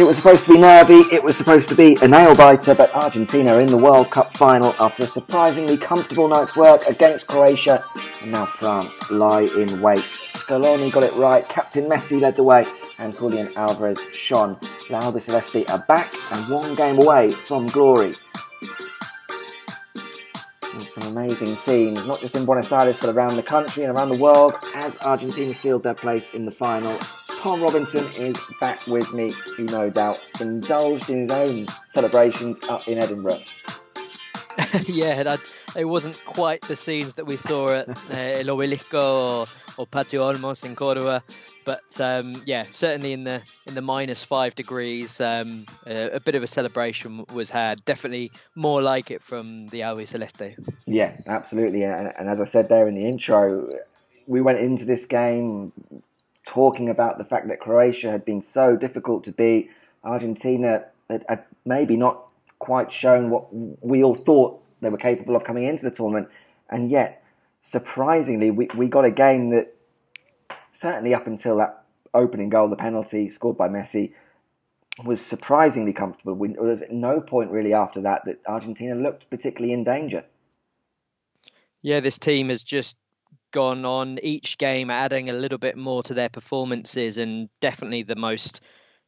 It 0.00 0.06
was 0.06 0.16
supposed 0.16 0.46
to 0.46 0.54
be 0.54 0.58
nervy, 0.58 1.00
it 1.14 1.22
was 1.22 1.36
supposed 1.36 1.68
to 1.68 1.74
be 1.74 1.94
a 2.00 2.08
nail 2.08 2.34
biter, 2.34 2.74
but 2.74 2.90
Argentina 2.94 3.58
in 3.58 3.66
the 3.66 3.76
World 3.76 4.10
Cup 4.10 4.34
final 4.34 4.74
after 4.80 5.04
a 5.04 5.06
surprisingly 5.06 5.76
comfortable 5.76 6.26
night's 6.26 6.56
work 6.56 6.86
against 6.86 7.26
Croatia, 7.26 7.84
and 8.22 8.32
now 8.32 8.46
France 8.46 9.10
lie 9.10 9.42
in 9.42 9.82
wait. 9.82 10.00
Scaloni 10.26 10.90
got 10.90 11.02
it 11.02 11.12
right, 11.16 11.46
Captain 11.50 11.84
Messi 11.86 12.18
led 12.18 12.34
the 12.34 12.42
way, 12.42 12.64
and 12.96 13.14
Julian 13.14 13.52
Alvarez 13.56 14.00
shone. 14.10 14.56
La 14.88 15.02
Albiceleste 15.02 15.68
are 15.68 15.84
back 15.86 16.14
and 16.32 16.50
one 16.50 16.74
game 16.76 16.96
away 16.96 17.28
from 17.28 17.66
glory. 17.66 18.14
And 20.72 20.80
some 20.80 21.14
amazing 21.14 21.56
scenes, 21.56 22.06
not 22.06 22.20
just 22.20 22.34
in 22.36 22.46
Buenos 22.46 22.72
Aires 22.72 22.98
but 22.98 23.14
around 23.14 23.36
the 23.36 23.42
country 23.42 23.84
and 23.84 23.94
around 23.94 24.08
the 24.08 24.18
world, 24.18 24.54
as 24.74 24.96
Argentina 25.02 25.52
sealed 25.52 25.82
their 25.82 25.92
place 25.92 26.30
in 26.30 26.46
the 26.46 26.50
final. 26.50 26.98
Tom 27.40 27.62
Robinson 27.62 28.06
is 28.18 28.36
back 28.60 28.86
with 28.86 29.14
me, 29.14 29.32
who 29.56 29.64
no 29.64 29.88
doubt 29.88 30.22
indulged 30.42 31.08
in 31.08 31.22
his 31.22 31.30
own 31.30 31.66
celebrations 31.86 32.60
up 32.68 32.86
in 32.86 32.98
Edinburgh. 32.98 33.40
yeah, 34.84 35.22
that, 35.22 35.40
it 35.74 35.86
wasn't 35.86 36.22
quite 36.26 36.60
the 36.60 36.76
scenes 36.76 37.14
that 37.14 37.24
we 37.24 37.36
saw 37.36 37.70
at 37.70 37.88
uh, 38.10 38.12
El 38.12 38.44
Obelisco 38.44 38.92
or, 38.92 39.46
or 39.78 39.86
Patio 39.86 40.30
Olmos 40.30 40.66
in 40.66 40.76
Cordoba, 40.76 41.22
but 41.64 41.98
um, 41.98 42.34
yeah, 42.44 42.66
certainly 42.72 43.14
in 43.14 43.24
the 43.24 43.40
in 43.66 43.74
the 43.74 43.80
minus 43.80 44.22
five 44.22 44.54
degrees, 44.54 45.18
um, 45.18 45.64
uh, 45.88 46.10
a 46.12 46.20
bit 46.20 46.34
of 46.34 46.42
a 46.42 46.46
celebration 46.46 47.24
was 47.32 47.48
had. 47.48 47.82
Definitely 47.86 48.32
more 48.54 48.82
like 48.82 49.10
it 49.10 49.22
from 49.22 49.68
the 49.68 49.80
Albiceleste. 49.80 50.56
Yeah, 50.84 51.16
absolutely, 51.26 51.84
and, 51.84 52.12
and 52.18 52.28
as 52.28 52.38
I 52.38 52.44
said 52.44 52.68
there 52.68 52.86
in 52.86 52.96
the 52.96 53.06
intro, 53.06 53.70
we 54.26 54.42
went 54.42 54.58
into 54.58 54.84
this 54.84 55.06
game 55.06 55.72
talking 56.46 56.88
about 56.88 57.18
the 57.18 57.24
fact 57.24 57.48
that 57.48 57.60
Croatia 57.60 58.10
had 58.10 58.24
been 58.24 58.42
so 58.42 58.76
difficult 58.76 59.24
to 59.24 59.32
beat. 59.32 59.70
Argentina 60.04 60.84
had, 61.08 61.24
had 61.28 61.44
maybe 61.64 61.96
not 61.96 62.32
quite 62.58 62.90
shown 62.92 63.30
what 63.30 63.48
we 63.52 64.02
all 64.02 64.14
thought 64.14 64.62
they 64.80 64.88
were 64.88 64.98
capable 64.98 65.36
of 65.36 65.44
coming 65.44 65.64
into 65.64 65.84
the 65.84 65.90
tournament, 65.90 66.28
and 66.70 66.90
yet, 66.90 67.22
surprisingly, 67.60 68.50
we, 68.50 68.68
we 68.76 68.86
got 68.86 69.04
a 69.04 69.10
game 69.10 69.50
that 69.50 69.74
certainly 70.70 71.14
up 71.14 71.26
until 71.26 71.56
that 71.58 71.84
opening 72.14 72.48
goal, 72.48 72.68
the 72.68 72.76
penalty 72.76 73.28
scored 73.28 73.56
by 73.56 73.68
Messi, 73.68 74.12
was 75.04 75.20
surprisingly 75.24 75.92
comfortable. 75.92 76.34
We, 76.34 76.48
there 76.48 76.62
was 76.62 76.82
no 76.90 77.20
point 77.20 77.50
really 77.50 77.72
after 77.72 78.00
that 78.02 78.24
that 78.24 78.38
Argentina 78.46 78.94
looked 78.94 79.30
particularly 79.30 79.72
in 79.72 79.84
danger. 79.84 80.24
Yeah, 81.82 82.00
this 82.00 82.18
team 82.18 82.48
has 82.48 82.62
just 82.62 82.96
gone 83.50 83.84
on 83.84 84.18
each 84.22 84.58
game, 84.58 84.90
adding 84.90 85.30
a 85.30 85.34
little 85.34 85.58
bit 85.58 85.76
more 85.76 86.02
to 86.04 86.14
their 86.14 86.28
performances, 86.28 87.18
and 87.18 87.48
definitely 87.60 88.02
the 88.02 88.16
most 88.16 88.60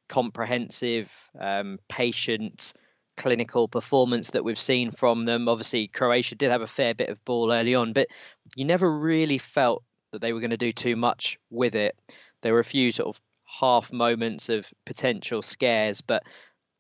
comprehensive, 0.09 1.11
um, 1.39 1.79
patient, 1.89 2.75
clinical 3.17 3.69
performance 3.69 4.31
that 4.31 4.45
we've 4.45 4.59
seen 4.59 4.91
from 4.91 5.25
them. 5.25 5.49
Obviously, 5.49 5.89
Croatia 5.89 6.34
did 6.34 6.51
have 6.51 6.62
a 6.62 6.67
fair 6.67 6.95
bit 6.95 7.09
of 7.09 7.25
ball 7.25 7.53
early 7.53 7.75
on, 7.75 7.93
but 7.93 8.09
you 8.57 8.65
never 8.65 8.91
really 8.91 9.39
felt 9.39 9.83
that 10.11 10.21
they 10.21 10.33
were 10.33 10.41
going 10.41 10.51
to 10.51 10.56
do 10.56 10.73
too 10.73 10.97
much 10.97 11.39
with 11.51 11.75
it. 11.75 11.97
There 12.43 12.53
were 12.53 12.61
a 12.61 12.65
few 12.65 12.93
sort 12.93 13.17
of 13.17 13.23
half 13.45 13.93
moments 13.93 14.49
of 14.49 14.73
potential 14.84 15.43
scares, 15.43 16.01
but 16.01 16.23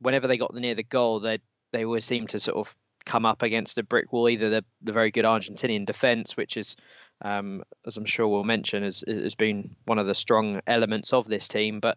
whenever 0.00 0.26
they 0.26 0.38
got 0.38 0.54
near 0.54 0.74
the 0.74 0.82
goal, 0.82 1.20
they 1.20 1.38
they 1.72 1.84
always 1.84 2.04
seemed 2.04 2.30
to 2.30 2.40
sort 2.40 2.58
of 2.58 2.76
come 3.04 3.24
up 3.24 3.42
against 3.42 3.78
a 3.78 3.82
brick 3.82 4.12
wall. 4.12 4.28
Either 4.28 4.50
the 4.50 4.64
the 4.82 4.92
very 4.92 5.10
good 5.10 5.24
Argentinian 5.24 5.86
defence, 5.86 6.36
which 6.36 6.56
is 6.56 6.76
um, 7.22 7.62
as 7.86 7.96
I'm 7.96 8.04
sure 8.04 8.28
we'll 8.28 8.44
mention, 8.44 8.82
has, 8.82 9.04
has 9.06 9.34
been 9.34 9.76
one 9.84 9.98
of 9.98 10.06
the 10.06 10.14
strong 10.14 10.60
elements 10.66 11.12
of 11.12 11.26
this 11.26 11.48
team. 11.48 11.80
But 11.80 11.96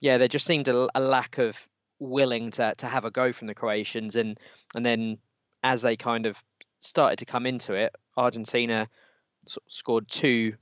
yeah, 0.00 0.18
there 0.18 0.28
just 0.28 0.46
seemed 0.46 0.68
a, 0.68 0.88
a 0.94 1.00
lack 1.00 1.38
of 1.38 1.68
willing 1.98 2.50
to 2.50 2.74
to 2.76 2.86
have 2.86 3.04
a 3.04 3.10
go 3.10 3.32
from 3.32 3.46
the 3.46 3.54
Croatians, 3.54 4.16
and 4.16 4.38
and 4.74 4.84
then 4.84 5.18
as 5.62 5.82
they 5.82 5.96
kind 5.96 6.26
of 6.26 6.42
started 6.80 7.18
to 7.18 7.24
come 7.24 7.46
into 7.46 7.74
it, 7.74 7.94
Argentina 8.16 8.88
scored 9.68 10.08
two 10.08 10.54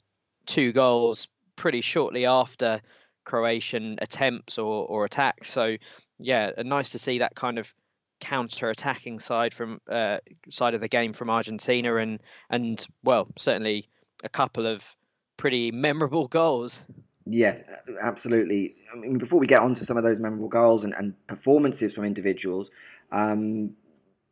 two 0.47 0.73
goals 0.73 1.29
pretty 1.57 1.81
shortly 1.81 2.27
after 2.27 2.81
Croatian 3.25 3.99
attempts 4.01 4.59
or, 4.59 4.87
or 4.87 5.05
attacks. 5.05 5.51
So 5.51 5.77
yeah, 6.19 6.51
nice 6.59 6.91
to 6.91 6.99
see 6.99 7.19
that 7.19 7.35
kind 7.35 7.59
of 7.59 7.75
counter-attacking 8.21 9.19
side 9.19 9.53
from 9.53 9.81
uh, 9.91 10.19
side 10.49 10.75
of 10.75 10.81
the 10.81 10.89
game 10.89 11.13
from 11.13 11.31
Argentina, 11.31 11.97
and 11.97 12.21
and 12.49 12.87
well, 13.03 13.27
certainly 13.37 13.89
a 14.25 14.29
couple 14.29 14.67
of 14.67 14.97
pretty 15.37 15.71
memorable 15.71 16.27
goals. 16.27 16.83
Yeah, 17.27 17.59
absolutely. 18.03 18.75
I 18.93 18.97
mean, 18.97 19.19
before 19.19 19.39
we 19.39 19.47
get 19.47 19.63
on 19.63 19.75
to 19.75 19.85
some 19.85 19.97
of 19.97 20.05
those 20.05 20.21
memorable 20.21 20.49
goals 20.49 20.85
and, 20.85 20.95
and 20.95 21.15
performances 21.27 21.93
from 21.93 22.05
individuals, 22.05 22.71
um, 23.13 23.75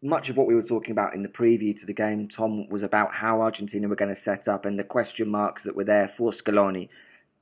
much 0.02 0.28
of 0.28 0.36
what 0.36 0.47
we 0.47 0.54
were 0.54 0.62
talking 0.62 0.91
about 0.91 1.14
in 1.14 1.22
the 1.22 1.28
preview 1.28 1.78
to 1.78 1.86
the 1.86 1.94
game, 1.94 2.28
Tom, 2.28 2.69
was 2.69 2.82
about 2.82 3.14
how 3.14 3.41
Argentina 3.41 3.88
were 3.88 3.97
going 3.97 4.12
to 4.12 4.20
set 4.20 4.48
up 4.48 4.66
and 4.66 4.78
the 4.78 4.84
question 4.84 5.31
marks 5.31 5.62
that 5.62 5.76
were 5.76 5.84
there 5.84 6.08
for 6.08 6.32
Scaloni 6.32 6.88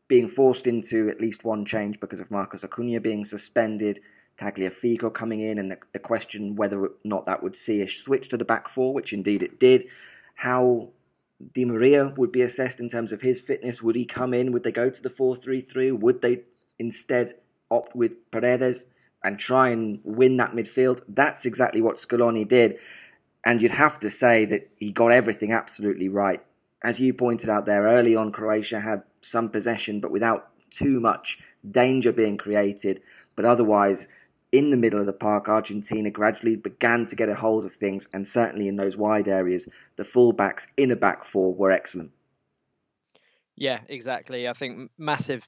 being 0.06 0.28
forced 0.28 0.66
into 0.66 1.08
at 1.08 1.20
least 1.20 1.44
one 1.44 1.64
change 1.64 2.00
because 2.00 2.20
of 2.20 2.30
Marcos 2.30 2.64
Acuna 2.64 3.00
being 3.00 3.24
suspended, 3.24 4.00
Tagliafico 4.36 5.12
coming 5.12 5.40
in, 5.40 5.58
and 5.58 5.70
the, 5.70 5.78
the 5.92 6.00
question 6.00 6.56
whether 6.56 6.82
or 6.82 6.90
not 7.04 7.26
that 7.26 7.42
would 7.42 7.54
see 7.54 7.80
a 7.80 7.88
switch 7.88 8.28
to 8.28 8.36
the 8.36 8.44
back 8.44 8.68
four, 8.68 8.92
which 8.92 9.12
indeed 9.12 9.42
it 9.42 9.60
did. 9.60 9.86
How 10.34 10.88
Di 11.54 11.64
Maria 11.64 12.12
would 12.16 12.32
be 12.32 12.42
assessed 12.42 12.80
in 12.80 12.88
terms 12.88 13.12
of 13.12 13.22
his 13.22 13.40
fitness. 13.40 13.82
Would 13.82 13.96
he 13.96 14.04
come 14.04 14.34
in? 14.34 14.52
Would 14.52 14.62
they 14.62 14.72
go 14.72 14.90
to 14.90 15.02
the 15.02 15.10
4 15.10 15.36
3 15.36 15.60
3? 15.60 15.92
Would 15.92 16.22
they 16.22 16.42
instead 16.78 17.34
opt 17.70 17.94
with 17.96 18.30
Paredes 18.30 18.84
and 19.24 19.38
try 19.38 19.70
and 19.70 20.00
win 20.04 20.36
that 20.36 20.52
midfield? 20.52 21.02
That's 21.08 21.46
exactly 21.46 21.80
what 21.80 21.96
Scaloni 21.96 22.46
did. 22.46 22.78
And 23.44 23.62
you'd 23.62 23.72
have 23.72 23.98
to 24.00 24.10
say 24.10 24.44
that 24.46 24.68
he 24.76 24.92
got 24.92 25.12
everything 25.12 25.52
absolutely 25.52 26.08
right. 26.08 26.44
As 26.82 27.00
you 27.00 27.14
pointed 27.14 27.48
out 27.48 27.66
there, 27.66 27.84
early 27.84 28.14
on, 28.16 28.32
Croatia 28.32 28.80
had 28.80 29.02
some 29.22 29.48
possession, 29.48 30.00
but 30.00 30.10
without 30.10 30.48
too 30.70 31.00
much 31.00 31.38
danger 31.68 32.12
being 32.12 32.36
created. 32.36 33.02
But 33.36 33.44
otherwise, 33.44 34.08
in 34.52 34.70
the 34.70 34.76
middle 34.76 35.00
of 35.00 35.06
the 35.06 35.12
park, 35.12 35.48
Argentina 35.48 36.10
gradually 36.10 36.56
began 36.56 37.06
to 37.06 37.16
get 37.16 37.28
a 37.28 37.34
hold 37.34 37.64
of 37.64 37.74
things, 37.74 38.08
and 38.12 38.26
certainly 38.26 38.68
in 38.68 38.76
those 38.76 38.96
wide 38.96 39.28
areas, 39.28 39.68
the 39.96 40.02
fullbacks 40.02 40.66
in 40.76 40.90
a 40.90 40.96
back 40.96 41.24
four 41.24 41.54
were 41.54 41.70
excellent. 41.70 42.10
Yeah, 43.56 43.80
exactly. 43.88 44.48
I 44.48 44.52
think 44.54 44.90
massive 44.98 45.46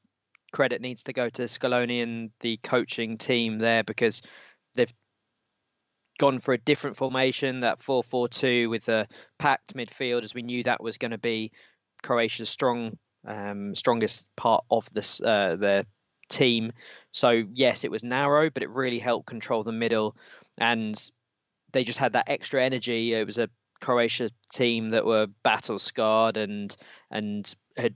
credit 0.53 0.81
needs 0.83 1.03
to 1.05 1.13
go 1.13 1.31
to 1.31 1.43
Scaloni 1.43 2.03
and 2.03 2.31
the 2.41 2.59
coaching 2.59 3.17
team 3.17 3.59
there 3.59 3.83
because 3.83 4.23
they've 4.75 4.93
gone 6.19 6.39
for 6.39 6.55
a 6.55 6.59
different 6.59 6.97
formation, 6.97 7.61
that 7.61 7.81
4 7.81 8.03
4 8.03 8.29
2 8.29 8.71
with 8.71 8.89
a 8.89 9.09
packed 9.39 9.75
midfield, 9.75 10.23
as 10.23 10.35
we 10.35 10.43
knew 10.43 10.63
that 10.63 10.83
was 10.83 10.99
going 10.99 11.11
to 11.11 11.19
be 11.19 11.51
Croatia's 12.03 12.51
strong, 12.51 12.99
um, 13.27 13.75
strongest 13.75 14.29
part 14.37 14.65
of 14.71 14.87
this, 14.93 15.21
uh, 15.21 15.57
their 15.57 15.85
team. 16.33 16.73
So 17.13 17.45
yes, 17.53 17.85
it 17.85 17.91
was 17.91 18.03
narrow, 18.03 18.51
but 18.51 18.63
it 18.63 18.71
really 18.71 18.99
helped 18.99 19.27
control 19.27 19.63
the 19.63 19.73
middle, 19.73 20.17
and 20.59 20.97
they 21.73 21.85
just 21.85 21.99
had 21.99 22.15
that 22.15 22.29
extra 22.29 22.63
energy. 22.63 23.15
It 23.15 23.27
was 23.27 23.39
a 23.39 23.49
Croatia 23.81 24.31
team 24.53 24.91
that 24.91 25.05
were 25.05 25.27
battle 25.43 25.79
scarred 25.79 26.37
and 26.37 26.77
and 27.11 27.55
had 27.77 27.95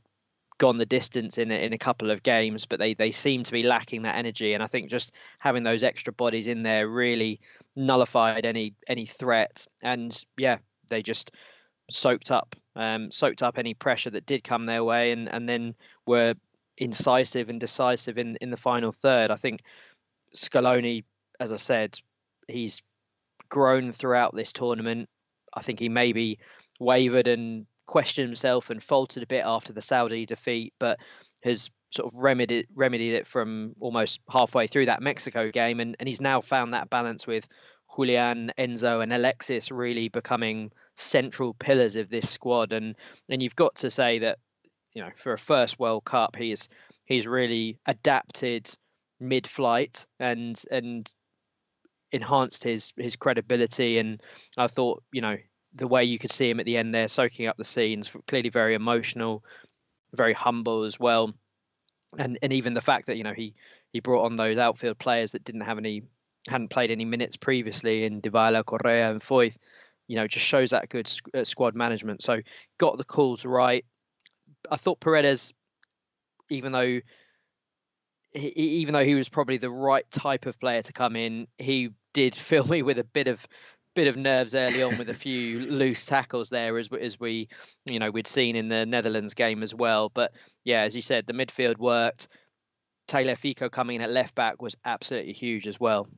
gone 0.59 0.79
the 0.79 0.87
distance 0.87 1.37
in 1.39 1.51
a, 1.51 1.55
in 1.55 1.73
a 1.73 1.79
couple 1.79 2.11
of 2.11 2.23
games, 2.23 2.67
but 2.67 2.79
they 2.79 2.95
they 2.95 3.11
seem 3.11 3.45
to 3.45 3.53
be 3.53 3.63
lacking 3.63 4.03
that 4.03 4.17
energy. 4.17 4.55
And 4.55 4.63
I 4.63 4.67
think 4.67 4.91
just 4.91 5.13
having 5.39 5.63
those 5.63 5.83
extra 5.83 6.13
bodies 6.13 6.47
in 6.47 6.63
there 6.63 6.89
really 6.89 7.41
nullified 7.75 8.47
any 8.47 8.75
any 8.89 9.07
threat. 9.07 9.67
And 9.83 10.25
yeah, 10.37 10.59
they 10.89 11.03
just 11.03 11.31
soaked 11.91 12.31
up 12.31 12.57
um, 12.75 13.11
soaked 13.11 13.43
up 13.43 13.59
any 13.59 13.75
pressure 13.75 14.11
that 14.11 14.27
did 14.27 14.45
come 14.45 14.67
their 14.67 14.85
way, 14.85 15.13
and 15.13 15.29
and 15.29 15.49
then 15.49 15.75
were 16.07 16.35
incisive 16.79 17.49
and 17.49 17.61
decisive 17.61 18.19
in 18.19 18.37
in 18.41 18.51
the 18.51 18.57
final 18.57 18.93
third. 18.93 19.31
I 19.31 19.37
think 19.37 19.63
Scaloni, 20.35 21.05
as 21.41 21.53
I 21.53 21.57
said, 21.57 21.99
he's 22.49 22.83
grown 23.49 23.93
throughout 23.93 24.35
this 24.35 24.53
tournament. 24.53 25.09
I 25.55 25.63
think 25.63 25.81
he 25.81 25.89
maybe 25.89 26.39
wavered 26.79 27.29
and 27.29 27.67
questioned 27.87 28.29
himself 28.29 28.71
and 28.71 28.83
faltered 28.83 29.23
a 29.23 29.27
bit 29.27 29.45
after 29.45 29.73
the 29.73 29.81
Saudi 29.81 30.27
defeat, 30.27 30.75
but 30.79 30.99
has 31.43 31.71
sort 31.91 32.13
of 32.13 32.19
remedied 32.19 32.67
remedied 32.75 33.15
it 33.15 33.27
from 33.27 33.75
almost 33.81 34.21
halfway 34.31 34.67
through 34.67 34.87
that 34.87 35.03
Mexico 35.03 35.51
game, 35.51 35.81
and, 35.81 35.97
and 35.99 36.09
he's 36.09 36.21
now 36.21 36.41
found 36.41 36.75
that 36.75 36.91
balance 36.91 37.27
with 37.27 37.49
Julian, 37.95 38.53
Enzo, 38.59 39.03
and 39.03 39.13
Alexis 39.13 39.71
really 39.71 40.09
becoming 40.09 40.73
central 40.97 41.55
pillars 41.55 41.97
of 41.97 42.11
this 42.11 42.29
squad. 42.29 42.73
And 42.73 42.97
and 43.29 43.43
you've 43.43 43.57
got 43.57 43.77
to 43.77 43.91
say 43.91 44.19
that 44.21 44.39
you 44.97 45.03
know, 45.03 45.11
for 45.15 45.35
a 45.35 45.39
first 45.39 45.79
World 45.79 46.07
Cup, 46.07 46.37
he's 46.37 46.71
he's 47.05 47.27
really 47.27 47.79
adapted 47.85 48.69
mid-flight 49.21 50.07
and 50.19 50.61
and 50.71 51.13
enhanced 52.11 52.65
his 52.65 52.95
his 52.97 53.15
credibility. 53.17 53.99
And 53.99 54.23
I 54.57 54.69
thought, 54.69 55.05
you 55.13 55.21
know, 55.21 55.37
the 55.75 55.87
way 55.87 56.05
you 56.05 56.19
could 56.19 56.33
see 56.33 56.49
him 56.49 56.61
at 56.61 56.67
the 56.67 56.79
end 56.79 56.95
there, 56.95 57.09
soaking 57.09 57.47
up 57.47 57.59
the 57.59 57.65
scenes, 57.65 58.11
clearly 58.27 58.49
very 58.49 58.75
emotional, 58.75 59.45
very 60.15 60.33
humble 60.33 60.85
as 60.85 60.99
well. 60.99 61.35
and 62.17 62.39
and 62.41 62.55
even 62.55 62.73
the 62.73 62.81
fact 62.81 63.09
that 63.09 63.19
you 63.19 63.25
know 63.25 63.35
he 63.35 63.55
he 63.93 64.01
brought 64.01 64.25
on 64.25 64.37
those 64.37 64.57
outfield 64.57 64.99
players 64.99 65.33
that 65.33 65.45
didn't 65.45 65.61
have 65.61 65.77
any 65.77 66.05
hadn't 66.49 66.69
played 66.71 66.91
any 66.91 67.05
minutes 67.05 67.37
previously 67.37 68.05
in 68.05 68.23
Dybala, 68.23 68.65
Correa, 68.65 69.11
and 69.11 69.21
Foyth, 69.21 69.59
you 70.09 70.17
know, 70.17 70.27
just 70.27 70.47
shows 70.47 70.71
that 70.71 70.89
good 70.89 71.13
uh, 71.35 71.45
squad 71.45 71.75
management. 71.75 72.23
So 72.23 72.41
got 72.79 72.97
the 72.97 73.05
calls 73.05 73.45
right. 73.45 73.85
I 74.71 74.77
thought 74.77 75.01
Paredes, 75.01 75.53
even 76.49 76.73
though 76.73 77.01
he, 78.33 78.49
even 78.49 78.93
though 78.93 79.05
he 79.05 79.15
was 79.15 79.29
probably 79.29 79.57
the 79.57 79.71
right 79.71 80.09
type 80.11 80.47
of 80.47 80.59
player 80.61 80.83
to 80.83 80.93
come 80.93 81.17
in, 81.17 81.49
he 81.59 81.91
did 82.13 82.35
fill 82.35 82.67
me 82.67 82.83
with 82.83 82.99
a 82.99 83.05
bit 83.05 83.29
of 83.29 83.47
bit 83.95 84.09
of 84.09 84.17
nerves 84.17 84.55
early 84.55 84.83
on 84.83 84.99
with 84.99 85.09
a 85.09 85.15
few 85.15 85.59
loose 85.71 86.05
tackles 86.05 86.51
there 86.51 86.77
as 86.77 86.91
as 87.01 87.19
we 87.19 87.49
you 87.87 87.99
know 87.99 88.11
we'd 88.11 88.27
seen 88.27 88.55
in 88.55 88.69
the 88.69 88.85
Netherlands 88.85 89.35
game 89.35 89.63
as 89.63 89.75
well. 89.75 90.11
But 90.11 90.33
yeah 90.65 90.83
as 90.83 90.95
you 90.95 91.03
said 91.03 91.27
the 91.27 91.33
midfield 91.33 91.79
worked. 91.79 92.29
Tagliafico 93.09 93.71
coming 93.71 93.97
in 93.97 94.03
at 94.03 94.11
left 94.11 94.35
back 94.35 94.61
was 94.61 94.77
absolutely 94.85 95.33
huge 95.33 95.67
as 95.67 95.81
well. 95.81 96.09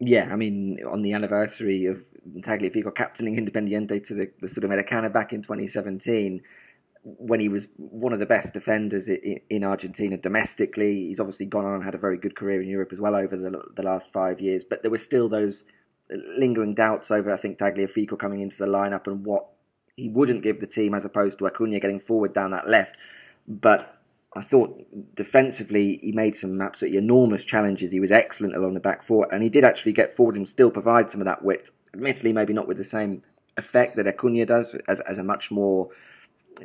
Yeah 0.00 0.28
I 0.32 0.36
mean 0.36 0.78
on 0.90 1.02
the 1.02 1.12
anniversary 1.12 1.86
of 1.86 2.02
Tagliafico 2.40 2.94
captaining 2.94 3.36
Independiente 3.36 4.02
to 4.04 4.14
the, 4.14 4.30
the 4.40 4.48
Sudamericana 4.48 5.12
back 5.12 5.32
in 5.32 5.42
2017 5.42 6.40
when 7.04 7.40
he 7.40 7.48
was 7.48 7.68
one 7.76 8.12
of 8.12 8.20
the 8.20 8.26
best 8.26 8.54
defenders 8.54 9.08
in 9.08 9.64
Argentina 9.64 10.16
domestically. 10.16 11.06
He's 11.08 11.18
obviously 11.18 11.46
gone 11.46 11.64
on 11.64 11.74
and 11.74 11.84
had 11.84 11.94
a 11.94 11.98
very 11.98 12.16
good 12.16 12.36
career 12.36 12.62
in 12.62 12.68
Europe 12.68 12.90
as 12.92 13.00
well 13.00 13.16
over 13.16 13.36
the, 13.36 13.60
the 13.74 13.82
last 13.82 14.12
five 14.12 14.40
years. 14.40 14.62
But 14.62 14.82
there 14.82 14.90
were 14.90 14.98
still 14.98 15.28
those 15.28 15.64
lingering 16.10 16.74
doubts 16.74 17.10
over, 17.10 17.32
I 17.32 17.36
think, 17.36 17.58
Tagliafico 17.58 18.18
coming 18.18 18.40
into 18.40 18.58
the 18.58 18.66
lineup 18.66 19.06
and 19.06 19.24
what 19.24 19.48
he 19.96 20.08
wouldn't 20.08 20.42
give 20.42 20.60
the 20.60 20.66
team 20.66 20.94
as 20.94 21.04
opposed 21.04 21.38
to 21.38 21.46
Acuna 21.46 21.80
getting 21.80 22.00
forward 22.00 22.32
down 22.32 22.52
that 22.52 22.68
left. 22.68 22.96
But 23.48 23.98
I 24.34 24.40
thought 24.40 24.80
defensively 25.14 25.98
he 26.02 26.12
made 26.12 26.36
some 26.36 26.60
absolutely 26.60 26.98
enormous 26.98 27.44
challenges. 27.44 27.90
He 27.90 28.00
was 28.00 28.12
excellent 28.12 28.56
along 28.56 28.74
the 28.74 28.80
back 28.80 29.02
four, 29.02 29.26
and 29.32 29.42
he 29.42 29.48
did 29.48 29.64
actually 29.64 29.92
get 29.92 30.16
forward 30.16 30.36
and 30.36 30.48
still 30.48 30.70
provide 30.70 31.10
some 31.10 31.20
of 31.20 31.26
that 31.26 31.44
width. 31.44 31.70
Admittedly, 31.92 32.32
maybe 32.32 32.52
not 32.52 32.68
with 32.68 32.78
the 32.78 32.84
same 32.84 33.22
effect 33.56 33.96
that 33.96 34.06
Acuna 34.06 34.46
does 34.46 34.74
as, 34.88 35.00
as 35.00 35.18
a 35.18 35.24
much 35.24 35.50
more 35.50 35.90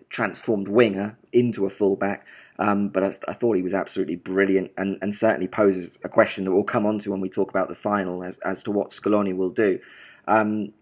transformed 0.10 0.68
winger 0.68 1.18
into 1.31 1.66
a 1.66 1.69
fullback. 1.69 2.25
Um, 2.60 2.89
but 2.89 3.04
I, 3.04 3.12
I, 3.28 3.34
thought 3.34 3.56
he 3.56 3.62
was 3.62 3.75
absolutely 3.75 4.16
brilliant 4.16 4.72
and, 4.78 4.98
and 5.04 5.13
certainly 5.13 5.48
poses 5.48 6.00
a 6.04 6.10
question 6.10 6.44
that 6.45 6.51
we'll 6.51 6.63
come 6.63 6.88
on 6.88 6.98
to 7.00 7.12
when 7.12 7.22
we 7.22 7.30
talk 7.30 7.51
about 7.51 7.69
the 7.69 7.75
final 7.75 8.24
as, 8.24 8.39
as 8.39 8.63
to 8.63 8.72
what 8.72 8.89
Scaloni 8.89 9.36
will 9.36 9.51
do. 9.51 9.80
Um, 10.28 10.74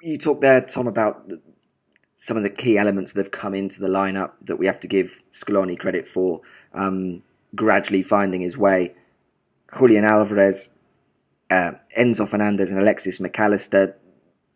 you 0.00 0.16
talked 0.16 0.40
there, 0.40 0.62
Tom, 0.62 0.86
about 0.86 1.28
the, 1.28 1.40
some 2.14 2.38
of 2.38 2.42
the 2.42 2.50
key 2.50 2.78
elements 2.78 3.12
that 3.12 3.20
have 3.20 3.30
come 3.30 3.54
into 3.54 3.80
the 3.80 3.88
lineup 3.88 4.32
that 4.42 4.56
we 4.56 4.66
have 4.66 4.80
to 4.80 4.88
give 4.88 5.22
Scaloni 5.32 5.78
credit 5.78 6.08
for 6.08 6.40
um, 6.72 7.22
gradually 7.54 8.02
finding 8.02 8.40
his 8.40 8.56
way. 8.56 8.94
Julian 9.78 10.04
Alvarez, 10.04 10.70
uh, 11.50 11.72
Enzo 11.98 12.26
Fernandez, 12.28 12.70
and 12.70 12.80
Alexis 12.80 13.18
McAllister 13.18 13.94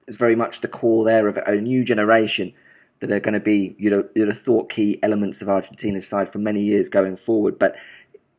is 0.06 0.17
very 0.17 0.37
much 0.37 0.61
the 0.61 0.69
core 0.69 1.05
there 1.05 1.29
of 1.29 1.37
a 1.37 1.56
new 1.56 1.85
generation 1.85 2.53
that 3.00 3.11
are 3.11 3.20
going 3.20 3.35
to 3.35 3.41
be, 3.41 3.75
you 3.79 3.91
know, 3.91 4.06
you'd 4.14 4.29
have 4.29 4.41
thought 4.41 4.70
key 4.70 4.99
elements 5.02 5.43
of 5.43 5.49
Argentina's 5.49 6.06
side 6.06 6.32
for 6.32 6.38
many 6.38 6.62
years 6.62 6.88
going 6.88 7.17
forward. 7.17 7.58
But 7.58 7.76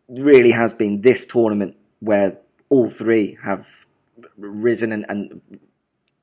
really 0.08 0.52
has 0.52 0.74
been 0.74 1.02
this 1.02 1.26
tournament 1.26 1.76
where 2.00 2.38
all 2.70 2.90
three 2.90 3.38
have 3.44 3.86
risen 4.38 4.92
and, 4.92 5.06
and 5.10 5.42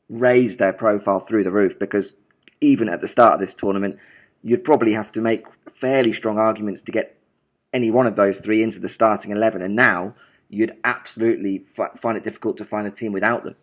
raised 0.08 0.58
their 0.58 0.72
profile 0.72 1.20
through 1.20 1.44
the 1.44 1.50
roof 1.50 1.78
because 1.78 2.12
even 2.60 2.88
at 2.88 3.00
the 3.00 3.08
start 3.08 3.34
of 3.34 3.40
this 3.40 3.54
tournament, 3.54 3.98
you'd 4.42 4.64
probably 4.64 4.92
have 4.92 5.12
to 5.12 5.20
make 5.20 5.46
fairly 5.70 6.12
strong 6.12 6.38
arguments 6.38 6.82
to 6.82 6.92
get 6.92 7.18
any 7.72 7.90
one 7.90 8.06
of 8.06 8.16
those 8.16 8.40
three 8.40 8.62
into 8.62 8.78
the 8.78 8.88
starting 8.88 9.30
11. 9.30 9.62
And 9.62 9.74
now 9.74 10.14
you'd 10.48 10.76
absolutely 10.84 11.64
f- 11.78 11.98
find 11.98 12.16
it 12.16 12.22
difficult 12.24 12.56
to 12.58 12.64
find 12.64 12.86
a 12.86 12.90
team 12.90 13.12
without 13.12 13.44
them. 13.44 13.56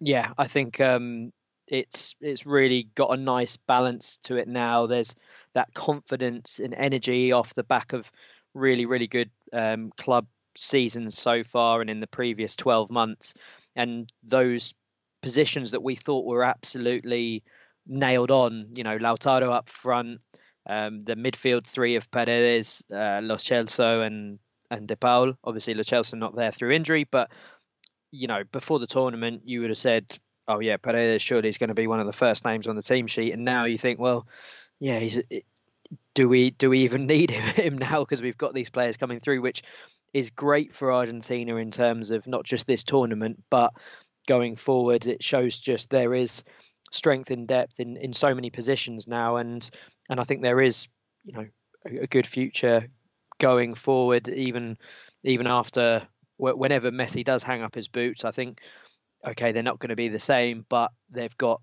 Yeah, 0.00 0.32
I 0.38 0.46
think 0.46 0.80
um, 0.80 1.32
it's 1.66 2.14
it's 2.20 2.46
really 2.46 2.88
got 2.94 3.12
a 3.12 3.20
nice 3.20 3.56
balance 3.56 4.18
to 4.24 4.36
it 4.36 4.48
now. 4.48 4.86
There's 4.86 5.16
that 5.54 5.72
confidence 5.74 6.58
and 6.58 6.74
energy 6.74 7.32
off 7.32 7.54
the 7.54 7.64
back 7.64 7.92
of 7.92 8.10
really 8.54 8.86
really 8.86 9.06
good 9.06 9.30
um, 9.52 9.92
club 9.96 10.26
seasons 10.56 11.18
so 11.18 11.42
far 11.42 11.80
and 11.80 11.90
in 11.90 12.00
the 12.00 12.06
previous 12.06 12.54
12 12.56 12.90
months, 12.90 13.34
and 13.74 14.12
those 14.22 14.74
positions 15.22 15.70
that 15.70 15.82
we 15.82 15.94
thought 15.94 16.26
were 16.26 16.44
absolutely 16.44 17.42
nailed 17.86 18.30
on. 18.30 18.68
You 18.74 18.84
know, 18.84 18.98
Lautaro 18.98 19.50
up 19.50 19.68
front, 19.68 20.20
um, 20.66 21.04
the 21.04 21.16
midfield 21.16 21.66
three 21.66 21.96
of 21.96 22.10
Paredes, 22.10 22.84
uh, 22.92 23.20
Lo 23.22 23.36
Celso, 23.36 24.06
and 24.06 24.38
and 24.70 24.88
De 24.88 24.96
Paul. 24.96 25.34
Obviously, 25.44 25.74
Lo 25.74 25.82
Celso 25.82 26.18
not 26.18 26.36
there 26.36 26.50
through 26.50 26.72
injury, 26.72 27.04
but 27.04 27.30
you 28.10 28.28
know, 28.28 28.44
before 28.52 28.78
the 28.78 28.86
tournament, 28.86 29.42
you 29.44 29.60
would 29.60 29.70
have 29.70 29.78
said 29.78 30.18
oh 30.48 30.60
yeah, 30.60 30.76
Paredes 30.76 31.22
surely 31.22 31.48
is 31.48 31.58
going 31.58 31.68
to 31.68 31.74
be 31.74 31.86
one 31.86 32.00
of 32.00 32.06
the 32.06 32.12
first 32.12 32.44
names 32.44 32.66
on 32.66 32.76
the 32.76 32.82
team 32.82 33.06
sheet, 33.06 33.32
and 33.32 33.44
now 33.44 33.64
you 33.64 33.78
think, 33.78 33.98
well, 33.98 34.26
yeah, 34.80 34.98
he's. 34.98 35.20
Do 36.14 36.28
we 36.28 36.50
do 36.50 36.70
we 36.70 36.80
even 36.80 37.06
need 37.08 37.30
him 37.30 37.78
now 37.78 38.00
because 38.00 38.22
we've 38.22 38.38
got 38.38 38.54
these 38.54 38.70
players 38.70 38.96
coming 38.96 39.20
through, 39.20 39.42
which 39.42 39.62
is 40.12 40.30
great 40.30 40.74
for 40.74 40.92
Argentina 40.92 41.56
in 41.56 41.70
terms 41.70 42.10
of 42.10 42.26
not 42.26 42.44
just 42.44 42.66
this 42.66 42.84
tournament, 42.84 43.42
but 43.50 43.72
going 44.26 44.56
forward. 44.56 45.06
It 45.06 45.22
shows 45.22 45.58
just 45.58 45.90
there 45.90 46.14
is 46.14 46.44
strength 46.92 47.30
in 47.30 47.46
depth 47.46 47.80
in, 47.80 47.96
in 47.96 48.12
so 48.12 48.34
many 48.34 48.50
positions 48.50 49.06
now, 49.06 49.36
and 49.36 49.68
and 50.08 50.20
I 50.20 50.24
think 50.24 50.42
there 50.42 50.60
is 50.60 50.88
you 51.24 51.32
know 51.32 51.46
a, 51.86 52.02
a 52.02 52.06
good 52.06 52.26
future 52.26 52.88
going 53.38 53.74
forward, 53.74 54.28
even 54.28 54.78
even 55.22 55.46
after 55.46 56.06
whenever 56.36 56.90
Messi 56.90 57.24
does 57.24 57.42
hang 57.42 57.62
up 57.62 57.74
his 57.74 57.88
boots. 57.88 58.24
I 58.24 58.30
think 58.30 58.60
okay, 59.26 59.52
they're 59.52 59.62
not 59.62 59.78
going 59.78 59.90
to 59.90 59.96
be 59.96 60.08
the 60.08 60.18
same, 60.18 60.64
but 60.68 60.90
they've 61.10 61.36
got 61.36 61.60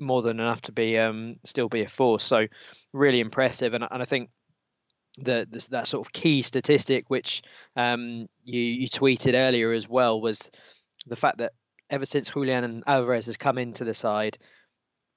more 0.00 0.22
than 0.22 0.40
enough 0.40 0.62
to 0.62 0.72
be 0.72 0.98
um, 0.98 1.36
still 1.44 1.68
be 1.68 1.82
a 1.82 1.88
force. 1.88 2.24
So 2.24 2.46
really 2.92 3.20
impressive, 3.20 3.74
and, 3.74 3.86
and 3.90 4.02
I 4.02 4.04
think 4.04 4.30
the, 5.18 5.46
the, 5.50 5.66
that 5.70 5.88
sort 5.88 6.06
of 6.06 6.12
key 6.12 6.42
statistic 6.42 7.08
which 7.08 7.42
um, 7.76 8.26
you 8.44 8.60
you 8.60 8.88
tweeted 8.88 9.34
earlier 9.34 9.72
as 9.72 9.88
well 9.88 10.20
was 10.20 10.50
the 11.06 11.16
fact 11.16 11.38
that 11.38 11.52
ever 11.90 12.06
since 12.06 12.32
Julian 12.32 12.64
and 12.64 12.82
Alvarez 12.86 13.26
has 13.26 13.36
come 13.36 13.58
into 13.58 13.84
the 13.84 13.94
side, 13.94 14.38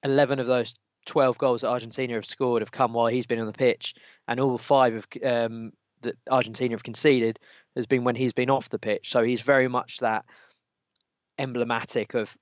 eleven 0.03 0.39
of 0.39 0.47
those 0.47 0.75
12 1.05 1.37
goals 1.37 1.61
that 1.61 1.69
Argentina 1.69 2.13
have 2.13 2.25
scored 2.25 2.61
have 2.61 2.71
come 2.71 2.93
while 2.93 3.07
he's 3.07 3.25
been 3.25 3.39
on 3.39 3.47
the 3.47 3.53
pitch, 3.53 3.95
and 4.27 4.39
all 4.39 4.57
five 4.57 4.93
of 4.93 5.07
um, 5.25 5.71
that 6.01 6.15
Argentina 6.29 6.73
have 6.73 6.83
conceded 6.83 7.39
has 7.75 7.87
been 7.87 8.03
when 8.03 8.15
he's 8.15 8.33
been 8.33 8.49
off 8.49 8.69
the 8.69 8.79
pitch. 8.79 9.09
So 9.09 9.23
he's 9.23 9.41
very 9.41 9.67
much 9.67 9.99
that 9.99 10.25
emblematic 11.37 12.13
of 12.13 12.35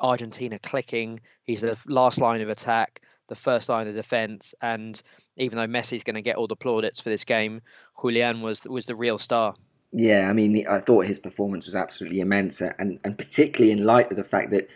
Argentina 0.00 0.58
clicking. 0.58 1.20
He's 1.44 1.62
the 1.62 1.78
last 1.86 2.18
line 2.18 2.40
of 2.40 2.48
attack, 2.48 3.00
the 3.28 3.34
first 3.34 3.68
line 3.68 3.88
of 3.88 3.94
defense, 3.94 4.54
and 4.62 5.00
even 5.36 5.58
though 5.58 5.66
Messi's 5.66 6.04
going 6.04 6.14
to 6.14 6.22
get 6.22 6.36
all 6.36 6.46
the 6.46 6.56
plaudits 6.56 7.00
for 7.00 7.10
this 7.10 7.24
game, 7.24 7.62
Julian 8.00 8.40
was 8.40 8.64
was 8.64 8.86
the 8.86 8.94
real 8.94 9.18
star. 9.18 9.54
Yeah, 9.90 10.28
I 10.28 10.34
mean, 10.34 10.66
I 10.68 10.80
thought 10.80 11.06
his 11.06 11.18
performance 11.18 11.66
was 11.66 11.74
absolutely 11.74 12.20
immense, 12.20 12.60
and 12.60 12.98
and 13.04 13.16
particularly 13.16 13.72
in 13.72 13.84
light 13.84 14.10
of 14.10 14.16
the 14.16 14.24
fact 14.24 14.50
that 14.50 14.68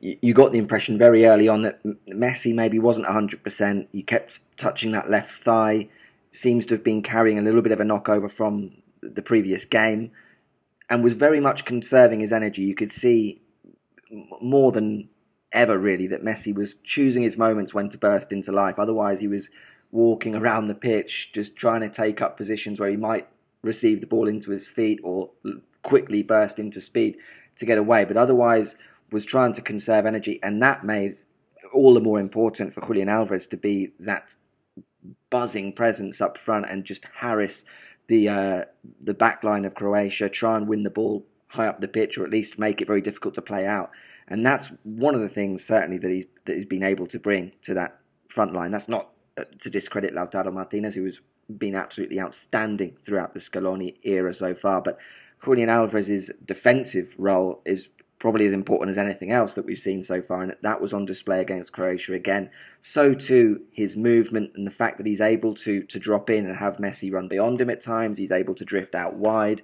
you 0.00 0.32
got 0.32 0.52
the 0.52 0.58
impression 0.58 0.96
very 0.96 1.26
early 1.26 1.48
on 1.48 1.62
that 1.62 1.82
Messi 2.08 2.54
maybe 2.54 2.78
wasn't 2.78 3.08
100%. 3.08 3.88
He 3.90 4.02
kept 4.04 4.38
touching 4.56 4.92
that 4.92 5.10
left 5.10 5.42
thigh, 5.42 5.88
seems 6.30 6.66
to 6.66 6.74
have 6.74 6.84
been 6.84 7.02
carrying 7.02 7.36
a 7.36 7.42
little 7.42 7.62
bit 7.62 7.72
of 7.72 7.80
a 7.80 7.84
knockover 7.84 8.30
from 8.30 8.80
the 9.02 9.22
previous 9.22 9.64
game 9.64 10.12
and 10.90 11.04
was 11.04 11.14
very 11.14 11.40
much 11.40 11.64
conserving 11.64 12.20
his 12.20 12.32
energy. 12.32 12.62
You 12.62 12.74
could 12.74 12.90
see 12.90 13.42
more 14.40 14.72
than 14.72 15.08
ever, 15.52 15.78
really, 15.78 16.06
that 16.06 16.24
Messi 16.24 16.54
was 16.54 16.76
choosing 16.76 17.22
his 17.22 17.36
moments 17.36 17.74
when 17.74 17.88
to 17.90 17.98
burst 17.98 18.32
into 18.32 18.52
life. 18.52 18.78
Otherwise, 18.78 19.20
he 19.20 19.28
was 19.28 19.50
walking 19.90 20.34
around 20.34 20.66
the 20.66 20.74
pitch, 20.74 21.30
just 21.32 21.56
trying 21.56 21.80
to 21.80 21.88
take 21.88 22.20
up 22.20 22.36
positions 22.36 22.78
where 22.78 22.90
he 22.90 22.96
might 22.96 23.28
receive 23.62 24.00
the 24.00 24.06
ball 24.06 24.28
into 24.28 24.50
his 24.50 24.68
feet 24.68 25.00
or 25.02 25.30
quickly 25.82 26.22
burst 26.22 26.58
into 26.58 26.80
speed 26.80 27.16
to 27.56 27.66
get 27.66 27.78
away. 27.78 28.04
But 28.04 28.16
otherwise, 28.16 28.76
was 29.10 29.24
trying 29.24 29.54
to 29.54 29.62
conserve 29.62 30.06
energy, 30.06 30.38
and 30.42 30.62
that 30.62 30.84
made 30.84 31.16
all 31.72 31.94
the 31.94 32.00
more 32.00 32.20
important 32.20 32.72
for 32.72 32.80
Julian 32.86 33.08
Alvarez 33.08 33.46
to 33.48 33.56
be 33.56 33.92
that 33.98 34.36
buzzing 35.30 35.72
presence 35.72 36.20
up 36.20 36.38
front 36.38 36.66
and 36.68 36.84
just 36.84 37.06
harass 37.20 37.64
the 38.08 38.28
uh, 38.28 38.64
the 39.02 39.14
back 39.14 39.44
line 39.44 39.64
of 39.64 39.74
Croatia, 39.74 40.28
try 40.28 40.56
and 40.56 40.66
win 40.66 40.82
the 40.82 40.90
ball 40.90 41.24
high 41.48 41.66
up 41.66 41.80
the 41.80 41.88
pitch, 41.88 42.18
or 42.18 42.24
at 42.24 42.30
least 42.30 42.58
make 42.58 42.80
it 42.80 42.86
very 42.86 43.00
difficult 43.00 43.34
to 43.34 43.42
play 43.42 43.66
out. 43.66 43.90
And 44.26 44.44
that's 44.44 44.70
one 44.82 45.14
of 45.14 45.20
the 45.20 45.28
things 45.28 45.64
certainly 45.64 45.98
that 45.98 46.10
he's 46.10 46.26
that 46.46 46.56
he's 46.56 46.66
been 46.66 46.82
able 46.82 47.06
to 47.06 47.18
bring 47.18 47.52
to 47.62 47.74
that 47.74 47.98
front 48.28 48.52
line. 48.52 48.70
That's 48.70 48.88
not 48.88 49.10
uh, 49.38 49.44
to 49.60 49.70
discredit 49.70 50.14
Lautaro 50.14 50.52
Martinez, 50.52 50.94
who 50.94 51.04
has 51.04 51.20
been 51.56 51.74
absolutely 51.74 52.20
outstanding 52.20 52.96
throughout 53.04 53.32
the 53.32 53.40
Scaloni 53.40 53.94
era 54.02 54.34
so 54.34 54.54
far, 54.54 54.82
but 54.82 54.98
Julian 55.44 55.68
Alvarez's 55.68 56.30
defensive 56.44 57.14
role 57.16 57.62
is 57.64 57.88
probably 58.18 58.46
as 58.46 58.52
important 58.52 58.90
as 58.90 58.98
anything 58.98 59.30
else 59.30 59.54
that 59.54 59.64
we've 59.64 59.78
seen 59.78 60.02
so 60.02 60.20
far, 60.20 60.42
and 60.42 60.54
that 60.62 60.80
was 60.80 60.92
on 60.92 61.04
display 61.04 61.40
against 61.40 61.72
Croatia 61.72 62.14
again. 62.14 62.50
So 62.80 63.14
too 63.14 63.62
his 63.70 63.96
movement 63.96 64.52
and 64.56 64.66
the 64.66 64.72
fact 64.72 64.98
that 64.98 65.06
he's 65.06 65.20
able 65.20 65.54
to 65.56 65.82
to 65.84 65.98
drop 65.98 66.30
in 66.30 66.46
and 66.46 66.56
have 66.56 66.78
Messi 66.78 67.12
run 67.12 67.28
beyond 67.28 67.60
him 67.60 67.70
at 67.70 67.80
times. 67.80 68.18
He's 68.18 68.32
able 68.32 68.54
to 68.56 68.64
drift 68.64 68.94
out 68.94 69.14
wide. 69.14 69.62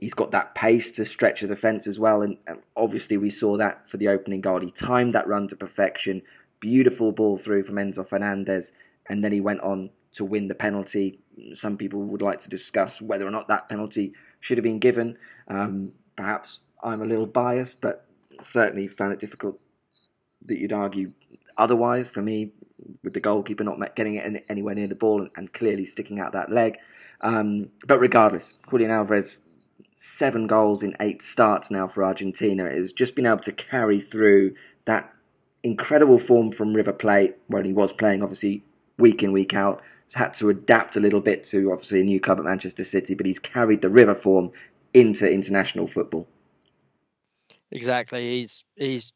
He's 0.00 0.14
got 0.14 0.32
that 0.32 0.54
pace 0.56 0.90
to 0.92 1.04
stretch 1.04 1.40
the 1.40 1.46
defence 1.46 1.86
as 1.86 2.00
well, 2.00 2.22
and, 2.22 2.36
and 2.46 2.58
obviously 2.76 3.16
we 3.16 3.30
saw 3.30 3.56
that 3.58 3.88
for 3.88 3.96
the 3.96 4.08
opening 4.08 4.40
goal. 4.40 4.60
He 4.60 4.70
timed 4.70 5.12
that 5.14 5.28
run 5.28 5.46
to 5.48 5.56
perfection. 5.56 6.22
Beautiful 6.58 7.12
ball 7.12 7.36
through 7.36 7.62
from 7.62 7.76
Enzo 7.76 8.06
Fernandez, 8.06 8.72
and 9.08 9.22
then 9.22 9.32
he 9.32 9.40
went 9.40 9.60
on 9.60 9.90
to 10.14 10.24
win 10.24 10.48
the 10.48 10.54
penalty. 10.54 11.20
Some 11.52 11.76
people 11.76 12.02
would 12.02 12.22
like 12.22 12.40
to 12.40 12.48
discuss 12.48 13.00
whether 13.00 13.26
or 13.26 13.30
not 13.30 13.48
that 13.48 13.68
penalty 13.68 14.14
should 14.40 14.58
have 14.58 14.64
been 14.64 14.78
given. 14.78 15.16
Um, 15.48 15.92
perhaps 16.16 16.60
I'm 16.84 17.02
a 17.02 17.06
little 17.06 17.26
biased, 17.26 17.80
but 17.80 18.06
certainly 18.40 18.86
found 18.86 19.12
it 19.12 19.18
difficult 19.18 19.58
that 20.46 20.58
you'd 20.58 20.72
argue 20.72 21.12
otherwise. 21.56 22.08
For 22.08 22.22
me, 22.22 22.52
with 23.02 23.14
the 23.14 23.20
goalkeeper 23.20 23.64
not 23.64 23.96
getting 23.96 24.16
it 24.16 24.44
anywhere 24.48 24.74
near 24.74 24.86
the 24.86 24.94
ball 24.94 25.26
and, 25.36 25.52
clearly 25.52 25.86
sticking 25.86 26.20
out 26.20 26.32
that 26.32 26.52
leg. 26.52 26.76
Um, 27.20 27.70
but 27.86 27.98
regardless, 27.98 28.54
Julian 28.68 28.90
Alvarez, 28.90 29.38
seven 29.94 30.46
goals 30.46 30.82
in 30.82 30.94
eight 31.00 31.22
starts 31.22 31.70
now 31.70 31.88
for 31.88 32.04
Argentina, 32.04 32.68
has 32.68 32.92
just 32.92 33.14
been 33.14 33.26
able 33.26 33.38
to 33.38 33.52
carry 33.52 34.00
through 34.00 34.54
that 34.84 35.10
incredible 35.62 36.18
form 36.18 36.52
from 36.52 36.74
River 36.74 36.92
Plate, 36.92 37.36
where 37.46 37.62
he 37.62 37.72
was 37.72 37.92
playing 37.92 38.22
obviously 38.22 38.62
week 38.98 39.22
in, 39.22 39.32
week 39.32 39.54
out. 39.54 39.80
He's 40.06 40.14
had 40.14 40.34
to 40.34 40.50
adapt 40.50 40.96
a 40.96 41.00
little 41.00 41.22
bit 41.22 41.44
to 41.44 41.72
obviously 41.72 42.02
a 42.02 42.04
new 42.04 42.20
club 42.20 42.38
at 42.38 42.44
Manchester 42.44 42.84
City, 42.84 43.14
but 43.14 43.24
he's 43.24 43.38
carried 43.38 43.80
the 43.80 43.88
River 43.88 44.14
form 44.14 44.50
into 44.92 45.30
international 45.30 45.86
football. 45.86 46.28
Exactly. 47.74 48.40
He's 48.40 48.64
he's 48.76 49.12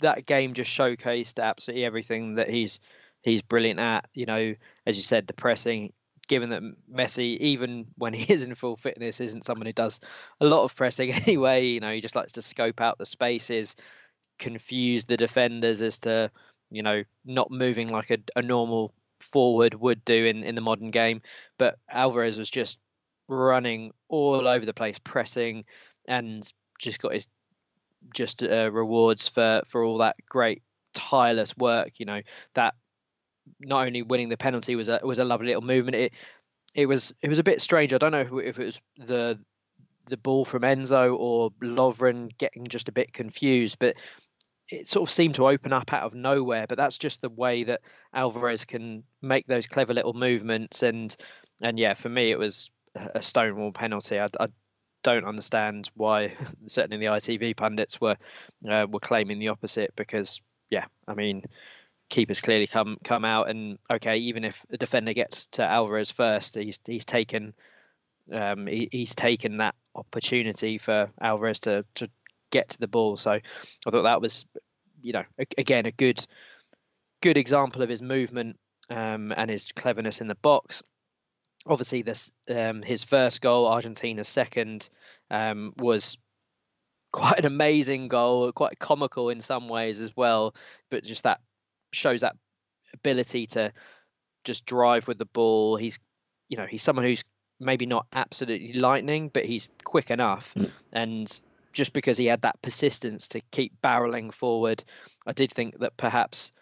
that 0.00 0.26
game 0.26 0.54
just 0.54 0.70
showcased 0.76 1.42
absolutely 1.42 1.84
everything 1.84 2.36
that 2.36 2.50
he's 2.50 2.80
he's 3.24 3.42
brilliant 3.42 3.80
at. 3.80 4.08
You 4.14 4.26
know, 4.26 4.54
as 4.86 4.96
you 4.96 5.02
said, 5.04 5.26
the 5.26 5.34
pressing. 5.34 5.92
Given 6.28 6.50
that 6.50 6.62
Messi, 6.92 7.38
even 7.38 7.86
when 7.96 8.14
he 8.14 8.32
is 8.32 8.42
in 8.42 8.54
full 8.54 8.76
fitness, 8.76 9.20
isn't 9.20 9.44
someone 9.44 9.66
who 9.66 9.72
does 9.72 10.00
a 10.40 10.46
lot 10.46 10.64
of 10.64 10.76
pressing 10.76 11.12
anyway. 11.14 11.66
You 11.66 11.80
know, 11.80 11.92
he 11.92 12.00
just 12.02 12.16
likes 12.16 12.32
to 12.34 12.42
scope 12.42 12.80
out 12.80 12.98
the 12.98 13.06
spaces, 13.06 13.76
confuse 14.38 15.04
the 15.06 15.16
defenders 15.16 15.82
as 15.82 15.98
to 15.98 16.30
you 16.70 16.82
know 16.82 17.04
not 17.24 17.50
moving 17.50 17.88
like 17.90 18.10
a, 18.10 18.18
a 18.36 18.42
normal 18.42 18.94
forward 19.20 19.74
would 19.74 20.04
do 20.04 20.26
in, 20.26 20.44
in 20.44 20.54
the 20.54 20.60
modern 20.60 20.90
game. 20.90 21.22
But 21.58 21.78
Alvarez 21.90 22.38
was 22.38 22.50
just 22.50 22.78
running 23.28 23.92
all 24.08 24.46
over 24.48 24.64
the 24.66 24.74
place, 24.74 24.98
pressing, 24.98 25.64
and 26.06 26.50
just 26.78 27.00
got 27.00 27.12
his 27.12 27.26
just 28.14 28.42
uh, 28.42 28.70
rewards 28.72 29.28
for 29.28 29.62
for 29.66 29.84
all 29.84 29.98
that 29.98 30.16
great 30.28 30.62
tireless 30.94 31.56
work. 31.56 31.98
You 31.98 32.06
know 32.06 32.20
that 32.54 32.74
not 33.60 33.86
only 33.86 34.02
winning 34.02 34.28
the 34.28 34.36
penalty 34.36 34.76
was 34.76 34.88
a 34.88 35.00
was 35.02 35.18
a 35.18 35.24
lovely 35.24 35.48
little 35.48 35.62
movement. 35.62 35.96
It 35.96 36.12
it 36.74 36.86
was 36.86 37.12
it 37.22 37.28
was 37.28 37.38
a 37.38 37.44
bit 37.44 37.60
strange. 37.60 37.92
I 37.92 37.98
don't 37.98 38.12
know 38.12 38.38
if 38.38 38.58
it 38.58 38.64
was 38.64 38.80
the 38.98 39.38
the 40.06 40.16
ball 40.16 40.44
from 40.44 40.62
Enzo 40.62 41.16
or 41.18 41.50
Lovren 41.62 42.36
getting 42.38 42.66
just 42.66 42.88
a 42.88 42.92
bit 42.92 43.12
confused, 43.12 43.78
but 43.78 43.96
it 44.70 44.88
sort 44.88 45.08
of 45.08 45.12
seemed 45.12 45.34
to 45.36 45.48
open 45.48 45.72
up 45.72 45.92
out 45.92 46.02
of 46.02 46.14
nowhere. 46.14 46.66
But 46.66 46.78
that's 46.78 46.98
just 46.98 47.20
the 47.20 47.30
way 47.30 47.64
that 47.64 47.80
Alvarez 48.14 48.64
can 48.64 49.02
make 49.22 49.46
those 49.46 49.66
clever 49.66 49.94
little 49.94 50.14
movements. 50.14 50.82
And 50.82 51.14
and 51.60 51.78
yeah, 51.78 51.94
for 51.94 52.08
me, 52.08 52.30
it 52.30 52.38
was 52.38 52.70
a 52.94 53.22
stonewall 53.22 53.72
penalty. 53.72 54.18
I, 54.18 54.28
I 54.40 54.48
don't 55.02 55.24
understand 55.24 55.90
why 55.94 56.34
certainly 56.66 56.98
the 56.98 57.12
ITV 57.12 57.56
pundits 57.56 58.00
were 58.00 58.16
uh, 58.68 58.86
were 58.90 59.00
claiming 59.00 59.38
the 59.38 59.48
opposite 59.48 59.94
because 59.96 60.40
yeah, 60.70 60.86
I 61.06 61.14
mean 61.14 61.42
keepers 62.08 62.40
clearly 62.40 62.66
come 62.66 62.98
come 63.04 63.24
out 63.24 63.48
and 63.48 63.78
okay, 63.90 64.16
even 64.18 64.44
if 64.44 64.64
a 64.70 64.76
defender 64.76 65.12
gets 65.12 65.46
to 65.46 65.62
Alvarez 65.62 66.10
first, 66.10 66.54
he's 66.54 66.78
he's 66.86 67.04
taken 67.04 67.54
um, 68.32 68.66
he, 68.66 68.88
he's 68.90 69.14
taken 69.14 69.58
that 69.58 69.74
opportunity 69.94 70.78
for 70.78 71.10
Alvarez 71.20 71.60
to 71.60 71.84
to 71.96 72.08
get 72.50 72.70
to 72.70 72.78
the 72.78 72.88
ball. 72.88 73.16
So 73.16 73.32
I 73.32 73.90
thought 73.90 74.02
that 74.02 74.20
was 74.20 74.44
you 75.02 75.12
know 75.12 75.24
again 75.56 75.86
a 75.86 75.92
good 75.92 76.24
good 77.20 77.36
example 77.36 77.82
of 77.82 77.88
his 77.88 78.02
movement 78.02 78.58
um, 78.90 79.32
and 79.36 79.50
his 79.50 79.70
cleverness 79.72 80.20
in 80.20 80.28
the 80.28 80.34
box 80.36 80.82
obviously 81.68 82.02
this 82.02 82.30
um, 82.50 82.82
his 82.82 83.04
first 83.04 83.40
goal, 83.40 83.66
Argentina's 83.66 84.28
second, 84.28 84.88
um, 85.30 85.74
was 85.76 86.18
quite 87.12 87.38
an 87.38 87.46
amazing 87.46 88.08
goal, 88.08 88.50
quite 88.52 88.78
comical 88.78 89.30
in 89.30 89.40
some 89.40 89.68
ways 89.68 90.00
as 90.00 90.16
well. 90.16 90.54
But 90.90 91.04
just 91.04 91.24
that 91.24 91.40
shows 91.92 92.22
that 92.22 92.36
ability 92.94 93.46
to 93.46 93.72
just 94.44 94.66
drive 94.66 95.06
with 95.06 95.18
the 95.18 95.26
ball. 95.26 95.76
He's 95.76 96.00
you 96.48 96.56
know 96.56 96.66
he's 96.66 96.82
someone 96.82 97.04
who's 97.04 97.24
maybe 97.60 97.86
not 97.86 98.06
absolutely 98.12 98.72
lightning, 98.72 99.28
but 99.28 99.44
he's 99.44 99.70
quick 99.84 100.10
enough. 100.10 100.54
Mm. 100.54 100.70
And 100.92 101.42
just 101.72 101.92
because 101.92 102.16
he 102.16 102.26
had 102.26 102.42
that 102.42 102.60
persistence 102.62 103.28
to 103.28 103.40
keep 103.50 103.80
barreling 103.82 104.32
forward, 104.32 104.82
I 105.26 105.32
did 105.32 105.52
think 105.52 105.78
that 105.80 105.96
perhaps 105.96 106.52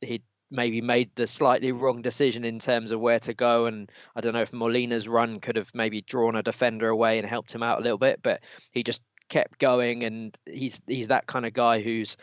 he'd 0.00 0.22
maybe 0.50 0.80
made 0.80 1.10
the 1.14 1.26
slightly 1.26 1.72
wrong 1.72 2.02
decision 2.02 2.44
in 2.44 2.58
terms 2.58 2.90
of 2.90 3.00
where 3.00 3.18
to 3.20 3.34
go. 3.34 3.66
And 3.66 3.90
I 4.16 4.20
don't 4.20 4.32
know 4.32 4.42
if 4.42 4.52
Molina's 4.52 5.08
run 5.08 5.40
could 5.40 5.56
have 5.56 5.70
maybe 5.74 6.00
drawn 6.00 6.36
a 6.36 6.42
defender 6.42 6.88
away 6.88 7.18
and 7.18 7.28
helped 7.28 7.54
him 7.54 7.62
out 7.62 7.80
a 7.80 7.82
little 7.82 7.98
bit, 7.98 8.20
but 8.22 8.42
he 8.70 8.82
just 8.82 9.02
kept 9.28 9.58
going. 9.58 10.04
And 10.04 10.36
he's 10.46 10.80
he's 10.86 11.08
that 11.08 11.26
kind 11.26 11.46
of 11.46 11.52
guy 11.52 11.80
who's 11.80 12.16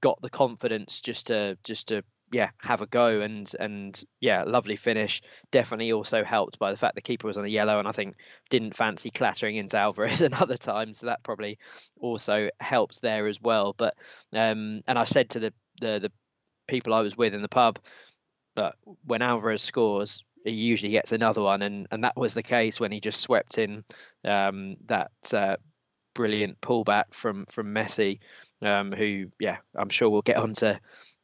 got 0.00 0.20
the 0.20 0.30
confidence 0.30 1.00
just 1.00 1.28
to 1.28 1.56
just 1.64 1.88
to 1.88 2.02
yeah 2.32 2.50
have 2.62 2.80
a 2.80 2.86
go 2.86 3.20
and 3.20 3.52
and 3.60 4.02
yeah 4.20 4.42
lovely 4.44 4.74
finish 4.74 5.20
definitely 5.50 5.92
also 5.92 6.24
helped 6.24 6.58
by 6.58 6.70
the 6.70 6.78
fact 6.78 6.94
the 6.94 7.00
keeper 7.02 7.26
was 7.26 7.36
on 7.36 7.44
a 7.44 7.48
yellow 7.48 7.78
and 7.78 7.86
i 7.86 7.92
think 7.92 8.16
didn't 8.48 8.74
fancy 8.74 9.10
clattering 9.10 9.56
into 9.56 9.76
alvarez 9.76 10.22
another 10.22 10.56
time 10.56 10.94
so 10.94 11.06
that 11.06 11.22
probably 11.22 11.58
also 12.00 12.48
helps 12.58 13.00
there 13.00 13.26
as 13.26 13.40
well 13.40 13.74
but 13.76 13.94
um 14.32 14.80
and 14.86 14.98
i 14.98 15.04
said 15.04 15.28
to 15.28 15.40
the 15.40 15.52
the, 15.80 15.98
the 16.00 16.12
people 16.72 16.94
I 16.94 17.00
was 17.00 17.16
with 17.16 17.34
in 17.34 17.42
the 17.42 17.48
pub. 17.48 17.78
But 18.56 18.76
when 19.04 19.22
Alvarez 19.22 19.60
scores, 19.62 20.24
he 20.44 20.52
usually 20.52 20.92
gets 20.92 21.12
another 21.12 21.42
one, 21.42 21.62
and, 21.62 21.86
and 21.90 22.04
that 22.04 22.16
was 22.16 22.34
the 22.34 22.42
case 22.42 22.80
when 22.80 22.92
he 22.92 23.00
just 23.00 23.20
swept 23.20 23.58
in 23.58 23.84
um, 24.24 24.76
that 24.86 25.12
uh, 25.34 25.56
brilliant 26.14 26.60
pullback 26.60 27.12
from 27.12 27.46
from 27.46 27.74
Messi, 27.74 28.20
um, 28.62 28.90
who 28.92 29.26
yeah 29.38 29.58
I'm 29.76 29.90
sure 29.90 30.10
we'll 30.10 30.22
get 30.22 30.38
onto 30.38 30.74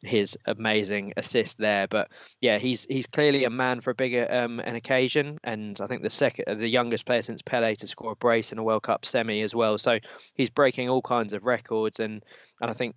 his 0.00 0.38
amazing 0.46 1.14
assist 1.16 1.58
there. 1.58 1.88
But 1.88 2.10
yeah, 2.40 2.58
he's 2.58 2.84
he's 2.84 3.06
clearly 3.06 3.44
a 3.44 3.50
man 3.50 3.80
for 3.80 3.90
a 3.90 3.94
bigger 3.94 4.26
um, 4.30 4.60
an 4.60 4.76
occasion, 4.76 5.38
and 5.42 5.78
I 5.80 5.86
think 5.86 6.02
the 6.02 6.10
second 6.10 6.60
the 6.60 6.68
youngest 6.68 7.06
player 7.06 7.22
since 7.22 7.42
Pele 7.42 7.74
to 7.74 7.86
score 7.86 8.12
a 8.12 8.16
brace 8.16 8.52
in 8.52 8.58
a 8.58 8.62
World 8.62 8.82
Cup 8.82 9.04
semi 9.04 9.42
as 9.42 9.54
well. 9.54 9.78
So 9.78 9.98
he's 10.34 10.50
breaking 10.50 10.88
all 10.88 11.02
kinds 11.02 11.32
of 11.32 11.44
records, 11.44 12.00
and 12.00 12.22
and 12.60 12.70
I 12.70 12.74
think 12.74 12.94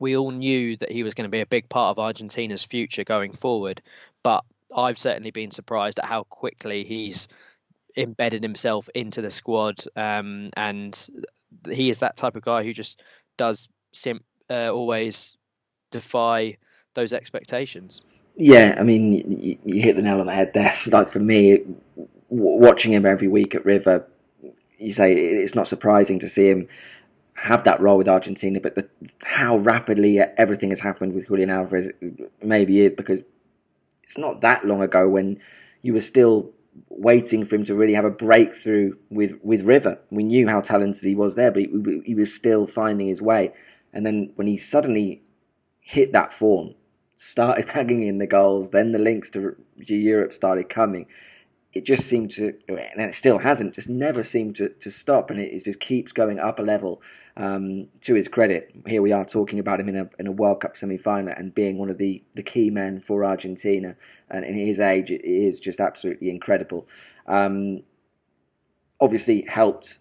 we 0.00 0.16
all 0.16 0.32
knew 0.32 0.76
that 0.78 0.90
he 0.90 1.04
was 1.04 1.14
going 1.14 1.26
to 1.26 1.30
be 1.30 1.40
a 1.40 1.46
big 1.46 1.68
part 1.68 1.90
of 1.90 1.98
Argentina's 2.00 2.64
future 2.64 3.04
going 3.04 3.32
forward. 3.32 3.80
But 4.24 4.44
I've 4.74 4.98
certainly 4.98 5.30
been 5.30 5.50
surprised 5.50 5.98
at 5.98 6.06
how 6.06 6.24
quickly 6.24 6.84
he's 6.84 7.28
embedded 7.96 8.42
himself 8.42 8.88
into 8.94 9.20
the 9.20 9.30
squad. 9.30 9.84
Um, 9.94 10.50
and 10.56 11.08
he 11.70 11.90
is 11.90 11.98
that 11.98 12.16
type 12.16 12.34
of 12.34 12.42
guy 12.42 12.64
who 12.64 12.72
just 12.72 13.02
does 13.36 13.68
sim- 13.92 14.24
uh, 14.48 14.70
always 14.70 15.36
defy 15.90 16.56
those 16.94 17.12
expectations. 17.12 18.02
Yeah, 18.36 18.76
I 18.78 18.82
mean, 18.82 19.12
you, 19.30 19.58
you, 19.64 19.82
hit 19.82 19.96
the 19.96 20.02
nail 20.02 20.20
on 20.20 20.26
the 20.26 20.34
head 20.34 20.52
there. 20.54 20.74
Like 20.86 21.10
for 21.10 21.18
me, 21.18 21.60
watching 22.30 22.92
him 22.92 23.04
every 23.04 23.28
week 23.28 23.54
at 23.54 23.66
River, 23.66 24.06
you 24.78 24.92
say 24.92 25.12
it's 25.12 25.54
not 25.54 25.68
surprising 25.68 26.18
to 26.20 26.28
see 26.28 26.48
him 26.48 26.68
have 27.42 27.64
that 27.64 27.80
role 27.80 27.96
with 27.96 28.08
Argentina, 28.08 28.60
but 28.60 28.74
the, 28.74 28.88
how 29.22 29.56
rapidly 29.56 30.18
everything 30.18 30.68
has 30.70 30.80
happened 30.80 31.14
with 31.14 31.28
Julian 31.28 31.50
Alvarez 31.50 31.90
maybe 32.42 32.80
is 32.80 32.92
because 32.92 33.22
it's 34.02 34.18
not 34.18 34.42
that 34.42 34.66
long 34.66 34.82
ago 34.82 35.08
when 35.08 35.40
you 35.80 35.94
were 35.94 36.02
still 36.02 36.50
waiting 36.88 37.46
for 37.46 37.56
him 37.56 37.64
to 37.64 37.74
really 37.74 37.94
have 37.94 38.04
a 38.04 38.10
breakthrough 38.10 38.94
with, 39.08 39.38
with 39.42 39.62
River. 39.62 39.98
We 40.10 40.22
knew 40.22 40.48
how 40.48 40.60
talented 40.60 41.02
he 41.02 41.14
was 41.14 41.34
there, 41.34 41.50
but 41.50 41.62
he, 41.62 42.02
he 42.04 42.14
was 42.14 42.34
still 42.34 42.66
finding 42.66 43.08
his 43.08 43.22
way. 43.22 43.52
And 43.92 44.04
then 44.04 44.32
when 44.36 44.46
he 44.46 44.56
suddenly 44.56 45.22
hit 45.80 46.12
that 46.12 46.34
form, 46.34 46.74
started 47.16 47.66
banging 47.74 48.06
in 48.06 48.18
the 48.18 48.26
goals, 48.26 48.70
then 48.70 48.92
the 48.92 48.98
links 48.98 49.30
to, 49.30 49.56
to 49.86 49.94
Europe 49.94 50.34
started 50.34 50.68
coming 50.68 51.06
it 51.72 51.84
just 51.84 52.08
seemed 52.08 52.30
to, 52.32 52.54
and 52.68 53.00
it 53.00 53.14
still 53.14 53.38
hasn't, 53.38 53.74
just 53.74 53.88
never 53.88 54.22
seemed 54.22 54.56
to, 54.56 54.70
to 54.70 54.90
stop, 54.90 55.30
and 55.30 55.38
it, 55.38 55.52
it 55.52 55.64
just 55.64 55.78
keeps 55.78 56.12
going 56.12 56.38
up 56.40 56.58
a 56.58 56.62
level 56.62 57.00
um, 57.36 57.88
to 58.02 58.14
his 58.14 58.28
credit, 58.28 58.70
here 58.86 59.02
we 59.02 59.12
are 59.12 59.24
talking 59.24 59.58
about 59.58 59.80
him 59.80 59.88
in 59.88 59.96
a, 59.96 60.10
in 60.18 60.26
a 60.26 60.32
World 60.32 60.60
Cup 60.60 60.76
semi 60.76 60.96
final 60.96 61.32
and 61.36 61.54
being 61.54 61.78
one 61.78 61.90
of 61.90 61.98
the, 61.98 62.22
the 62.34 62.42
key 62.42 62.70
men 62.70 63.00
for 63.00 63.24
Argentina. 63.24 63.96
And 64.28 64.44
in 64.44 64.54
his 64.54 64.80
age, 64.80 65.10
it 65.10 65.24
is 65.24 65.60
just 65.60 65.80
absolutely 65.80 66.30
incredible. 66.30 66.86
Um, 67.26 67.82
obviously, 69.00 69.44
helped 69.48 69.98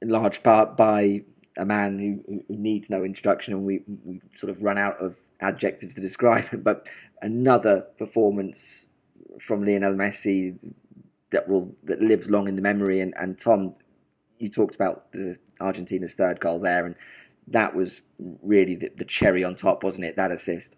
in 0.00 0.08
large 0.08 0.42
part 0.42 0.76
by 0.76 1.22
a 1.56 1.64
man 1.64 1.98
who, 1.98 2.42
who 2.48 2.56
needs 2.56 2.90
no 2.90 3.04
introduction, 3.04 3.54
and 3.54 3.64
we 3.64 3.82
we 4.04 4.20
sort 4.34 4.50
of 4.50 4.62
run 4.62 4.78
out 4.78 5.00
of 5.00 5.16
adjectives 5.40 5.94
to 5.94 6.00
describe 6.00 6.48
him. 6.48 6.62
But 6.64 6.88
another 7.20 7.86
performance 7.98 8.86
from 9.40 9.64
Lionel 9.64 9.94
Messi 9.94 10.58
that 11.30 11.48
will 11.48 11.74
that 11.84 12.00
lives 12.00 12.30
long 12.30 12.48
in 12.48 12.56
the 12.56 12.62
memory. 12.62 13.00
And, 13.00 13.14
and 13.16 13.38
Tom, 13.38 13.74
you 14.38 14.48
talked 14.48 14.74
about 14.74 15.12
the 15.12 15.36
Argentina's 15.62 16.14
third 16.14 16.40
goal 16.40 16.58
there, 16.58 16.84
and 16.86 16.94
that 17.46 17.74
was 17.74 18.02
really 18.18 18.74
the, 18.74 18.90
the 18.96 19.04
cherry 19.04 19.44
on 19.44 19.54
top, 19.54 19.82
wasn't 19.82 20.06
it? 20.06 20.16
That 20.16 20.30
assist. 20.30 20.76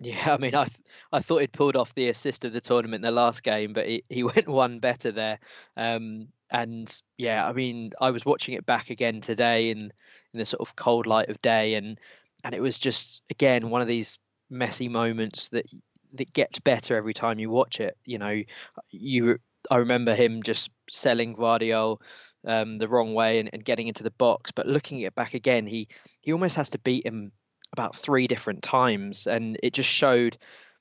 Yeah, 0.00 0.34
I 0.34 0.36
mean, 0.36 0.54
I 0.54 0.64
th- 0.64 0.80
I 1.12 1.18
thought 1.20 1.40
he'd 1.40 1.52
pulled 1.52 1.76
off 1.76 1.94
the 1.94 2.08
assist 2.08 2.44
of 2.44 2.52
the 2.52 2.60
tournament 2.60 3.04
in 3.04 3.14
the 3.14 3.20
last 3.20 3.42
game, 3.42 3.72
but 3.72 3.86
he, 3.86 4.04
he 4.08 4.22
went 4.34 4.48
one 4.48 4.78
better 4.78 5.10
there. 5.10 5.38
Um, 5.76 6.28
and 6.50 7.02
yeah, 7.16 7.46
I 7.46 7.52
mean, 7.52 7.90
I 8.00 8.10
was 8.10 8.24
watching 8.24 8.54
it 8.54 8.64
back 8.64 8.90
again 8.90 9.20
today 9.20 9.70
in 9.70 9.92
in 10.34 10.38
the 10.38 10.44
sort 10.44 10.60
of 10.60 10.76
cold 10.76 11.06
light 11.06 11.28
of 11.28 11.42
day, 11.42 11.74
and 11.74 11.98
and 12.44 12.54
it 12.54 12.60
was 12.60 12.78
just 12.78 13.22
again 13.30 13.70
one 13.70 13.82
of 13.82 13.88
these 13.88 14.18
Messi 14.52 14.88
moments 14.88 15.48
that 15.48 15.66
that 16.14 16.32
gets 16.32 16.58
better 16.58 16.96
every 16.96 17.14
time 17.14 17.38
you 17.38 17.50
watch 17.50 17.80
it. 17.80 17.96
You 18.04 18.18
know, 18.18 18.42
you 18.90 19.38
I 19.70 19.76
remember 19.76 20.14
him 20.14 20.42
just 20.42 20.70
selling 20.88 21.34
Gvardiol 21.34 22.00
um, 22.46 22.78
the 22.78 22.88
wrong 22.88 23.14
way 23.14 23.38
and, 23.38 23.50
and 23.52 23.64
getting 23.64 23.88
into 23.88 24.02
the 24.02 24.10
box, 24.12 24.50
but 24.50 24.66
looking 24.66 25.02
at 25.02 25.08
it 25.08 25.14
back 25.14 25.34
again, 25.34 25.66
he 25.66 25.88
he 26.20 26.32
almost 26.32 26.56
has 26.56 26.70
to 26.70 26.78
beat 26.78 27.06
him 27.06 27.32
about 27.72 27.96
three 27.96 28.26
different 28.26 28.62
times, 28.62 29.26
and 29.26 29.58
it 29.62 29.74
just 29.74 29.90
showed, 29.90 30.38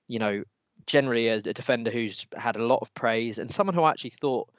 you 0.08 0.20
know, 0.20 0.44
generally 0.86 1.28
a, 1.28 1.36
a 1.36 1.42
defender 1.42 1.92
who's 1.92 2.26
had 2.38 2.56
a 2.56 2.66
lot 2.66 2.80
of 2.82 2.94
praise 2.94 3.40
and 3.40 3.52
someone 3.52 3.76
who 3.76 3.86
actually 3.86 4.12
thought 4.12 4.50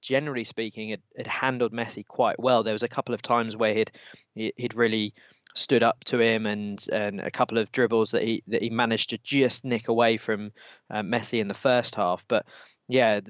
generally 0.00 0.44
speaking, 0.44 0.96
had 1.16 1.26
handled 1.26 1.72
Messi 1.72 2.06
quite 2.06 2.38
well. 2.38 2.62
There 2.62 2.72
was 2.72 2.82
a 2.82 2.88
couple 2.88 3.14
of 3.14 3.22
times 3.22 3.56
where 3.56 3.74
he'd 3.74 3.90
he'd 4.34 4.74
really 4.74 5.14
stood 5.54 5.82
up 5.82 6.04
to 6.04 6.20
him, 6.20 6.46
and 6.46 6.84
and 6.92 7.20
a 7.20 7.30
couple 7.30 7.58
of 7.58 7.72
dribbles 7.72 8.12
that 8.12 8.22
he 8.22 8.42
that 8.48 8.62
he 8.62 8.70
managed 8.70 9.10
to 9.10 9.18
just 9.18 9.64
nick 9.64 9.88
away 9.88 10.16
from 10.16 10.52
uh, 10.90 11.02
Messi 11.02 11.40
in 11.40 11.48
the 11.48 11.54
first 11.54 11.94
half. 11.94 12.26
But 12.28 12.46
yeah, 12.88 13.20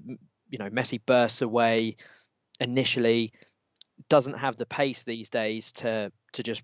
you 0.50 0.58
know, 0.58 0.70
Messi 0.70 1.00
bursts 1.04 1.42
away 1.42 1.96
initially, 2.60 3.32
doesn't 4.08 4.38
have 4.38 4.56
the 4.56 4.66
pace 4.66 5.02
these 5.02 5.30
days 5.30 5.72
to 5.72 6.12
to 6.32 6.42
just 6.42 6.62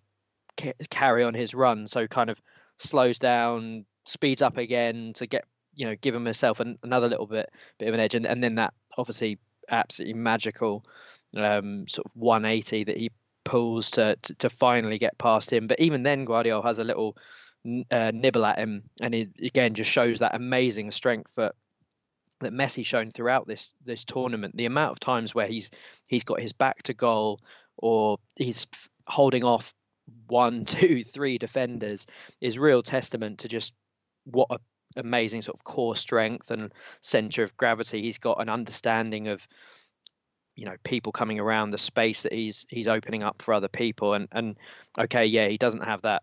ca- 0.59 0.73
carry 0.91 1.25
on 1.25 1.35
his 1.35 1.55
run, 1.55 1.87
so 1.87 2.07
kind 2.07 2.31
of 2.31 2.41
slows 2.79 3.19
down, 3.19 3.85
speeds 4.07 4.43
up 4.43 4.57
again 4.57 5.13
to 5.15 5.27
get 5.27 5.45
you 5.75 5.87
know 5.87 5.97
give 5.97 6.15
himself 6.15 6.61
an, 6.61 6.79
another 6.83 7.09
little 7.09 7.27
bit 7.27 7.51
bit 7.79 7.89
of 7.89 7.95
an 7.95 8.01
edge, 8.01 8.15
and, 8.15 8.27
and 8.27 8.43
then 8.43 8.57
that 8.57 8.75
obviously 8.97 9.39
absolutely 9.71 10.15
magical 10.15 10.85
um, 11.37 11.89
sort 11.89 12.05
of 12.07 12.13
180 12.15 12.85
that 12.85 12.97
he 12.97 13.11
pulls 13.45 13.91
to, 13.93 14.17
to, 14.23 14.35
to 14.35 14.51
finally 14.51 14.99
get 14.99 15.19
past 15.19 15.53
him. 15.53 15.67
But 15.67 15.81
even 15.81 16.03
then, 16.03 16.27
Gvardiol 16.27 16.65
has 16.65 16.79
a 16.79 16.85
little 16.85 17.17
uh, 17.91 18.11
nibble 18.15 18.45
at 18.45 18.59
him, 18.59 18.85
and 19.01 19.15
he 19.15 19.29
again 19.43 19.75
just 19.75 19.91
shows 19.91 20.19
that 20.21 20.35
amazing 20.35 20.91
strength 20.91 21.35
that 21.37 21.55
that 22.45 22.53
Messi 22.53 22.85
shown 22.85 23.11
throughout 23.11 23.47
this 23.47 23.73
this 23.85 24.05
tournament. 24.05 24.57
The 24.57 24.67
amount 24.67 24.93
of 24.93 25.01
times 25.01 25.35
where 25.35 25.47
he's 25.47 25.71
he's 26.09 26.25
got 26.25 26.41
his 26.41 26.53
back 26.53 26.83
to 26.85 26.95
goal 26.95 27.41
or 27.77 28.19
he's 28.37 28.67
holding 29.07 29.45
off 29.45 29.75
one, 30.27 30.65
two, 30.65 31.05
three 31.05 31.39
defenders 31.39 32.07
is 32.41 32.59
real 32.59 32.83
testament 32.83 33.41
to 33.41 33.49
just 33.49 33.75
what 34.25 34.49
a 34.51 34.59
amazing 34.97 35.43
sort 35.43 35.57
of 35.57 35.65
core 35.65 35.97
strength 35.97 36.51
and 36.51 36.73
center 37.01 37.43
of 37.43 37.57
gravity. 37.57 38.03
He's 38.03 38.19
got 38.19 38.41
an 38.41 38.49
understanding 38.49 39.29
of 39.29 39.47
you 40.55 40.67
know 40.67 40.77
people 40.85 41.13
coming 41.13 41.41
around 41.41 41.71
the 41.71 41.79
space 41.79 42.23
that 42.23 42.33
he's 42.33 42.65
he's 42.69 42.89
opening 42.89 43.23
up 43.23 43.43
for 43.43 43.55
other 43.55 43.69
people 43.69 44.15
and 44.15 44.29
and 44.31 44.57
okay 44.97 45.27
yeah 45.27 45.49
he 45.49 45.59
doesn't 45.59 45.85
have 45.85 46.03
that 46.03 46.23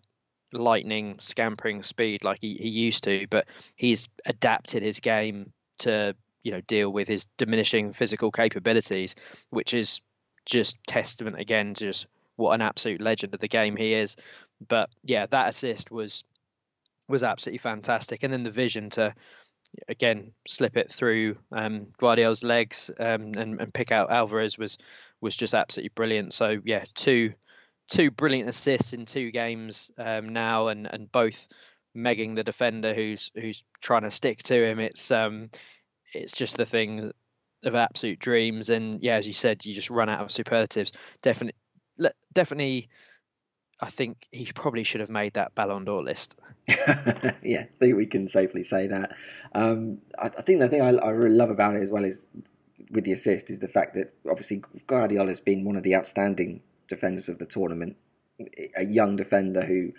lightning 0.54 1.18
scampering 1.20 1.84
speed 1.84 2.24
like 2.24 2.40
he, 2.42 2.56
he 2.56 2.70
used 2.70 3.04
to 3.04 3.25
but 3.30 3.46
he's 3.75 4.10
adapted 4.25 4.84
his 4.84 5.01
game 5.01 5.51
to 5.82 6.16
you 6.44 6.52
know 6.52 6.62
deal 6.62 6.92
with 6.92 7.08
his 7.08 7.26
diminishing 7.38 7.94
physical 7.94 8.32
capabilities 8.32 9.16
which 9.52 9.74
is 9.74 10.02
just 10.46 10.78
testament 10.88 11.40
again 11.40 11.74
to 11.74 11.86
just 11.86 12.08
what 12.36 12.53
an 12.53 12.62
absolute 12.62 13.01
legend 13.01 13.34
of 13.34 13.40
the 13.40 13.48
game 13.48 13.75
he 13.75 13.94
is 13.94 14.16
but 14.68 14.90
yeah 15.03 15.25
that 15.27 15.50
assist 15.50 15.92
was 15.92 16.24
was 17.12 17.22
absolutely 17.22 17.60
fantastic. 17.60 18.24
And 18.24 18.34
then 18.34 18.44
the 18.44 18.50
vision 18.50 18.90
to 18.92 19.14
again 19.88 20.32
slip 20.48 20.75
it 20.75 20.92
through 20.92 21.38
um, 21.51 21.88
Gvardiol's 22.00 22.44
legs 22.44 22.90
um, 23.00 23.34
and, 23.36 23.62
and 23.62 23.74
pick 23.74 23.92
out 23.92 24.12
Alvarez 24.12 24.58
was 24.58 24.77
was 25.20 25.36
just 25.36 25.53
absolutely 25.53 25.92
brilliant. 25.94 26.34
So 26.34 26.60
yeah, 26.64 26.86
two 26.96 27.34
two 27.90 28.10
brilliant 28.10 28.50
assists 28.50 28.94
in 28.94 29.05
two 29.05 29.29
games 29.29 29.92
um, 30.00 30.29
now, 30.29 30.70
and 30.70 30.92
and 30.92 31.12
both 31.12 31.48
megging 31.96 32.36
the 32.36 32.44
defender 32.44 32.94
who's 32.94 33.32
who's 33.36 33.64
trying 33.82 34.03
to 34.03 34.12
stick 34.12 34.42
to 34.44 34.66
him. 34.66 34.79
It's 34.79 35.12
um 35.12 35.50
it's 36.14 36.34
just 36.34 36.58
the 36.58 36.66
thing 36.66 37.12
of 37.64 37.76
absolute 37.76 38.20
dreams. 38.20 38.70
And 38.70 39.02
yeah, 39.02 39.16
as 39.16 39.28
you 39.28 39.34
said, 39.34 39.66
you 39.66 39.74
just 39.74 39.90
run 39.90 40.10
out 40.10 40.22
of 40.22 40.32
superlatives. 40.32 40.92
Definitely, 41.22 41.60
definitely 42.34 42.90
I 43.82 43.90
think 43.90 44.28
he 44.32 44.46
probably 44.54 44.84
should 44.84 45.02
have 45.02 45.10
made 45.10 45.34
that 45.34 45.56
Ballon 45.56 45.86
d'Or 45.86 46.04
list. 46.04 46.36
yeah, 46.68 47.64
I 47.64 47.70
think 47.80 47.98
we 47.98 48.06
can 48.06 48.28
safely 48.28 48.64
say 48.64 48.86
that. 48.88 49.16
Um, 49.54 50.00
I, 50.20 50.28
I, 50.28 50.42
think 50.44 50.60
the 50.60 50.70
thing 50.70 50.82
I, 50.82 50.90
I, 50.90 51.10
really 51.10 51.36
love 51.36 51.50
about 51.50 51.76
it 51.76 51.82
as 51.82 51.92
well 51.92 52.06
is 52.06 52.28
with 52.92 53.06
the 53.06 53.12
assist 53.12 53.50
is 53.50 53.58
the 53.58 53.68
fact 53.68 53.96
that 53.96 54.14
obviously 54.30 54.62
Gvardiol 54.88 55.28
has 55.28 55.40
been 55.40 55.64
one 55.64 55.76
of 55.76 55.84
the 55.84 55.96
outstanding 55.96 56.62
defenders 56.88 57.28
of 57.28 57.40
the 57.40 57.46
tournament, 57.48 57.98
a 58.78 58.86
young 58.86 59.16
defender 59.16 59.66
who 59.66 59.94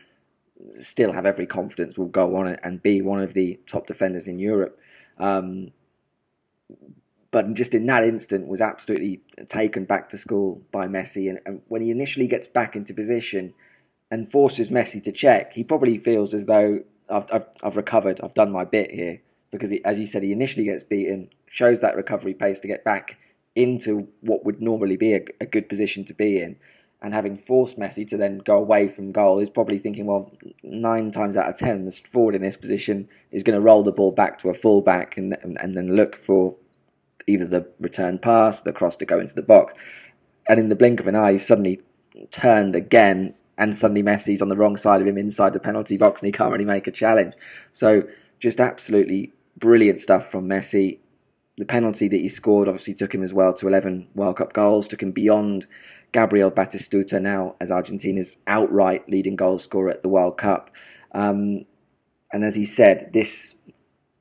still 0.71 1.13
have 1.13 1.27
every 1.27 1.47
confidence 1.47 1.99
will 1.99 2.07
go 2.07 2.37
on 2.37 2.47
and 2.63 2.83
be 2.83 3.03
one 3.03 3.21
of 3.21 3.35
the 3.35 3.59
top 3.67 3.89
defenders 3.89 4.29
in 4.29 4.39
Europe. 4.39 4.79
Um, 5.19 5.73
but 7.33 7.53
just 7.55 7.75
in 7.75 7.87
that 7.87 8.05
instant 8.05 8.47
was 8.47 8.61
absolutely 8.61 9.21
taken 9.49 9.85
back 9.85 10.09
to 10.11 10.17
school 10.17 10.63
by 10.71 10.87
Messi. 10.87 11.29
And, 11.29 11.41
and 11.45 11.63
when 11.67 11.83
he 11.83 11.91
initially 11.91 12.29
gets 12.29 12.47
back 12.47 12.77
into 12.77 12.95
position, 12.95 13.55
and 14.13 14.31
forces 14.31 14.71
Messi 14.71 15.03
to 15.03 15.11
check, 15.11 15.55
he 15.55 15.65
probably 15.65 15.97
feels 15.97 16.35
as 16.35 16.45
though 16.45 16.81
I've, 17.09 17.25
I've, 17.33 17.47
I've 17.63 17.77
recovered, 17.77 18.21
I've 18.23 18.35
done 18.35 18.53
my 18.53 18.67
bit 18.67 18.93
here. 18.93 19.23
Because, 19.51 19.71
he, 19.71 19.83
as 19.85 19.99
you 19.99 20.05
said, 20.05 20.23
he 20.23 20.33
initially 20.33 20.65
gets 20.65 20.83
beaten, 20.83 21.31
shows 21.47 21.81
that 21.81 21.97
recovery 21.97 22.35
pace 22.35 22.61
to 22.61 22.69
get 22.69 22.85
back 22.85 23.17
into 23.55 24.09
what 24.21 24.45
would 24.45 24.61
normally 24.61 24.99
be 24.99 25.15
a, 25.15 25.21
a 25.41 25.47
good 25.47 25.69
position 25.69 26.05
to 26.05 26.15
be 26.15 26.39
in. 26.39 26.57
And 27.01 27.15
having 27.15 27.37
forced 27.37 27.79
Messi 27.79 28.07
to 28.09 28.19
then 28.19 28.39
go 28.39 28.59
away 28.59 28.89
from 28.89 29.13
goal, 29.13 29.39
he's 29.39 29.51
probably 29.51 29.79
thinking, 29.79 30.07
well, 30.07 30.31
nine 30.63 31.11
times 31.11 31.37
out 31.37 31.49
of 31.49 31.59
ten, 31.59 31.87
the 31.87 31.91
forward 31.91 32.35
in 32.35 32.43
this 32.43 32.57
position 32.57 33.09
is 33.31 33.43
going 33.43 33.59
to 33.59 33.65
roll 33.65 33.83
the 33.83 33.93
ball 33.93 34.13
back 34.13 34.39
to 34.39 34.51
a 34.51 34.55
fullback 34.55 35.17
and, 35.17 35.37
and, 35.43 35.59
and 35.61 35.75
then 35.75 35.97
look 35.97 36.15
for 36.15 36.55
either 37.27 37.47
the 37.47 37.69
return 37.81 38.19
pass, 38.19 38.61
the 38.61 38.73
cross 38.73 38.97
to 38.97 39.05
go 39.05 39.19
into 39.19 39.35
the 39.35 39.43
box. 39.43 39.75
And 40.49 40.59
in 40.59 40.69
the 40.69 40.77
blink 40.77 41.01
of 41.01 41.07
an 41.07 41.17
eye, 41.17 41.33
he's 41.33 41.47
suddenly 41.47 41.81
turned 42.31 42.75
again 42.75 43.35
and 43.59 43.77
suddenly 43.77 44.03
Messi's 44.03 44.43
on 44.43 44.49
the 44.49 44.57
wrong 44.57 44.77
side 44.77 45.01
of 45.01 45.07
him 45.07 45.19
inside 45.19 45.53
the 45.53 45.61
penalty 45.61 45.97
box 45.97 46.21
and 46.21 46.27
he 46.27 46.33
can't 46.33 46.53
really 46.53 46.65
make 46.65 46.87
a 46.87 46.91
challenge. 46.91 47.35
So 47.71 48.05
just 48.41 48.61
absolutely 48.61 49.33
brilliant 49.57 50.01
stuff 50.01 50.31
from 50.31 50.49
Messi. 50.49 50.99
The 51.59 51.65
penalty 51.65 52.09
that 52.09 52.17
he 52.17 52.29
scored 52.29 52.67
obviously 52.67 52.95
took 52.95 53.15
him 53.15 53.23
as 53.23 53.33
well 53.33 53.53
to 53.55 53.69
11 53.69 54.09
World 54.15 54.39
Cup 54.39 54.53
goals, 54.53 54.89
took 54.89 55.03
him 55.03 55.13
beyond 55.13 55.67
Gabriel 56.13 56.51
Batistuta 56.51 57.21
now 57.21 57.57
as 57.61 57.71
Argentina's 57.71 58.37
outright 58.47 59.09
leading 59.09 59.37
goal 59.37 59.59
scorer 59.59 59.91
at 59.91 60.03
the 60.03 60.09
World 60.09 60.39
Cup. 60.39 60.71
Um, 61.13 61.67
and 62.33 62.45
as 62.45 62.55
he 62.55 62.65
said, 62.65 63.11
this 63.13 63.55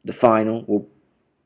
the 0.04 0.14
final 0.14 0.64
will 0.68 0.88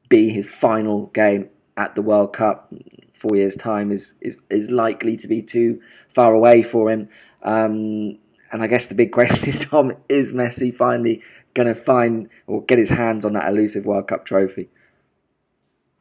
be 0.10 0.30
his 0.30 0.48
final 0.48 1.08
game 1.08 1.50
at 1.78 1.96
the 1.96 2.02
World 2.02 2.34
Cup. 2.34 2.74
Four 3.13 3.36
years' 3.36 3.56
time 3.56 3.91
is 3.91 4.15
is, 4.22 4.38
is 4.50 4.70
likely 4.70 5.15
to 5.18 5.28
be 5.28 5.41
too 5.41 5.82
far 6.10 6.34
away 6.34 6.63
for 6.63 6.91
him. 6.91 7.10
Um, 7.44 8.18
and 8.52 8.63
I 8.63 8.68
guess 8.68 8.88
the 8.88 8.96
big 8.96 9.12
question 9.12 9.48
is, 9.50 9.65
Tom, 9.70 9.94
is 10.10 10.32
Messi 10.32 10.74
finally 10.74 11.22
going 11.54 11.68
to 11.68 11.76
find 11.76 12.30
or 12.48 12.63
get 12.63 12.78
his 12.78 12.89
hands 12.89 13.26
on 13.26 13.34
that 13.34 13.48
elusive 13.48 13.86
World 13.86 14.08
Cup 14.08 14.26
trophy? 14.26 14.70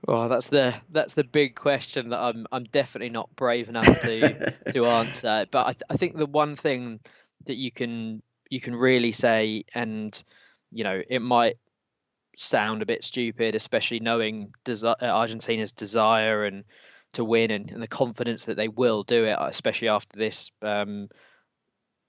Well, 0.06 0.28
that's 0.28 0.48
the 0.48 0.74
that's 0.90 1.14
the 1.14 1.24
big 1.24 1.54
question 1.54 2.10
that 2.10 2.20
I'm 2.20 2.46
I'm 2.52 2.64
definitely 2.64 3.10
not 3.10 3.34
brave 3.36 3.68
enough 3.68 3.86
to 4.02 4.52
to 4.72 4.86
answer. 4.86 5.46
But 5.50 5.66
I, 5.66 5.72
th- 5.72 5.82
I 5.88 5.96
think 5.96 6.16
the 6.16 6.26
one 6.26 6.56
thing 6.56 7.00
that 7.46 7.56
you 7.56 7.70
can 7.70 8.22
you 8.50 8.60
can 8.60 8.74
really 8.74 9.12
say, 9.12 9.64
and 9.74 10.22
you 10.70 10.84
know, 10.84 11.00
it 11.08 11.20
might 11.20 11.56
sound 12.36 12.82
a 12.82 12.86
bit 12.86 13.04
stupid, 13.04 13.54
especially 13.54 14.00
knowing 14.00 14.52
desi- 14.64 15.02
Argentina's 15.02 15.72
desire 15.72 16.44
and 16.44 16.64
to 17.14 17.24
win 17.24 17.50
and, 17.50 17.70
and, 17.70 17.82
the 17.82 17.88
confidence 17.88 18.46
that 18.46 18.56
they 18.56 18.68
will 18.68 19.04
do 19.04 19.24
it, 19.24 19.36
especially 19.40 19.88
after 19.88 20.18
this 20.18 20.50
um, 20.62 21.08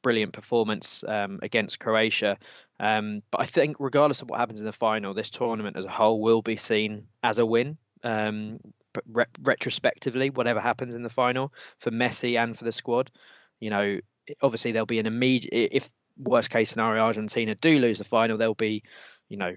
brilliant 0.02 0.34
performance 0.34 1.04
um, 1.08 1.40
against 1.42 1.80
Croatia. 1.80 2.38
Um, 2.80 3.22
but 3.32 3.42
I 3.42 3.46
think, 3.46 3.78
regardless 3.80 4.22
of 4.22 4.30
what 4.30 4.40
happens 4.40 4.60
in 4.60 4.66
the 4.66 4.72
final, 4.72 5.14
this 5.14 5.30
tournament 5.30 5.78
as 5.78 5.86
a 5.86 5.90
whole 5.90 6.22
will 6.22 6.42
be 6.42 6.58
seen 6.58 7.08
as 7.24 7.40
a 7.40 7.46
win. 7.46 7.78
Um, 8.04 8.60
re- 9.08 9.26
retrospectively, 9.42 10.30
whatever 10.30 10.60
happens 10.60 10.96
in 10.96 11.04
the 11.04 11.10
final 11.10 11.54
for 11.80 11.92
Messi 11.92 12.38
and 12.42 12.58
for 12.58 12.64
the 12.64 12.72
squad. 12.72 13.12
You 13.60 13.70
know, 13.70 14.00
obviously 14.42 14.72
there'll 14.72 14.86
be 14.86 15.00
an 15.00 15.06
immediate 15.06 15.70
if 15.72 15.90
worst 16.18 16.50
case 16.50 16.70
scenario 16.70 17.04
Argentina 17.04 17.54
do 17.56 17.80
lose 17.80 17.98
the 17.98 18.04
final, 18.04 18.38
there'll 18.38 18.54
be, 18.54 18.84
you 19.30 19.38
know, 19.38 19.56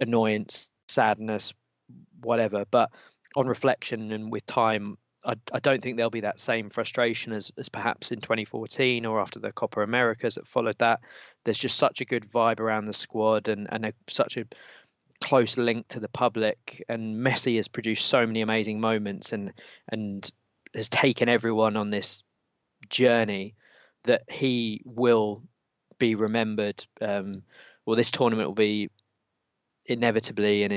annoyance, 0.00 0.68
sadness, 0.88 1.54
whatever. 2.20 2.64
But 2.70 2.90
on 3.36 3.46
reflection 3.46 4.12
and 4.12 4.30
with 4.30 4.46
time, 4.46 4.98
I, 5.24 5.34
I 5.52 5.60
don't 5.60 5.82
think 5.82 5.96
there'll 5.96 6.10
be 6.10 6.20
that 6.20 6.40
same 6.40 6.70
frustration 6.70 7.32
as, 7.32 7.50
as 7.58 7.68
perhaps 7.68 8.12
in 8.12 8.20
2014 8.20 9.06
or 9.06 9.20
after 9.20 9.40
the 9.40 9.52
Copa 9.52 9.80
Americas 9.80 10.34
that 10.34 10.46
followed 10.46 10.78
that. 10.78 11.00
There's 11.44 11.58
just 11.58 11.78
such 11.78 12.00
a 12.00 12.04
good 12.04 12.30
vibe 12.30 12.60
around 12.60 12.84
the 12.84 12.92
squad 12.92 13.48
and, 13.48 13.66
and 13.70 13.86
a, 13.86 13.92
such 14.08 14.36
a 14.36 14.46
close 15.22 15.56
link 15.56 15.88
to 15.88 16.00
the 16.00 16.08
public. 16.08 16.84
And 16.88 17.16
Messi 17.16 17.56
has 17.56 17.68
produced 17.68 18.06
so 18.06 18.26
many 18.26 18.42
amazing 18.42 18.80
moments 18.80 19.32
and 19.32 19.52
and 19.88 20.30
has 20.74 20.88
taken 20.88 21.28
everyone 21.28 21.76
on 21.76 21.90
this 21.90 22.22
journey 22.88 23.54
that 24.04 24.22
he 24.28 24.82
will 24.84 25.42
be 25.98 26.14
remembered. 26.14 26.84
Um, 27.00 27.42
well, 27.86 27.96
this 27.96 28.10
tournament 28.10 28.48
will 28.48 28.54
be 28.54 28.90
inevitably 29.86 30.64
and 30.64 30.72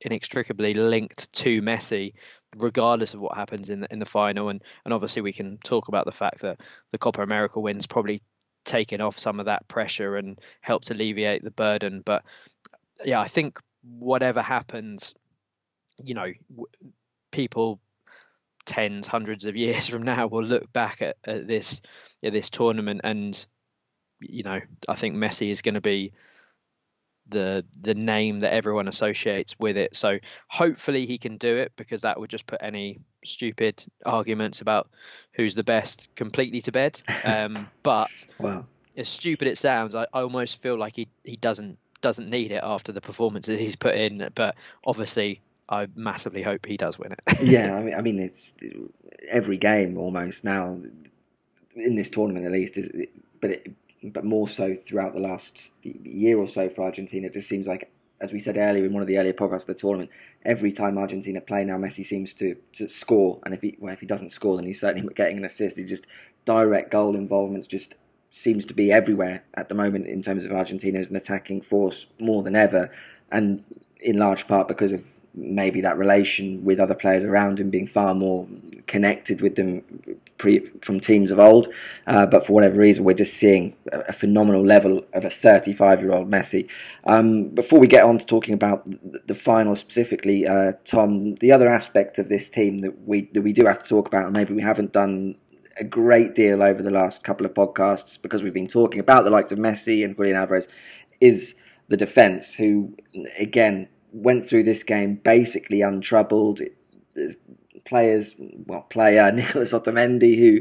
inextricably 0.00 0.74
linked 0.74 1.32
to 1.32 1.60
Messi, 1.60 2.14
regardless 2.56 3.14
of 3.14 3.20
what 3.20 3.36
happens 3.36 3.70
in 3.70 3.80
the, 3.80 3.92
in 3.92 3.98
the 3.98 4.06
final. 4.06 4.48
And 4.48 4.62
and 4.84 4.94
obviously 4.94 5.22
we 5.22 5.32
can 5.32 5.58
talk 5.58 5.88
about 5.88 6.04
the 6.04 6.12
fact 6.12 6.40
that 6.40 6.60
the 6.92 6.98
Copa 6.98 7.22
America 7.22 7.60
wins 7.60 7.86
probably 7.86 8.22
taken 8.64 9.00
off 9.00 9.18
some 9.18 9.40
of 9.40 9.46
that 9.46 9.68
pressure 9.68 10.16
and 10.16 10.40
helped 10.60 10.90
alleviate 10.90 11.44
the 11.44 11.50
burden. 11.50 12.02
But 12.04 12.24
yeah, 13.04 13.20
I 13.20 13.28
think 13.28 13.60
whatever 13.82 14.42
happens, 14.42 15.14
you 16.02 16.14
know, 16.14 16.32
people 17.30 17.80
tens, 18.64 19.06
hundreds 19.06 19.46
of 19.46 19.56
years 19.56 19.88
from 19.90 20.02
now 20.02 20.26
will 20.26 20.44
look 20.44 20.72
back 20.72 21.02
at, 21.02 21.16
at 21.24 21.46
this 21.46 21.80
at 22.22 22.32
this 22.32 22.50
tournament 22.50 23.02
and 23.04 23.46
you 24.18 24.42
know, 24.42 24.60
I 24.88 24.94
think 24.94 25.14
Messi 25.14 25.50
is 25.50 25.60
going 25.60 25.74
to 25.74 25.82
be 25.82 26.12
the 27.28 27.64
the 27.80 27.94
name 27.94 28.40
that 28.40 28.52
everyone 28.52 28.88
associates 28.88 29.56
with 29.58 29.76
it. 29.76 29.96
So 29.96 30.18
hopefully 30.48 31.06
he 31.06 31.18
can 31.18 31.36
do 31.36 31.56
it 31.56 31.72
because 31.76 32.02
that 32.02 32.18
would 32.18 32.30
just 32.30 32.46
put 32.46 32.62
any 32.62 32.98
stupid 33.24 33.82
arguments 34.04 34.60
about 34.60 34.88
who's 35.32 35.54
the 35.54 35.64
best 35.64 36.14
completely 36.14 36.60
to 36.62 36.72
bed. 36.72 37.00
Um, 37.24 37.66
but 37.82 38.28
wow. 38.38 38.66
as 38.96 39.08
stupid 39.08 39.48
it 39.48 39.58
sounds, 39.58 39.96
I, 39.96 40.06
I 40.12 40.20
almost 40.20 40.62
feel 40.62 40.78
like 40.78 40.94
he 40.94 41.08
he 41.24 41.36
doesn't 41.36 41.78
doesn't 42.00 42.30
need 42.30 42.52
it 42.52 42.60
after 42.62 42.92
the 42.92 43.00
performances 43.00 43.58
he's 43.58 43.74
put 43.74 43.96
in. 43.96 44.30
But 44.34 44.54
obviously, 44.84 45.40
I 45.68 45.88
massively 45.96 46.42
hope 46.42 46.66
he 46.66 46.76
does 46.76 46.98
win 46.98 47.12
it. 47.12 47.20
yeah, 47.42 47.74
I 47.74 47.82
mean, 47.82 47.94
I 47.94 48.00
mean, 48.00 48.20
it's 48.20 48.54
every 49.28 49.56
game 49.56 49.98
almost 49.98 50.44
now 50.44 50.78
in 51.74 51.94
this 51.96 52.10
tournament 52.10 52.46
at 52.46 52.52
least 52.52 52.78
is, 52.78 52.90
but 53.40 53.50
it, 53.50 53.72
but 54.02 54.24
more 54.24 54.48
so 54.48 54.74
throughout 54.74 55.14
the 55.14 55.20
last 55.20 55.68
year 55.82 56.38
or 56.38 56.48
so 56.48 56.68
for 56.68 56.84
Argentina. 56.84 57.26
It 57.26 57.32
just 57.32 57.48
seems 57.48 57.66
like, 57.66 57.90
as 58.20 58.32
we 58.32 58.38
said 58.38 58.56
earlier 58.56 58.84
in 58.84 58.92
one 58.92 59.02
of 59.02 59.08
the 59.08 59.18
earlier 59.18 59.32
podcasts 59.32 59.62
of 59.62 59.66
the 59.66 59.74
tournament, 59.74 60.10
every 60.44 60.72
time 60.72 60.98
Argentina 60.98 61.40
play 61.40 61.64
now, 61.64 61.76
Messi 61.76 62.04
seems 62.04 62.32
to, 62.34 62.56
to 62.74 62.88
score. 62.88 63.40
And 63.44 63.54
if 63.54 63.62
he 63.62 63.76
well, 63.78 63.92
if 63.92 64.00
he 64.00 64.06
doesn't 64.06 64.30
score, 64.30 64.56
then 64.56 64.66
he's 64.66 64.80
certainly 64.80 65.12
getting 65.14 65.38
an 65.38 65.44
assist. 65.44 65.78
He 65.78 65.84
just 65.84 66.06
direct 66.44 66.90
goal 66.90 67.14
involvement 67.14 67.68
just 67.68 67.94
seems 68.30 68.66
to 68.66 68.74
be 68.74 68.92
everywhere 68.92 69.44
at 69.54 69.68
the 69.68 69.74
moment 69.74 70.06
in 70.06 70.22
terms 70.22 70.44
of 70.44 70.52
Argentina 70.52 70.98
as 70.98 71.08
an 71.08 71.16
attacking 71.16 71.62
force 71.62 72.06
more 72.18 72.42
than 72.42 72.54
ever, 72.54 72.90
and 73.30 73.64
in 74.00 74.18
large 74.18 74.46
part 74.46 74.68
because 74.68 74.92
of 74.92 75.02
maybe 75.36 75.82
that 75.82 75.98
relation 75.98 76.64
with 76.64 76.80
other 76.80 76.94
players 76.94 77.22
around 77.22 77.60
him 77.60 77.68
being 77.68 77.86
far 77.86 78.14
more 78.14 78.48
connected 78.86 79.40
with 79.40 79.56
them 79.56 79.82
pre, 80.38 80.60
from 80.82 80.98
teams 80.98 81.30
of 81.30 81.38
old. 81.38 81.68
Uh, 82.06 82.26
but 82.26 82.46
for 82.46 82.54
whatever 82.54 82.76
reason, 82.76 83.04
we're 83.04 83.14
just 83.14 83.34
seeing 83.34 83.76
a, 83.92 84.12
phenomenal 84.12 84.64
level 84.64 85.04
of 85.12 85.24
a 85.24 85.30
35 85.30 86.00
year 86.00 86.12
old 86.12 86.30
Messi. 86.30 86.68
Um, 87.04 87.48
before 87.48 87.78
we 87.78 87.86
get 87.86 88.04
on 88.04 88.18
to 88.18 88.26
talking 88.26 88.54
about 88.54 88.88
the 89.26 89.34
final 89.34 89.76
specifically, 89.76 90.46
uh, 90.46 90.72
Tom, 90.84 91.34
the 91.36 91.52
other 91.52 91.68
aspect 91.68 92.18
of 92.18 92.28
this 92.28 92.48
team 92.48 92.78
that 92.78 93.06
we 93.06 93.28
that 93.34 93.42
we 93.42 93.52
do 93.52 93.66
have 93.66 93.82
to 93.82 93.88
talk 93.88 94.08
about, 94.08 94.24
and 94.24 94.32
maybe 94.32 94.54
we 94.54 94.62
haven't 94.62 94.92
done 94.92 95.36
a 95.78 95.84
great 95.84 96.34
deal 96.34 96.62
over 96.62 96.82
the 96.82 96.90
last 96.90 97.22
couple 97.22 97.44
of 97.44 97.52
podcasts 97.52 98.20
because 98.20 98.42
we've 98.42 98.54
been 98.54 98.66
talking 98.66 98.98
about 98.98 99.24
the 99.24 99.30
likes 99.30 99.52
of 99.52 99.58
Messi 99.58 100.02
and 100.04 100.16
Julian 100.16 100.36
Alvarez, 100.36 100.68
is 101.20 101.54
the 101.88 101.96
defence, 101.96 102.54
who 102.54 102.96
again 103.38 103.88
went 104.16 104.48
through 104.48 104.64
this 104.64 104.82
game 104.82 105.16
basically 105.16 105.82
untroubled. 105.82 106.60
There's 107.14 107.34
players, 107.84 108.34
well, 108.66 108.82
player 108.82 109.30
Nicolas 109.34 109.72
Otamendi, 109.72 110.38
who 110.38 110.60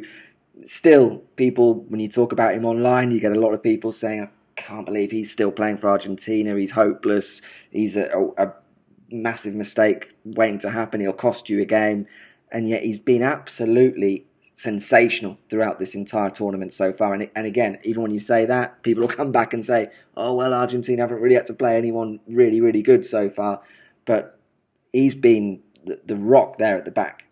still 0.66 1.20
people, 1.38 1.76
when 1.88 2.00
you 2.00 2.10
talk 2.10 2.32
about 2.32 2.54
him 2.54 2.66
online, 2.66 3.12
you 3.12 3.20
get 3.20 3.32
a 3.32 3.40
lot 3.40 3.54
of 3.54 3.64
people 3.64 3.92
saying, 3.92 4.24
I 4.24 4.30
can't 4.62 4.86
believe 4.86 5.12
he's 5.12 5.32
still 5.32 5.52
playing 5.52 5.78
for 5.78 5.90
Argentina. 5.90 6.56
He's 6.56 6.72
hopeless. 6.72 7.42
He's 7.72 7.96
a, 7.96 8.10
a, 8.10 8.48
a 8.48 8.54
massive 9.10 9.56
mistake 9.56 10.14
waiting 10.26 10.60
to 10.60 10.70
happen. 10.70 11.00
He'll 11.00 11.14
cost 11.14 11.50
you 11.50 11.62
a 11.62 11.66
game. 11.66 12.08
And 12.52 12.70
yet 12.70 12.84
he's 12.84 13.00
been 13.00 13.24
absolutely 13.24 14.26
sensational 14.56 15.38
throughout 15.50 15.80
this 15.80 15.94
entire 15.96 16.30
tournament 16.30 16.74
so 16.74 16.94
far. 16.94 17.14
And, 17.14 17.30
and 17.36 17.46
again, 17.46 17.78
even 17.84 18.02
when 18.02 18.12
you 18.12 18.20
say 18.20 18.46
that, 18.46 18.82
people 18.84 19.02
will 19.02 19.16
come 19.16 19.32
back 19.32 19.54
and 19.54 19.64
say, 19.64 19.92
oh, 20.18 20.34
well, 20.34 20.54
Argentina 20.54 21.04
haven't 21.04 21.22
really 21.22 21.36
had 21.36 21.46
to 21.48 21.54
play 21.54 21.78
anyone 21.78 22.20
really, 22.28 22.62
really 22.62 22.82
good 22.82 23.06
so 23.06 23.30
far. 23.30 23.62
But 24.06 24.40
he's 24.94 25.16
been 25.16 25.62
the, 25.86 26.00
the 26.06 26.16
rock 26.16 26.58
there 26.58 26.78
at 26.78 26.86
the 26.86 26.92
back. 26.92 27.24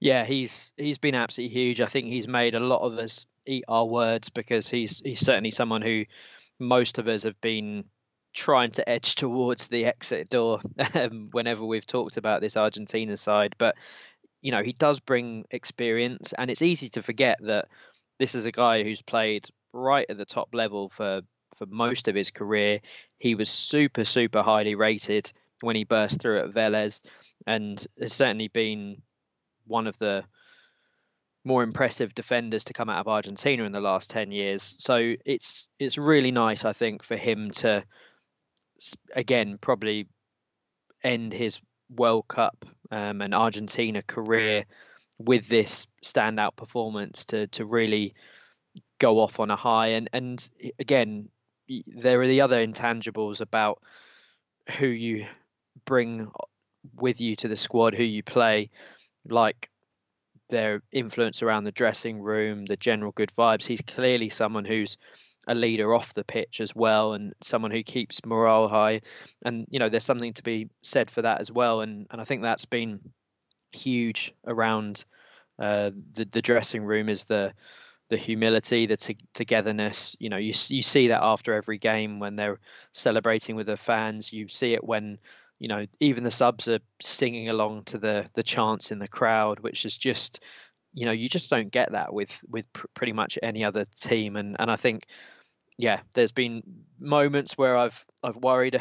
Yeah, 0.00 0.24
he's 0.24 0.72
he's 0.76 0.98
been 0.98 1.14
absolutely 1.14 1.54
huge. 1.54 1.80
I 1.80 1.86
think 1.86 2.08
he's 2.08 2.28
made 2.28 2.54
a 2.54 2.60
lot 2.60 2.82
of 2.82 2.98
us 2.98 3.24
eat 3.46 3.64
our 3.68 3.86
words 3.86 4.28
because 4.28 4.68
he's 4.68 5.00
he's 5.00 5.20
certainly 5.20 5.50
someone 5.50 5.80
who 5.80 6.04
most 6.58 6.98
of 6.98 7.08
us 7.08 7.22
have 7.22 7.40
been 7.40 7.84
trying 8.34 8.70
to 8.72 8.88
edge 8.88 9.14
towards 9.14 9.68
the 9.68 9.86
exit 9.86 10.28
door 10.28 10.60
um, 10.94 11.28
whenever 11.32 11.64
we've 11.64 11.86
talked 11.86 12.16
about 12.16 12.40
this 12.40 12.56
Argentina 12.56 13.16
side. 13.16 13.54
But 13.56 13.76
you 14.44 14.52
know, 14.52 14.62
he 14.62 14.74
does 14.74 15.00
bring 15.00 15.46
experience, 15.50 16.34
and 16.34 16.50
it's 16.50 16.60
easy 16.60 16.90
to 16.90 17.02
forget 17.02 17.38
that 17.40 17.66
this 18.18 18.34
is 18.34 18.44
a 18.44 18.52
guy 18.52 18.84
who's 18.84 19.00
played 19.00 19.48
right 19.72 20.04
at 20.10 20.18
the 20.18 20.26
top 20.26 20.50
level 20.52 20.90
for 20.90 21.22
for 21.56 21.64
most 21.66 22.08
of 22.08 22.14
his 22.14 22.30
career. 22.30 22.80
He 23.18 23.34
was 23.34 23.48
super, 23.48 24.04
super 24.04 24.42
highly 24.42 24.74
rated 24.74 25.32
when 25.62 25.76
he 25.76 25.84
burst 25.84 26.20
through 26.20 26.40
at 26.40 26.50
Vélez, 26.50 27.00
and 27.46 27.84
has 27.98 28.12
certainly 28.12 28.48
been 28.48 29.00
one 29.66 29.86
of 29.86 29.96
the 29.96 30.24
more 31.46 31.62
impressive 31.62 32.14
defenders 32.14 32.64
to 32.64 32.74
come 32.74 32.90
out 32.90 33.00
of 33.00 33.08
Argentina 33.08 33.64
in 33.64 33.72
the 33.72 33.80
last 33.80 34.10
10 34.10 34.30
years. 34.30 34.76
So 34.78 35.14
it's 35.24 35.68
it's 35.78 35.96
really 35.96 36.32
nice 36.32 36.66
I 36.66 36.74
think 36.74 37.02
for 37.02 37.16
him 37.16 37.50
to 37.52 37.82
again 39.16 39.56
probably 39.58 40.06
end 41.02 41.32
his 41.32 41.62
World 41.88 42.28
Cup 42.28 42.66
um, 42.90 43.20
and 43.20 43.34
Argentina 43.34 44.02
career 44.02 44.64
with 45.18 45.48
this 45.48 45.86
standout 46.02 46.56
performance 46.56 47.24
to 47.26 47.46
to 47.48 47.64
really 47.64 48.14
go 48.98 49.20
off 49.20 49.40
on 49.40 49.50
a 49.50 49.56
high. 49.56 49.88
And 49.88 50.08
and 50.12 50.50
again, 50.78 51.28
there 51.86 52.20
are 52.20 52.26
the 52.26 52.40
other 52.40 52.66
intangibles 52.66 53.40
about 53.40 53.82
who 54.78 54.86
you 54.86 55.26
bring 55.84 56.30
with 56.96 57.20
you 57.20 57.36
to 57.36 57.48
the 57.48 57.56
squad, 57.56 57.94
who 57.94 58.04
you 58.04 58.22
play, 58.22 58.70
like 59.28 59.70
their 60.50 60.82
influence 60.92 61.42
around 61.42 61.64
the 61.64 61.72
dressing 61.72 62.22
room, 62.22 62.66
the 62.66 62.76
general 62.76 63.12
good 63.12 63.30
vibes. 63.30 63.66
He's 63.66 63.80
clearly 63.80 64.28
someone 64.28 64.64
who's 64.64 64.96
a 65.46 65.54
leader 65.54 65.94
off 65.94 66.14
the 66.14 66.24
pitch 66.24 66.60
as 66.60 66.74
well 66.74 67.12
and 67.12 67.34
someone 67.42 67.70
who 67.70 67.82
keeps 67.82 68.24
morale 68.24 68.68
high. 68.68 69.00
And 69.44 69.66
you 69.70 69.78
know 69.78 69.88
there's 69.88 70.04
something 70.04 70.32
to 70.34 70.42
be 70.42 70.68
said 70.82 71.10
for 71.10 71.22
that 71.22 71.40
as 71.40 71.50
well. 71.50 71.80
And 71.80 72.06
and 72.10 72.20
I 72.20 72.24
think 72.24 72.42
that's 72.42 72.64
been 72.64 73.00
huge 73.72 74.32
around 74.46 75.04
uh, 75.58 75.90
the 76.12 76.24
the 76.24 76.42
dressing 76.42 76.84
room 76.84 77.08
is 77.08 77.24
the 77.24 77.52
the 78.10 78.16
humility 78.16 78.86
the 78.86 78.96
t- 78.96 79.18
togetherness. 79.34 80.16
You 80.18 80.30
know 80.30 80.36
you 80.36 80.52
you 80.68 80.82
see 80.82 81.08
that 81.08 81.22
after 81.22 81.54
every 81.54 81.78
game 81.78 82.18
when 82.18 82.36
they're 82.36 82.60
celebrating 82.92 83.56
with 83.56 83.66
the 83.66 83.76
fans. 83.76 84.32
You 84.32 84.48
see 84.48 84.74
it 84.74 84.84
when 84.84 85.18
you 85.58 85.68
know 85.68 85.86
even 86.00 86.24
the 86.24 86.30
subs 86.30 86.68
are 86.68 86.80
singing 87.00 87.48
along 87.48 87.84
to 87.84 87.98
the 87.98 88.26
the 88.34 88.42
chants 88.42 88.90
in 88.90 88.98
the 88.98 89.08
crowd 89.08 89.60
which 89.60 89.84
is 89.84 89.96
just 89.96 90.42
you 90.94 91.04
know 91.04 91.12
you 91.12 91.28
just 91.28 91.50
don't 91.50 91.70
get 91.70 91.92
that 91.92 92.14
with 92.14 92.40
with 92.48 92.72
pr- 92.72 92.86
pretty 92.94 93.12
much 93.12 93.38
any 93.42 93.64
other 93.64 93.84
team. 93.96 94.36
And 94.36 94.56
and 94.58 94.70
I 94.70 94.76
think 94.76 95.06
yeah, 95.76 96.00
there's 96.14 96.32
been 96.32 96.62
moments 96.98 97.58
where 97.58 97.76
I've 97.76 98.04
I've 98.22 98.36
worried. 98.36 98.80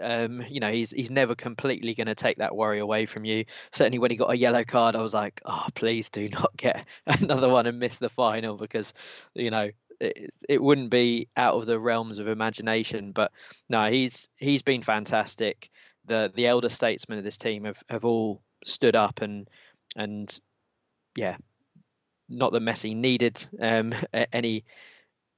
Um, 0.00 0.44
you 0.48 0.60
know, 0.60 0.70
he's 0.70 0.90
he's 0.90 1.10
never 1.10 1.34
completely 1.34 1.94
going 1.94 2.08
to 2.08 2.14
take 2.14 2.38
that 2.38 2.54
worry 2.54 2.78
away 2.78 3.06
from 3.06 3.24
you. 3.24 3.46
Certainly, 3.72 3.98
when 3.98 4.10
he 4.10 4.16
got 4.16 4.30
a 4.30 4.36
yellow 4.36 4.64
card, 4.64 4.96
I 4.96 5.00
was 5.00 5.14
like, 5.14 5.40
oh, 5.44 5.66
please 5.74 6.10
do 6.10 6.28
not 6.32 6.56
get 6.56 6.86
another 7.06 7.48
one 7.48 7.66
and 7.66 7.78
miss 7.78 7.98
the 7.98 8.10
final 8.10 8.56
because, 8.56 8.92
you 9.34 9.50
know, 9.50 9.70
it, 10.00 10.30
it 10.48 10.62
wouldn't 10.62 10.90
be 10.90 11.28
out 11.36 11.54
of 11.54 11.66
the 11.66 11.78
realms 11.78 12.18
of 12.18 12.28
imagination. 12.28 13.12
But 13.12 13.32
no, 13.68 13.90
he's 13.90 14.28
he's 14.36 14.62
been 14.62 14.82
fantastic. 14.82 15.70
The 16.06 16.30
the 16.34 16.46
elder 16.46 16.68
statesmen 16.68 17.18
of 17.18 17.24
this 17.24 17.38
team 17.38 17.64
have, 17.64 17.82
have 17.88 18.04
all 18.04 18.42
stood 18.64 18.96
up 18.96 19.22
and 19.22 19.48
and 19.96 20.38
yeah, 21.16 21.36
not 22.28 22.52
that 22.52 22.62
Messi 22.62 22.94
needed 22.94 23.44
um, 23.60 23.94
any 24.32 24.64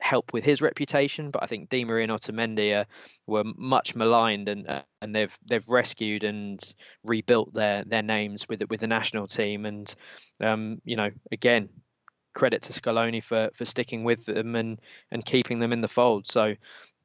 help 0.00 0.32
with 0.32 0.44
his 0.44 0.62
reputation, 0.62 1.30
but 1.30 1.42
I 1.42 1.46
think 1.46 1.68
Di 1.68 1.84
Maria 1.84 2.04
and 2.04 2.12
Otamendi 2.12 2.78
are, 2.78 2.86
were 3.26 3.44
much 3.56 3.94
maligned, 3.94 4.48
and 4.48 4.68
uh, 4.68 4.82
and 5.02 5.14
they've 5.14 5.36
they've 5.46 5.68
rescued 5.68 6.24
and 6.24 6.60
rebuilt 7.04 7.52
their 7.54 7.84
their 7.84 8.02
names 8.02 8.48
with 8.48 8.62
with 8.68 8.80
the 8.80 8.86
national 8.86 9.26
team, 9.26 9.66
and 9.66 9.94
um, 10.40 10.80
you 10.84 10.96
know 10.96 11.10
again 11.32 11.68
credit 12.32 12.62
to 12.62 12.72
Scaloni 12.72 13.22
for 13.22 13.50
for 13.54 13.64
sticking 13.64 14.04
with 14.04 14.24
them 14.24 14.54
and 14.56 14.80
and 15.10 15.24
keeping 15.24 15.58
them 15.58 15.72
in 15.72 15.80
the 15.80 15.88
fold. 15.88 16.28
So 16.28 16.54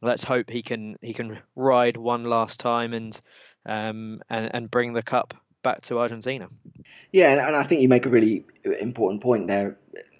let's 0.01 0.23
hope 0.23 0.49
he 0.49 0.61
can 0.61 0.97
he 1.01 1.13
can 1.13 1.39
ride 1.55 1.97
one 1.97 2.25
last 2.25 2.59
time 2.59 2.93
and 2.93 3.19
um 3.65 4.21
and 4.29 4.53
and 4.53 4.71
bring 4.71 4.93
the 4.93 5.01
cup 5.01 5.33
back 5.63 5.81
to 5.81 5.99
Argentina. 5.99 6.47
Yeah, 7.11 7.31
and, 7.31 7.41
and 7.41 7.55
I 7.55 7.63
think 7.63 7.81
you 7.81 7.89
make 7.89 8.05
a 8.05 8.09
really 8.09 8.45
important 8.79 9.21
point 9.21 9.47
there 9.47 9.77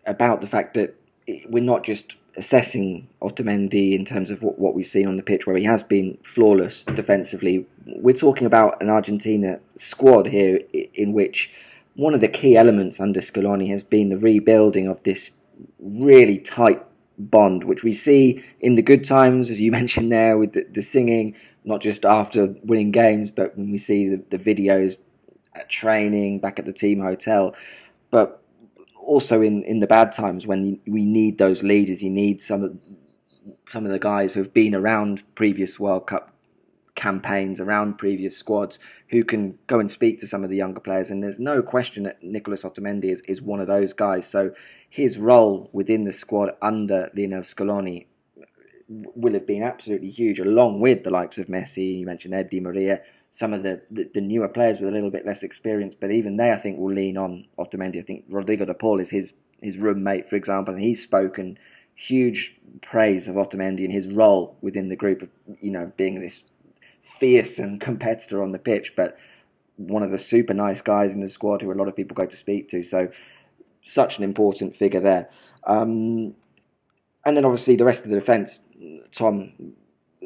about 0.07 0.41
the 0.41 0.47
fact 0.47 0.73
that 0.73 0.95
we're 1.47 1.63
not 1.63 1.83
just 1.83 2.15
assessing 2.37 3.07
Otamendi 3.21 3.93
in 3.93 4.05
terms 4.05 4.29
of 4.29 4.41
what, 4.43 4.59
what 4.59 4.75
we've 4.75 4.85
seen 4.85 5.07
on 5.07 5.17
the 5.17 5.23
pitch, 5.23 5.47
where 5.47 5.57
he 5.57 5.63
has 5.63 5.83
been 5.83 6.17
flawless 6.23 6.83
defensively. 6.83 7.65
We're 7.85 8.15
talking 8.15 8.47
about 8.47 8.81
an 8.81 8.89
Argentina 8.89 9.59
squad 9.75 10.27
here 10.27 10.59
in 10.93 11.13
which 11.13 11.51
one 11.95 12.13
of 12.13 12.21
the 12.21 12.27
key 12.27 12.57
elements 12.57 12.99
under 12.99 13.21
Scaloni 13.21 13.69
has 13.69 13.83
been 13.83 14.09
the 14.09 14.17
rebuilding 14.17 14.87
of 14.87 15.01
this 15.03 15.31
really 15.79 16.37
tight 16.37 16.83
bond, 17.17 17.63
which 17.63 17.83
we 17.83 17.93
see 17.93 18.43
in 18.59 18.75
the 18.75 18.81
good 18.81 19.05
times, 19.05 19.49
as 19.49 19.61
you 19.61 19.71
mentioned 19.79 20.11
there, 20.11 20.37
with 20.37 20.53
the, 20.53 20.65
the 20.71 20.81
singing, 20.81 21.35
not 21.63 21.81
just 21.81 22.05
after 22.05 22.53
winning 22.63 22.91
games, 22.91 23.31
but 23.31 23.57
when 23.57 23.71
we 23.71 23.77
see 23.77 24.09
the, 24.09 24.23
the 24.29 24.37
videos 24.37 24.97
at 25.53 25.69
training, 25.69 26.39
back 26.39 26.59
at 26.59 26.65
the 26.65 26.73
team 26.73 26.99
hotel. 26.99 27.55
But 28.11 28.41
also 29.05 29.41
in, 29.41 29.63
in 29.63 29.79
the 29.79 29.87
bad 29.87 30.11
times 30.11 30.45
when 30.47 30.79
we 30.87 31.05
need 31.05 31.37
those 31.37 31.63
leaders, 31.63 32.01
you 32.01 32.09
need 32.09 32.41
some 32.41 32.63
of 32.63 32.77
some 33.67 33.85
of 33.85 33.91
the 33.91 33.99
guys 33.99 34.33
who 34.33 34.41
have 34.41 34.53
been 34.53 34.75
around 34.75 35.23
previous 35.35 35.79
World 35.79 36.07
Cup 36.07 36.31
campaigns, 36.95 37.59
around 37.59 37.97
previous 37.97 38.37
squads, 38.37 38.79
who 39.09 39.23
can 39.23 39.57
go 39.67 39.79
and 39.79 39.91
speak 39.91 40.19
to 40.19 40.27
some 40.27 40.43
of 40.43 40.49
the 40.49 40.55
younger 40.55 40.79
players. 40.79 41.09
And 41.09 41.21
there's 41.21 41.39
no 41.39 41.61
question 41.61 42.03
that 42.03 42.23
Nicolas 42.23 42.63
Otamendi 42.63 43.05
is, 43.05 43.21
is 43.21 43.41
one 43.41 43.59
of 43.59 43.67
those 43.67 43.91
guys. 43.91 44.27
So 44.27 44.51
his 44.89 45.17
role 45.17 45.69
within 45.73 46.05
the 46.05 46.13
squad 46.13 46.51
under 46.61 47.09
Lionel 47.15 47.41
Scaloni 47.41 48.05
will 48.87 49.33
have 49.33 49.47
been 49.47 49.63
absolutely 49.63 50.09
huge, 50.09 50.39
along 50.39 50.79
with 50.79 51.03
the 51.03 51.09
likes 51.09 51.37
of 51.37 51.47
Messi, 51.47 51.99
you 51.99 52.05
mentioned 52.05 52.49
Di 52.49 52.59
Maria, 52.59 53.01
some 53.35 53.51
of 53.51 53.63
the, 53.63 53.81
the, 53.91 54.09
the, 54.13 54.21
newer 54.21 54.47
players 54.47 54.79
with 54.79 54.87
a 54.87 54.93
little 54.93 55.11
bit 55.11 55.25
less 55.25 55.43
experience, 55.43 55.93
but 55.93 56.09
even 56.09 56.37
they, 56.37 56.53
I 56.53 56.55
think, 56.55 56.79
will 56.79 56.93
lean 56.93 57.17
on 57.17 57.45
Otamendi. 57.59 57.97
I 57.97 58.01
think 58.01 58.23
Rodrigo 58.29 58.63
de 58.63 58.73
Paul 58.73 59.01
is 59.01 59.09
his 59.09 59.33
his 59.61 59.77
roommate, 59.77 60.29
for 60.29 60.37
example, 60.37 60.73
and 60.73 60.81
he's 60.81 61.03
spoken 61.03 61.59
huge 61.95 62.55
praise 62.81 63.27
of 63.27 63.35
Otamendi 63.35 63.83
and 63.83 63.91
his 63.91 64.07
role 64.07 64.55
within 64.61 64.87
the 64.87 64.95
group 64.95 65.21
of, 65.21 65.27
you 65.59 65.69
know, 65.69 65.91
being 65.97 66.21
this 66.21 66.43
fierce 67.01 67.59
and 67.59 67.81
competitor 67.81 68.41
on 68.41 68.53
the 68.53 68.57
pitch, 68.57 68.93
but 68.95 69.17
one 69.75 70.01
of 70.01 70.11
the 70.11 70.17
super 70.17 70.53
nice 70.53 70.81
guys 70.81 71.13
in 71.13 71.19
the 71.19 71.27
squad 71.27 71.61
who 71.61 71.73
a 71.73 71.75
lot 71.75 71.89
of 71.89 71.95
people 71.95 72.15
go 72.15 72.25
to 72.25 72.37
speak 72.37 72.69
to. 72.69 72.83
So, 72.83 73.09
such 73.83 74.17
an 74.17 74.23
important 74.23 74.77
figure 74.77 75.01
there. 75.01 75.29
Um, 75.65 76.35
and 77.25 77.35
then 77.35 77.43
obviously 77.43 77.75
the 77.75 77.83
rest 77.83 78.05
of 78.05 78.11
the 78.11 78.15
defence, 78.15 78.61
Tom, 79.11 79.51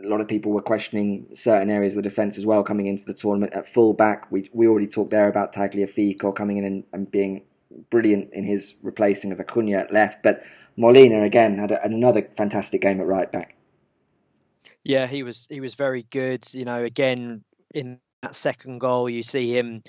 a 0.04 0.08
lot 0.08 0.22
of 0.22 0.28
people 0.28 0.52
were 0.52 0.62
questioning 0.62 1.28
certain 1.34 1.70
areas 1.70 1.94
of 1.94 2.04
the 2.04 2.10
defence 2.10 2.38
as 2.38 2.46
well 2.46 2.64
coming 2.64 2.88
into 2.88 3.06
the 3.06 3.14
tournament. 3.14 3.54
At 3.54 3.68
full 3.68 3.94
back, 3.94 4.32
we, 4.32 4.50
we 4.54 4.68
already 4.68 4.88
talked 4.88 5.12
there 5.12 5.28
about 5.28 5.54
Tagliafico 5.54 6.36
coming 6.36 6.58
in 6.58 6.66
and, 6.66 6.84
and 6.94 7.10
being 7.10 7.44
brilliant 7.90 8.32
in 8.34 8.44
his 8.44 8.76
replacing 8.82 9.32
of 9.32 9.40
Acuna 9.40 9.78
at 9.78 9.94
left. 9.94 10.24
But 10.24 10.44
Molina, 10.78 11.24
again, 11.24 11.58
had 11.58 11.72
a, 11.72 11.84
another 11.84 12.28
fantastic 12.38 12.82
game 12.82 13.00
at 13.00 13.08
right 13.08 13.32
back. 13.32 13.56
Yeah, 14.84 15.08
he 15.08 15.24
was 15.24 15.48
he 15.50 15.60
was 15.60 15.76
very 15.76 16.04
good. 16.10 16.52
You 16.54 16.66
know, 16.66 16.84
again, 16.84 17.44
in 17.74 18.00
that 18.24 18.36
second 18.36 18.80
goal, 18.80 19.10
you 19.10 19.24
see 19.24 19.56
him 19.56 19.84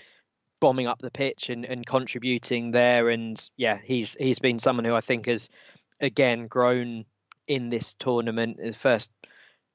bombing 0.60 0.86
up 0.86 1.00
the 1.00 1.10
pitch 1.10 1.48
and, 1.48 1.64
and 1.64 1.86
contributing 1.86 2.70
there. 2.70 3.08
And 3.08 3.50
yeah, 3.56 3.78
he's 3.82 4.16
he's 4.18 4.38
been 4.38 4.58
someone 4.58 4.84
who 4.84 4.94
I 4.94 5.00
think 5.00 5.26
has 5.26 5.48
again 6.00 6.48
grown 6.48 7.04
in 7.46 7.68
this 7.68 7.94
tournament. 7.94 8.58
The 8.62 8.72
first 8.72 9.10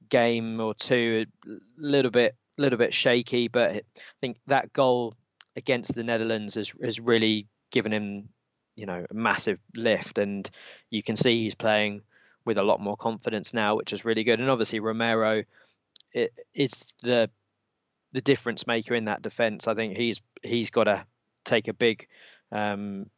game 0.10 0.60
or 0.60 0.74
two, 0.74 1.26
a 1.48 1.50
little 1.78 2.12
bit, 2.12 2.36
little 2.58 2.78
bit 2.78 2.94
shaky, 2.94 3.48
but 3.48 3.72
I 3.72 3.82
think 4.22 4.38
that 4.48 4.74
goal 4.74 5.16
against 5.56 5.96
the 5.96 6.04
Netherlands 6.04 6.56
has 6.56 6.74
has 6.84 7.00
really 7.00 7.48
given 7.72 7.92
him, 7.92 8.30
you 8.76 8.86
know, 8.86 9.06
a 9.10 9.14
massive 9.14 9.60
lift, 9.76 10.18
and 10.18 10.50
you 10.90 11.04
can 11.04 11.16
see 11.16 11.44
he's 11.44 11.56
playing 11.56 12.02
with 12.46 12.58
a 12.58 12.64
lot 12.64 12.80
more 12.80 12.98
confidence 12.98 13.54
now, 13.54 13.76
which 13.76 13.94
is 13.94 14.06
really 14.06 14.24
good. 14.24 14.40
And 14.40 14.50
obviously 14.50 14.80
Romero 14.80 15.44
is 16.54 16.92
the 17.02 17.30
the 18.14 18.22
difference 18.22 18.66
maker 18.66 18.96
in 18.96 19.06
that 19.06 19.22
defence. 19.22 19.68
I 19.68 19.76
think 19.76 19.98
he's 19.98 20.22
he's 20.44 20.70
got 20.70 20.86
to 20.86 21.06
take 21.44 21.68
a 21.68 21.74
big 21.74 22.08
um, 22.52 23.10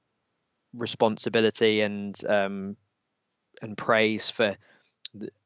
responsibility 0.74 1.82
and 1.82 2.20
um, 2.28 2.78
and 3.62 3.78
praise 3.78 4.30
for 4.30 4.56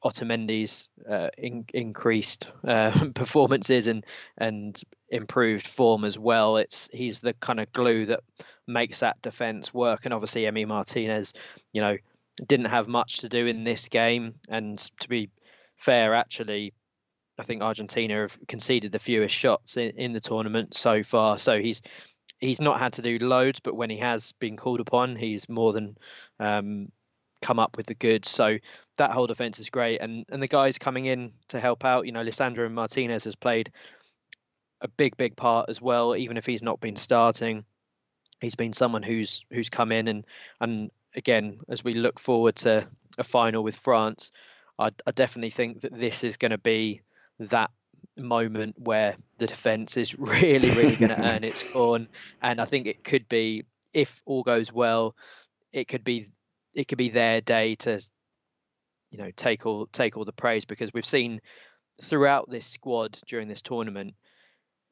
Otamendi's 0.04 0.90
uh, 1.10 1.30
in, 1.38 1.66
increased 1.74 2.50
uh, 2.68 3.10
performances 3.16 3.88
and 3.88 4.06
and 4.38 4.82
improved 5.10 5.68
form 5.68 6.06
as 6.06 6.18
well. 6.18 6.58
It's 6.58 6.90
he's 6.94 7.20
the 7.20 7.34
kind 7.34 7.60
of 7.60 7.72
glue 7.72 8.06
that 8.08 8.22
makes 8.68 9.02
that 9.02 9.22
defense 9.22 9.74
work. 9.74 10.06
And 10.06 10.14
obviously, 10.14 10.44
Emi 10.44 10.68
Martinez, 10.68 11.34
you 11.74 11.82
know, 11.82 11.98
didn't 12.46 12.68
have 12.68 12.88
much 12.88 13.20
to 13.20 13.30
do 13.30 13.46
in 13.48 13.64
this 13.64 13.90
game. 13.90 14.36
And 14.50 14.78
to 15.00 15.10
be 15.10 15.30
fair, 15.78 16.14
actually, 16.14 16.74
I 17.38 17.44
think 17.44 17.62
Argentina 17.62 18.22
have 18.22 18.38
conceded 18.48 18.92
the 18.92 19.00
fewest 19.00 19.36
shots 19.36 19.78
in, 19.78 19.92
in 19.98 20.14
the 20.14 20.20
tournament 20.20 20.76
so 20.76 21.04
far. 21.04 21.38
So 21.38 21.60
he's 21.60 21.82
he's 22.40 22.62
not 22.62 22.80
had 22.80 22.94
to 22.94 23.02
do 23.02 23.20
loads, 23.20 23.60
but 23.60 23.76
when 23.76 23.90
he 23.90 23.98
has 23.98 24.32
been 24.34 24.58
called 24.58 24.80
upon, 24.80 25.16
he's 25.16 25.48
more 25.48 25.74
than 25.74 25.98
um, 26.40 26.92
come 27.42 27.60
up 27.60 27.78
with 27.78 27.88
the 27.88 27.96
goods. 27.96 28.30
So 28.30 28.58
that 28.98 29.12
whole 29.12 29.28
defense 29.28 29.60
is 29.60 29.70
great, 29.70 30.00
and 30.02 30.26
and 30.30 30.42
the 30.42 30.48
guys 30.48 30.78
coming 30.78 31.06
in 31.06 31.32
to 31.50 31.60
help 31.60 31.86
out. 31.86 32.06
You 32.06 32.12
know, 32.12 32.24
Lisandro 32.24 32.72
Martinez 32.72 33.24
has 33.26 33.36
played 33.36 33.72
a 34.82 34.88
big, 34.88 35.16
big 35.18 35.36
part 35.36 35.70
as 35.70 35.82
well, 35.82 36.16
even 36.16 36.38
if 36.38 36.46
he's 36.46 36.64
not 36.64 36.80
been 36.80 36.96
starting. 36.96 37.64
He's 38.40 38.56
been 38.56 38.74
someone 38.74 39.04
who's 39.04 39.46
who's 39.52 39.70
come 39.70 39.92
in 39.92 40.08
and 40.08 40.26
and 40.60 40.92
again, 41.16 41.60
as 41.70 41.84
we 41.84 41.94
look 41.94 42.20
forward 42.20 42.56
to 42.58 42.88
a 43.18 43.24
final 43.24 43.64
with 43.64 43.76
France, 43.76 44.32
I, 44.80 44.90
I 45.06 45.12
definitely 45.12 45.50
think 45.50 45.82
that 45.82 45.98
this 45.98 46.24
is 46.24 46.38
going 46.38 46.52
to 46.52 46.58
be 46.58 47.02
that 47.40 47.70
moment 48.18 48.76
where 48.80 49.16
the 49.38 49.48
defense 49.48 49.98
is 49.98 50.18
really, 50.20 50.70
really 50.72 50.96
going 50.96 51.10
to 51.10 51.22
earn 51.22 51.44
its 51.44 51.64
corn, 51.74 52.08
and 52.42 52.60
I 52.62 52.66
think 52.66 52.88
it 52.88 53.04
could 53.04 53.28
be 53.30 53.66
if 53.94 54.22
all 54.26 54.44
goes 54.44 54.72
well, 54.72 55.16
it 55.74 55.88
could 55.88 56.04
be 56.04 56.30
it 56.76 56.88
could 56.88 56.98
be 56.98 57.10
their 57.10 57.42
day 57.42 57.76
to 57.76 58.00
you 59.12 59.18
know 59.18 59.32
take 59.36 59.66
all 59.66 59.88
take 59.88 60.18
all 60.18 60.26
the 60.26 60.32
praise 60.32 60.66
because 60.66 60.94
we've 60.94 61.06
seen 61.06 61.42
throughout 62.02 62.50
this 62.50 62.66
squad 62.66 63.18
during 63.28 63.48
this 63.48 63.62
tournament 63.62 64.16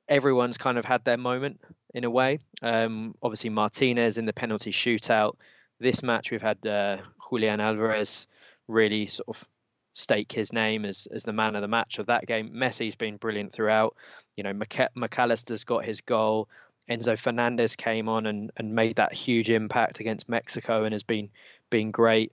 everyone's 0.07 0.57
kind 0.57 0.77
of 0.77 0.85
had 0.85 1.03
their 1.05 1.17
moment 1.17 1.61
in 1.93 2.03
a 2.03 2.09
way. 2.09 2.39
Um, 2.61 3.15
obviously 3.21 3.51
martinez 3.51 4.17
in 4.17 4.25
the 4.25 4.33
penalty 4.33 4.71
shootout. 4.71 5.35
This 5.79 6.03
match 6.03 6.31
we've 6.31 6.41
had 6.41 6.65
uh, 6.65 6.97
julian 7.29 7.59
alvarez 7.59 8.27
really 8.67 9.07
sort 9.07 9.29
of 9.29 9.47
stake 9.93 10.31
his 10.31 10.53
name 10.53 10.85
as 10.85 11.07
as 11.13 11.23
the 11.23 11.33
man 11.33 11.55
of 11.55 11.61
the 11.61 11.67
match 11.67 11.99
of 11.99 12.07
that 12.07 12.25
game. 12.25 12.51
Messi's 12.53 12.95
been 12.95 13.17
brilliant 13.17 13.53
throughout. 13.53 13.95
You 14.35 14.43
know 14.43 14.53
Mac- 14.53 14.95
Mac 14.95 15.17
Allister's 15.17 15.63
got 15.63 15.85
his 15.85 16.01
goal. 16.01 16.49
Enzo 16.89 17.17
Fernandez 17.17 17.75
came 17.75 18.09
on 18.09 18.25
and, 18.25 18.51
and 18.57 18.73
made 18.73 18.95
that 18.95 19.13
huge 19.13 19.51
impact 19.51 19.99
against 19.99 20.27
Mexico 20.27 20.85
and 20.85 20.93
has 20.93 21.03
been 21.03 21.29
been 21.69 21.91
great. 21.91 22.31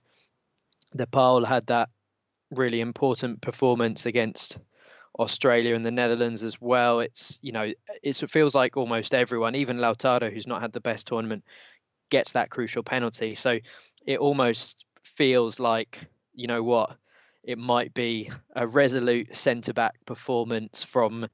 De 0.95 1.05
Paul 1.05 1.45
had 1.45 1.67
that 1.67 1.89
really 2.51 2.79
important 2.79 3.41
performance 3.41 4.05
against 4.05 4.59
Australia 5.19 5.75
and 5.75 5.85
the 5.85 5.91
Netherlands 5.91 6.43
as 6.43 6.59
well. 6.61 6.99
It's 6.99 7.39
you 7.41 7.51
know 7.51 7.71
it 8.03 8.15
feels 8.15 8.55
like 8.55 8.77
almost 8.77 9.13
everyone, 9.13 9.55
even 9.55 9.77
Lautaro, 9.77 10.31
who's 10.31 10.47
not 10.47 10.61
had 10.61 10.73
the 10.73 10.81
best 10.81 11.07
tournament, 11.07 11.43
gets 12.09 12.33
that 12.33 12.49
crucial 12.49 12.83
penalty. 12.83 13.35
So 13.35 13.59
it 14.05 14.19
almost 14.19 14.85
feels 15.03 15.59
like 15.59 15.99
you 16.33 16.47
know 16.47 16.63
what 16.63 16.95
it 17.43 17.57
might 17.57 17.93
be 17.93 18.29
a 18.55 18.67
resolute 18.67 19.35
centre 19.35 19.73
back 19.73 20.05
performance 20.05 20.83
from 20.83 21.27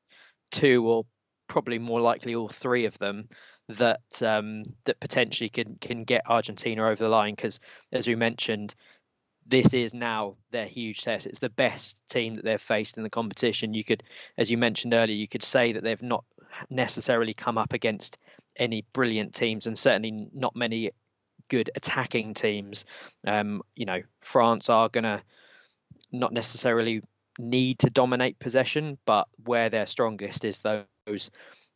two 0.51 0.87
or 0.87 1.05
probably 1.47 1.79
more 1.79 2.01
likely 2.01 2.35
all 2.35 2.47
three 2.47 2.85
of 2.85 2.97
them 2.99 3.27
that 3.69 4.21
um, 4.21 4.63
that 4.85 4.99
potentially 4.99 5.49
can 5.49 5.75
can 5.75 6.03
get 6.03 6.29
Argentina 6.29 6.83
over 6.83 7.03
the 7.03 7.09
line 7.09 7.33
because 7.33 7.59
as 7.91 8.07
we 8.07 8.15
mentioned 8.15 8.75
this 9.45 9.73
is 9.73 9.93
now 9.93 10.35
their 10.51 10.65
huge 10.65 11.01
test 11.01 11.27
it's 11.27 11.39
the 11.39 11.49
best 11.49 11.97
team 12.09 12.35
that 12.35 12.45
they've 12.45 12.61
faced 12.61 12.97
in 12.97 13.03
the 13.03 13.09
competition 13.09 13.73
you 13.73 13.83
could 13.83 14.03
as 14.37 14.49
you 14.49 14.57
mentioned 14.57 14.93
earlier 14.93 15.15
you 15.15 15.27
could 15.27 15.43
say 15.43 15.73
that 15.73 15.83
they've 15.83 16.01
not 16.01 16.23
necessarily 16.69 17.33
come 17.33 17.57
up 17.57 17.73
against 17.73 18.17
any 18.55 18.85
brilliant 18.93 19.33
teams 19.33 19.67
and 19.67 19.77
certainly 19.77 20.29
not 20.33 20.55
many 20.55 20.91
good 21.49 21.69
attacking 21.75 22.33
teams. 22.33 22.85
Um, 23.25 23.61
you 23.75 23.85
know, 23.85 24.01
France 24.21 24.69
are 24.69 24.89
to 24.89 25.23
not 26.11 26.33
necessarily 26.33 27.01
need 27.39 27.79
to 27.79 27.89
dominate 27.89 28.39
possession, 28.39 28.97
but 29.05 29.27
where 29.43 29.69
they're 29.69 29.85
strongest 29.85 30.45
is 30.45 30.59
those 30.59 31.31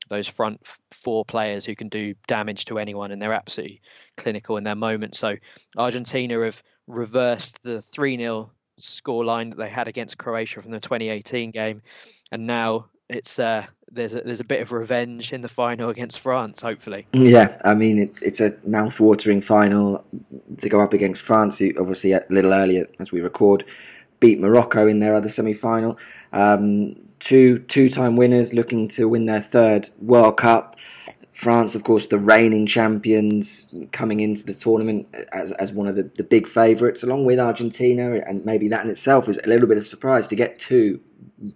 those 0.09 0.27
front 0.27 0.65
four 0.91 1.25
players 1.25 1.65
who 1.65 1.75
can 1.75 1.89
do 1.89 2.13
damage 2.27 2.65
to 2.65 2.79
anyone, 2.79 3.11
and 3.11 3.21
they're 3.21 3.33
absolutely 3.33 3.81
clinical 4.15 4.57
in 4.57 4.63
their 4.63 4.75
moment. 4.75 5.15
So 5.15 5.35
Argentina 5.77 6.43
have 6.43 6.61
reversed 6.87 7.61
the 7.63 7.81
three 7.81 8.17
0 8.17 8.51
scoreline 8.79 9.49
that 9.49 9.57
they 9.57 9.69
had 9.69 9.87
against 9.87 10.17
Croatia 10.17 10.61
from 10.61 10.71
the 10.71 10.79
2018 10.79 11.51
game, 11.51 11.81
and 12.31 12.47
now 12.47 12.87
it's 13.09 13.39
uh, 13.39 13.65
there's 13.91 14.13
a, 14.13 14.21
there's 14.21 14.39
a 14.39 14.45
bit 14.45 14.61
of 14.61 14.71
revenge 14.71 15.31
in 15.33 15.41
the 15.41 15.47
final 15.47 15.89
against 15.89 16.19
France. 16.19 16.61
Hopefully, 16.61 17.07
yeah. 17.13 17.59
I 17.63 17.73
mean, 17.73 17.99
it, 17.99 18.15
it's 18.21 18.41
a 18.41 18.55
mouth-watering 18.65 19.41
final 19.41 20.03
to 20.57 20.69
go 20.69 20.79
up 20.79 20.93
against 20.93 21.21
France, 21.21 21.57
who 21.59 21.71
obviously 21.79 22.11
a 22.11 22.23
little 22.29 22.53
earlier 22.53 22.87
as 22.99 23.11
we 23.11 23.21
record 23.21 23.63
beat 24.19 24.39
Morocco 24.39 24.87
in 24.87 24.99
their 24.99 25.15
other 25.15 25.29
semi-final. 25.29 25.97
Um, 26.33 26.95
two 27.19 27.59
two-time 27.59 28.15
winners 28.15 28.53
looking 28.53 28.87
to 28.89 29.07
win 29.07 29.25
their 29.25 29.41
third 29.41 29.89
World 29.99 30.37
Cup. 30.37 30.75
France, 31.31 31.75
of 31.75 31.83
course, 31.83 32.07
the 32.07 32.17
reigning 32.17 32.65
champions, 32.65 33.67
coming 33.91 34.21
into 34.21 34.43
the 34.43 34.55
tournament 34.55 35.07
as, 35.31 35.51
as 35.53 35.71
one 35.71 35.87
of 35.87 35.95
the, 35.95 36.09
the 36.15 36.23
big 36.23 36.47
favourites, 36.47 37.03
along 37.03 37.25
with 37.25 37.39
Argentina, 37.39 38.19
and 38.27 38.43
maybe 38.43 38.67
that 38.69 38.83
in 38.83 38.89
itself 38.89 39.29
is 39.29 39.39
a 39.43 39.47
little 39.47 39.67
bit 39.67 39.77
of 39.77 39.87
surprise 39.87 40.25
to 40.27 40.35
get 40.35 40.57
two 40.57 40.99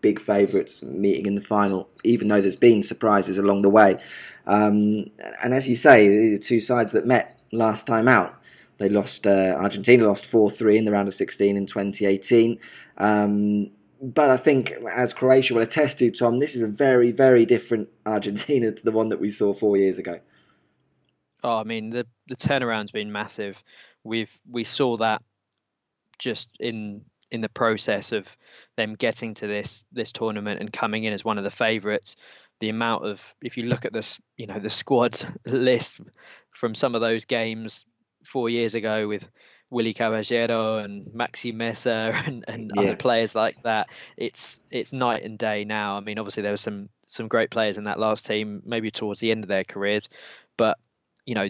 big 0.01 0.21
favourites 0.21 0.83
meeting 0.83 1.25
in 1.25 1.33
the 1.33 1.41
final, 1.41 1.89
even 2.03 2.27
though 2.27 2.41
there's 2.41 2.55
been 2.55 2.83
surprises 2.83 3.39
along 3.39 3.63
the 3.63 3.69
way. 3.69 3.99
Um, 4.45 5.05
and 5.41 5.53
as 5.53 5.67
you 5.67 5.75
say, 5.75 6.29
the 6.29 6.37
two 6.37 6.59
sides 6.59 6.91
that 6.93 7.07
met 7.07 7.39
last 7.51 7.87
time 7.87 8.07
out, 8.07 8.35
they 8.77 8.89
lost. 8.89 9.27
Uh, 9.27 9.55
Argentina 9.57 10.07
lost 10.07 10.25
four 10.25 10.49
three 10.49 10.77
in 10.77 10.85
the 10.85 10.91
round 10.91 11.07
of 11.07 11.13
sixteen 11.13 11.55
in 11.55 11.65
2018. 11.65 12.59
Um, 12.97 13.71
but 14.01 14.31
I 14.31 14.37
think, 14.37 14.71
as 14.91 15.13
Croatia 15.13 15.53
will 15.53 15.61
attest 15.61 15.99
to, 15.99 16.09
Tom, 16.09 16.39
this 16.39 16.55
is 16.55 16.63
a 16.63 16.67
very, 16.67 17.11
very 17.11 17.45
different 17.45 17.89
Argentina 18.05 18.71
to 18.71 18.83
the 18.83 18.91
one 18.91 19.09
that 19.09 19.19
we 19.19 19.29
saw 19.29 19.53
four 19.53 19.77
years 19.77 19.99
ago. 19.99 20.19
Oh, 21.43 21.57
I 21.57 21.63
mean, 21.63 21.89
the 21.91 22.07
the 22.27 22.35
turnaround's 22.35 22.91
been 22.91 23.11
massive. 23.11 23.63
We've 24.03 24.31
we 24.49 24.63
saw 24.63 24.97
that 24.97 25.21
just 26.17 26.49
in 26.59 27.05
in 27.29 27.41
the 27.41 27.49
process 27.49 28.11
of 28.11 28.35
them 28.75 28.95
getting 28.95 29.35
to 29.35 29.47
this 29.47 29.83
this 29.91 30.11
tournament 30.11 30.59
and 30.59 30.73
coming 30.73 31.03
in 31.03 31.13
as 31.13 31.23
one 31.23 31.37
of 31.37 31.43
the 31.43 31.51
favourites. 31.51 32.15
The 32.59 32.69
amount 32.69 33.05
of, 33.05 33.33
if 33.41 33.57
you 33.57 33.63
look 33.63 33.85
at 33.85 33.93
this, 33.93 34.19
you 34.37 34.45
know, 34.45 34.59
the 34.59 34.69
squad 34.69 35.17
list 35.47 35.99
from 36.51 36.75
some 36.75 36.93
of 36.93 37.01
those 37.01 37.25
games 37.25 37.85
four 38.23 38.49
years 38.49 38.75
ago 38.75 39.07
with 39.07 39.27
Willy 39.71 39.93
Caballero 39.93 40.77
and 40.77 41.07
Maxi 41.07 41.55
Meza 41.55 42.13
and, 42.27 42.45
and 42.47 42.71
yeah. 42.75 42.81
other 42.81 42.95
players 42.95 43.33
like 43.33 43.63
that. 43.63 43.89
It's 44.17 44.61
it's 44.69 44.93
night 44.93 45.23
and 45.23 45.39
day 45.39 45.65
now. 45.65 45.97
I 45.97 46.01
mean, 46.01 46.19
obviously 46.19 46.43
there 46.43 46.53
were 46.53 46.57
some 46.57 46.89
some 47.07 47.27
great 47.27 47.49
players 47.49 47.77
in 47.77 47.85
that 47.85 47.99
last 47.99 48.25
team, 48.25 48.61
maybe 48.65 48.91
towards 48.91 49.19
the 49.19 49.31
end 49.31 49.43
of 49.43 49.47
their 49.47 49.63
careers, 49.63 50.09
but 50.57 50.77
you 51.25 51.33
know, 51.35 51.49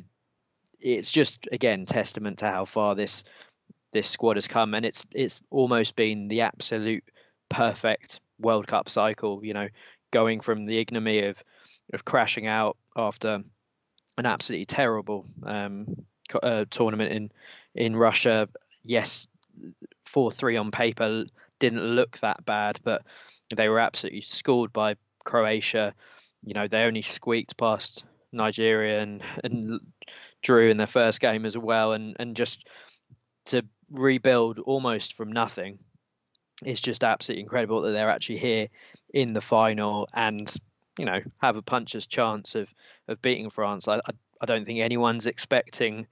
it's 0.80 1.12
just 1.12 1.48
again 1.52 1.86
testament 1.86 2.40
to 2.40 2.48
how 2.48 2.66
far 2.66 2.96
this 2.96 3.24
this 3.92 4.08
squad 4.08 4.38
has 4.38 4.48
come, 4.48 4.74
and 4.74 4.86
it's 4.86 5.06
it's 5.14 5.42
almost 5.50 5.96
been 5.96 6.28
the 6.28 6.42
absolute 6.42 7.04
perfect 7.50 8.22
World 8.40 8.68
Cup 8.68 8.90
cycle. 8.90 9.44
You 9.44 9.54
know, 9.54 9.68
going 10.12 10.40
from 10.42 10.66
the 10.66 10.78
ignominy 10.78 11.26
of 11.26 11.44
of 11.94 12.06
crashing 12.06 12.48
out 12.48 12.78
after 12.96 13.44
an 14.18 14.26
absolutely 14.26 14.66
terrible 14.66 15.26
um, 15.44 16.06
uh, 16.42 16.66
tournament 16.70 17.12
in 17.12 17.32
in 17.76 17.96
Russia, 17.96 18.50
yes, 18.84 19.28
four 20.06 20.32
three 20.32 20.58
on 20.58 20.72
paper 20.72 21.26
didn't 21.60 21.96
look 21.96 22.18
that 22.20 22.46
bad, 22.46 22.80
but 22.84 23.04
they 23.56 23.70
were 23.70 23.80
absolutely 23.80 24.22
scored 24.22 24.74
by 24.74 24.96
Croatia. 25.24 25.94
You 26.44 26.54
know, 26.54 26.68
they 26.68 26.84
only 26.84 27.02
squeaked 27.02 27.58
past 27.58 28.06
Nigeria 28.32 29.02
and, 29.02 29.22
and 29.44 29.80
drew 30.42 30.70
in 30.70 30.78
their 30.78 30.88
first 30.88 31.20
game 31.20 31.46
as 31.46 31.58
well, 31.58 31.94
and 31.94 32.16
and 32.20 32.36
just 32.36 32.68
to 33.46 33.64
rebuild 33.90 34.60
almost 34.60 35.14
from 35.14 35.32
nothing 35.32 35.80
is 36.66 36.82
just 36.82 37.04
absolutely 37.04 37.42
incredible 37.42 37.82
that 37.82 37.92
they're 37.92 38.10
actually 38.10 38.38
here 38.38 38.68
in 39.14 39.34
the 39.34 39.42
final 39.42 40.08
and 40.14 40.54
you 40.98 41.06
know 41.06 41.20
have 41.42 41.58
a 41.58 41.62
puncher's 41.62 42.08
chance 42.08 42.56
of 42.56 42.74
of 43.08 43.22
beating 43.22 43.50
France. 43.50 43.88
I 43.88 43.96
I, 43.96 44.12
I 44.42 44.46
don't 44.46 44.66
think 44.66 44.80
anyone's 44.80 45.28
expecting 45.28 46.08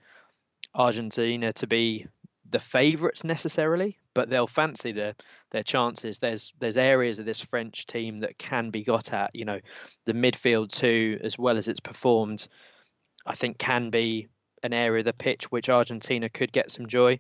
Argentina 0.74 1.54
to 1.54 1.67
be 1.67 2.08
the 2.50 2.60
favourites 2.60 3.24
necessarily, 3.24 3.98
but 4.13 4.30
they'll 4.30 4.48
fancy 4.48 4.91
their 4.91 5.15
their 5.52 5.63
chances. 5.63 6.17
There's 6.17 6.54
there's 6.60 6.78
areas 6.78 7.19
of 7.19 7.26
this 7.26 7.41
French 7.41 7.86
team 7.86 8.17
that 8.17 8.38
can 8.38 8.69
be 8.69 8.84
got 8.84 9.13
at. 9.13 9.32
You 9.36 9.45
know, 9.45 9.60
the 10.06 10.13
midfield 10.13 10.72
too, 10.72 11.19
as 11.24 11.38
well 11.38 11.58
as 11.58 11.67
it's 11.67 11.80
performed, 11.80 12.48
I 13.26 13.36
think 13.36 13.58
can 13.58 13.89
be 13.89 14.28
an 14.63 14.74
area 14.74 15.00
of 15.00 15.06
the 15.06 15.13
pitch 15.13 15.52
which 15.52 15.69
Argentina 15.69 16.30
could 16.30 16.52
get 16.52 16.72
some 16.72 16.88
joy. 16.88 17.19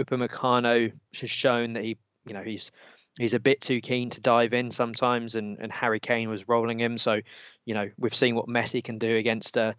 Upamecano 0.00 0.92
has 1.20 1.30
shown 1.30 1.74
that 1.74 1.84
he, 1.84 1.98
you 2.26 2.34
know, 2.34 2.42
he's 2.42 2.70
he's 3.18 3.34
a 3.34 3.40
bit 3.40 3.60
too 3.60 3.80
keen 3.80 4.10
to 4.10 4.20
dive 4.20 4.54
in 4.54 4.70
sometimes, 4.70 5.34
and, 5.34 5.58
and 5.60 5.72
Harry 5.72 6.00
Kane 6.00 6.30
was 6.30 6.48
rolling 6.48 6.78
him. 6.78 6.98
So, 6.98 7.20
you 7.64 7.74
know, 7.74 7.90
we've 7.98 8.14
seen 8.14 8.34
what 8.34 8.48
Messi 8.48 8.82
can 8.82 8.98
do 8.98 9.16
against 9.16 9.56
a, 9.56 9.74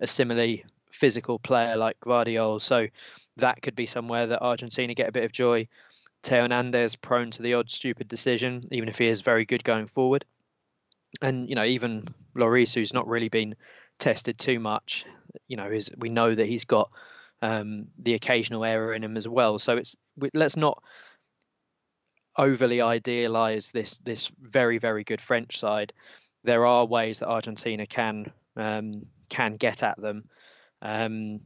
a 0.00 0.06
similarly 0.06 0.64
physical 0.90 1.38
player 1.38 1.76
like 1.76 2.00
Gvardiol. 2.00 2.60
So 2.60 2.88
that 3.36 3.62
could 3.62 3.76
be 3.76 3.86
somewhere 3.86 4.26
that 4.26 4.42
Argentina 4.42 4.94
get 4.94 5.08
a 5.08 5.12
bit 5.12 5.24
of 5.24 5.32
joy. 5.32 5.68
Theo 6.22 6.42
Hernandez 6.42 6.96
prone 6.96 7.30
to 7.32 7.42
the 7.42 7.54
odd 7.54 7.70
stupid 7.70 8.08
decision, 8.08 8.68
even 8.72 8.88
if 8.88 8.98
he 8.98 9.06
is 9.06 9.20
very 9.20 9.44
good 9.44 9.62
going 9.62 9.86
forward. 9.86 10.24
And 11.22 11.48
you 11.48 11.54
know, 11.54 11.64
even 11.64 12.06
Lloris, 12.36 12.74
who's 12.74 12.92
not 12.92 13.06
really 13.06 13.28
been 13.28 13.54
tested 13.98 14.38
too 14.38 14.58
much, 14.58 15.04
you 15.46 15.56
know, 15.56 15.70
is 15.70 15.90
we 15.96 16.08
know 16.08 16.34
that 16.34 16.46
he's 16.46 16.64
got 16.64 16.90
um, 17.40 17.86
the 17.98 18.14
occasional 18.14 18.64
error 18.64 18.92
in 18.94 19.04
him 19.04 19.16
as 19.16 19.28
well. 19.28 19.58
So 19.58 19.76
it's 19.76 19.96
let's 20.34 20.56
not 20.56 20.82
overly 22.36 22.80
idealize 22.80 23.70
this 23.70 23.98
this 23.98 24.30
very 24.40 24.78
very 24.78 25.04
good 25.04 25.20
French 25.20 25.58
side. 25.58 25.92
There 26.44 26.66
are 26.66 26.84
ways 26.84 27.20
that 27.20 27.28
Argentina 27.28 27.86
can 27.86 28.32
um, 28.56 29.06
can 29.28 29.52
get 29.52 29.82
at 29.82 30.00
them, 30.00 30.24
um, 30.82 31.40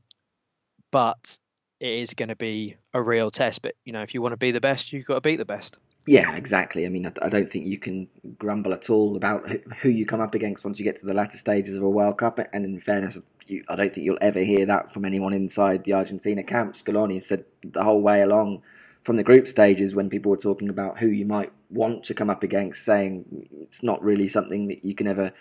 but 0.90 1.38
it 1.80 1.94
is 1.94 2.14
going 2.14 2.28
to 2.28 2.36
be 2.36 2.76
a 2.94 3.02
real 3.02 3.30
test. 3.30 3.62
But 3.62 3.74
you 3.84 3.92
know, 3.92 4.02
if 4.02 4.14
you 4.14 4.22
want 4.22 4.32
to 4.32 4.38
be 4.38 4.52
the 4.52 4.60
best, 4.60 4.92
you've 4.92 5.06
got 5.06 5.14
to 5.14 5.20
beat 5.20 5.36
the 5.36 5.44
best. 5.44 5.78
Yeah, 6.06 6.34
exactly. 6.34 6.84
I 6.84 6.88
mean, 6.88 7.12
I 7.22 7.28
don't 7.28 7.48
think 7.48 7.66
you 7.66 7.78
can 7.78 8.08
grumble 8.36 8.72
at 8.72 8.90
all 8.90 9.16
about 9.16 9.48
who 9.80 9.88
you 9.88 10.04
come 10.04 10.20
up 10.20 10.34
against 10.34 10.64
once 10.64 10.80
you 10.80 10.84
get 10.84 10.96
to 10.96 11.06
the 11.06 11.14
latter 11.14 11.38
stages 11.38 11.76
of 11.76 11.84
a 11.84 11.88
World 11.88 12.18
Cup. 12.18 12.40
And 12.52 12.64
in 12.64 12.80
fairness, 12.80 13.20
you, 13.46 13.62
I 13.68 13.76
don't 13.76 13.92
think 13.92 14.04
you'll 14.04 14.18
ever 14.20 14.40
hear 14.40 14.66
that 14.66 14.92
from 14.92 15.04
anyone 15.04 15.32
inside 15.32 15.84
the 15.84 15.92
Argentina 15.92 16.42
camp. 16.42 16.74
Scaloni 16.74 17.22
said 17.22 17.44
the 17.62 17.84
whole 17.84 18.00
way 18.00 18.20
along 18.20 18.62
from 19.02 19.16
the 19.16 19.22
group 19.22 19.46
stages 19.46 19.94
when 19.94 20.10
people 20.10 20.30
were 20.30 20.36
talking 20.36 20.68
about 20.68 20.98
who 20.98 21.06
you 21.06 21.24
might 21.24 21.52
want 21.70 22.02
to 22.04 22.14
come 22.14 22.30
up 22.30 22.42
against, 22.42 22.84
saying 22.84 23.48
it's 23.60 23.82
not 23.82 24.02
really 24.02 24.26
something 24.26 24.66
that 24.68 24.84
you 24.84 24.96
can 24.96 25.06
ever 25.06 25.32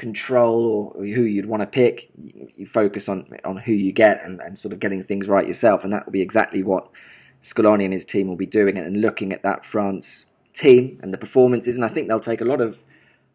control 0.00 0.92
or 0.96 1.04
who 1.04 1.22
you'd 1.22 1.46
want 1.46 1.60
to 1.60 1.66
pick. 1.66 2.10
You 2.56 2.66
focus 2.66 3.08
on 3.08 3.28
on 3.44 3.58
who 3.58 3.72
you 3.72 3.92
get 3.92 4.24
and, 4.24 4.40
and 4.40 4.58
sort 4.58 4.72
of 4.72 4.80
getting 4.80 5.04
things 5.04 5.28
right 5.28 5.46
yourself, 5.46 5.84
and 5.84 5.92
that 5.92 6.06
will 6.06 6.12
be 6.12 6.22
exactly 6.22 6.62
what 6.62 6.88
Scaloni 7.40 7.84
and 7.84 7.92
his 7.92 8.04
team 8.04 8.26
will 8.26 8.36
be 8.36 8.46
doing 8.46 8.76
and 8.78 9.00
looking 9.00 9.32
at 9.32 9.42
that 9.42 9.64
France 9.64 10.26
team 10.54 10.98
and 11.02 11.12
the 11.14 11.18
performances. 11.18 11.76
And 11.76 11.84
I 11.84 11.88
think 11.88 12.08
they'll 12.08 12.18
take 12.18 12.40
a 12.40 12.46
lot 12.46 12.60
of 12.60 12.82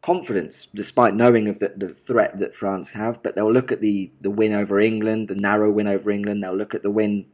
confidence, 0.01 0.67
despite 0.75 1.15
knowing 1.15 1.47
of 1.47 1.59
the, 1.59 1.73
the 1.77 1.89
threat 1.89 2.37
that 2.39 2.53
France 2.53 2.91
have. 2.91 3.21
But 3.23 3.35
they'll 3.35 3.53
look 3.53 3.71
at 3.71 3.79
the 3.79 4.11
the 4.19 4.31
win 4.31 4.51
over 4.51 4.79
England, 4.79 5.27
the 5.27 5.35
narrow 5.35 5.71
win 5.71 5.87
over 5.87 6.09
England. 6.09 6.43
They'll 6.43 6.57
look 6.57 6.73
at 6.73 6.81
the 6.81 6.91
win 6.91 7.27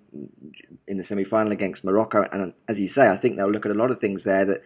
in 0.87 0.97
the 0.97 1.03
semi 1.03 1.23
final 1.23 1.53
against 1.53 1.85
Morocco, 1.85 2.27
and 2.33 2.53
as 2.67 2.79
you 2.79 2.89
say, 2.89 3.09
I 3.09 3.15
think 3.15 3.37
they'll 3.37 3.49
look 3.49 3.65
at 3.65 3.71
a 3.71 3.81
lot 3.81 3.91
of 3.91 4.01
things 4.01 4.25
there 4.25 4.45
that 4.45 4.61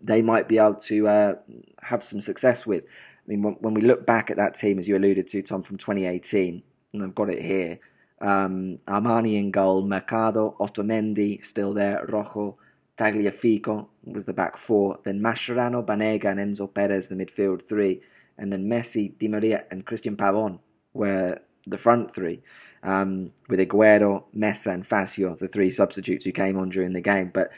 they 0.00 0.22
might 0.22 0.46
be 0.46 0.58
able 0.58 0.76
to 0.76 1.08
uh, 1.08 1.34
have 1.82 2.04
some 2.04 2.20
success 2.20 2.64
with. 2.66 2.84
I 3.26 3.30
mean, 3.30 3.42
when, 3.42 3.74
we 3.74 3.82
look 3.82 4.06
back 4.06 4.30
at 4.30 4.36
that 4.36 4.54
team, 4.54 4.78
as 4.78 4.86
you 4.86 4.96
alluded 4.96 5.26
to, 5.28 5.42
Tom, 5.42 5.62
from 5.62 5.78
2018, 5.78 6.62
and 6.92 7.02
I've 7.02 7.14
got 7.14 7.28
it 7.28 7.42
here 7.42 7.80
um, 8.20 8.78
Armani 8.88 9.34
in 9.34 9.50
goal, 9.50 9.82
Mercado, 9.86 10.56
Otamendi 10.58 11.44
still 11.44 11.74
there, 11.74 12.04
Rojo, 12.08 12.56
Tagliafico 12.96 13.88
was 14.04 14.24
the 14.24 14.32
back 14.32 14.56
four, 14.56 14.98
then 15.04 15.20
Mascherano, 15.20 15.84
Banega, 15.84 16.26
and 16.26 16.40
Enzo 16.40 16.72
Perez, 16.72 17.08
the 17.08 17.14
midfield 17.14 17.62
three, 17.62 18.00
and 18.38 18.52
then 18.52 18.68
Messi, 18.68 19.16
Di 19.18 19.28
Maria, 19.28 19.64
and 19.70 19.84
Cristian 19.84 20.16
Pavon 20.16 20.58
were 20.94 21.38
the 21.66 21.76
front 21.76 22.14
three, 22.14 22.42
um, 22.82 23.32
with 23.48 23.60
Aguero, 23.60 24.24
Meza, 24.34 24.72
and 24.72 24.86
Fazio, 24.86 25.34
the 25.34 25.48
three 25.48 25.68
substitutes 25.68 26.24
who 26.24 26.32
came 26.32 26.56
on 26.56 26.70
during 26.70 26.94
the 26.94 27.00
game. 27.02 27.30
But 27.34 27.50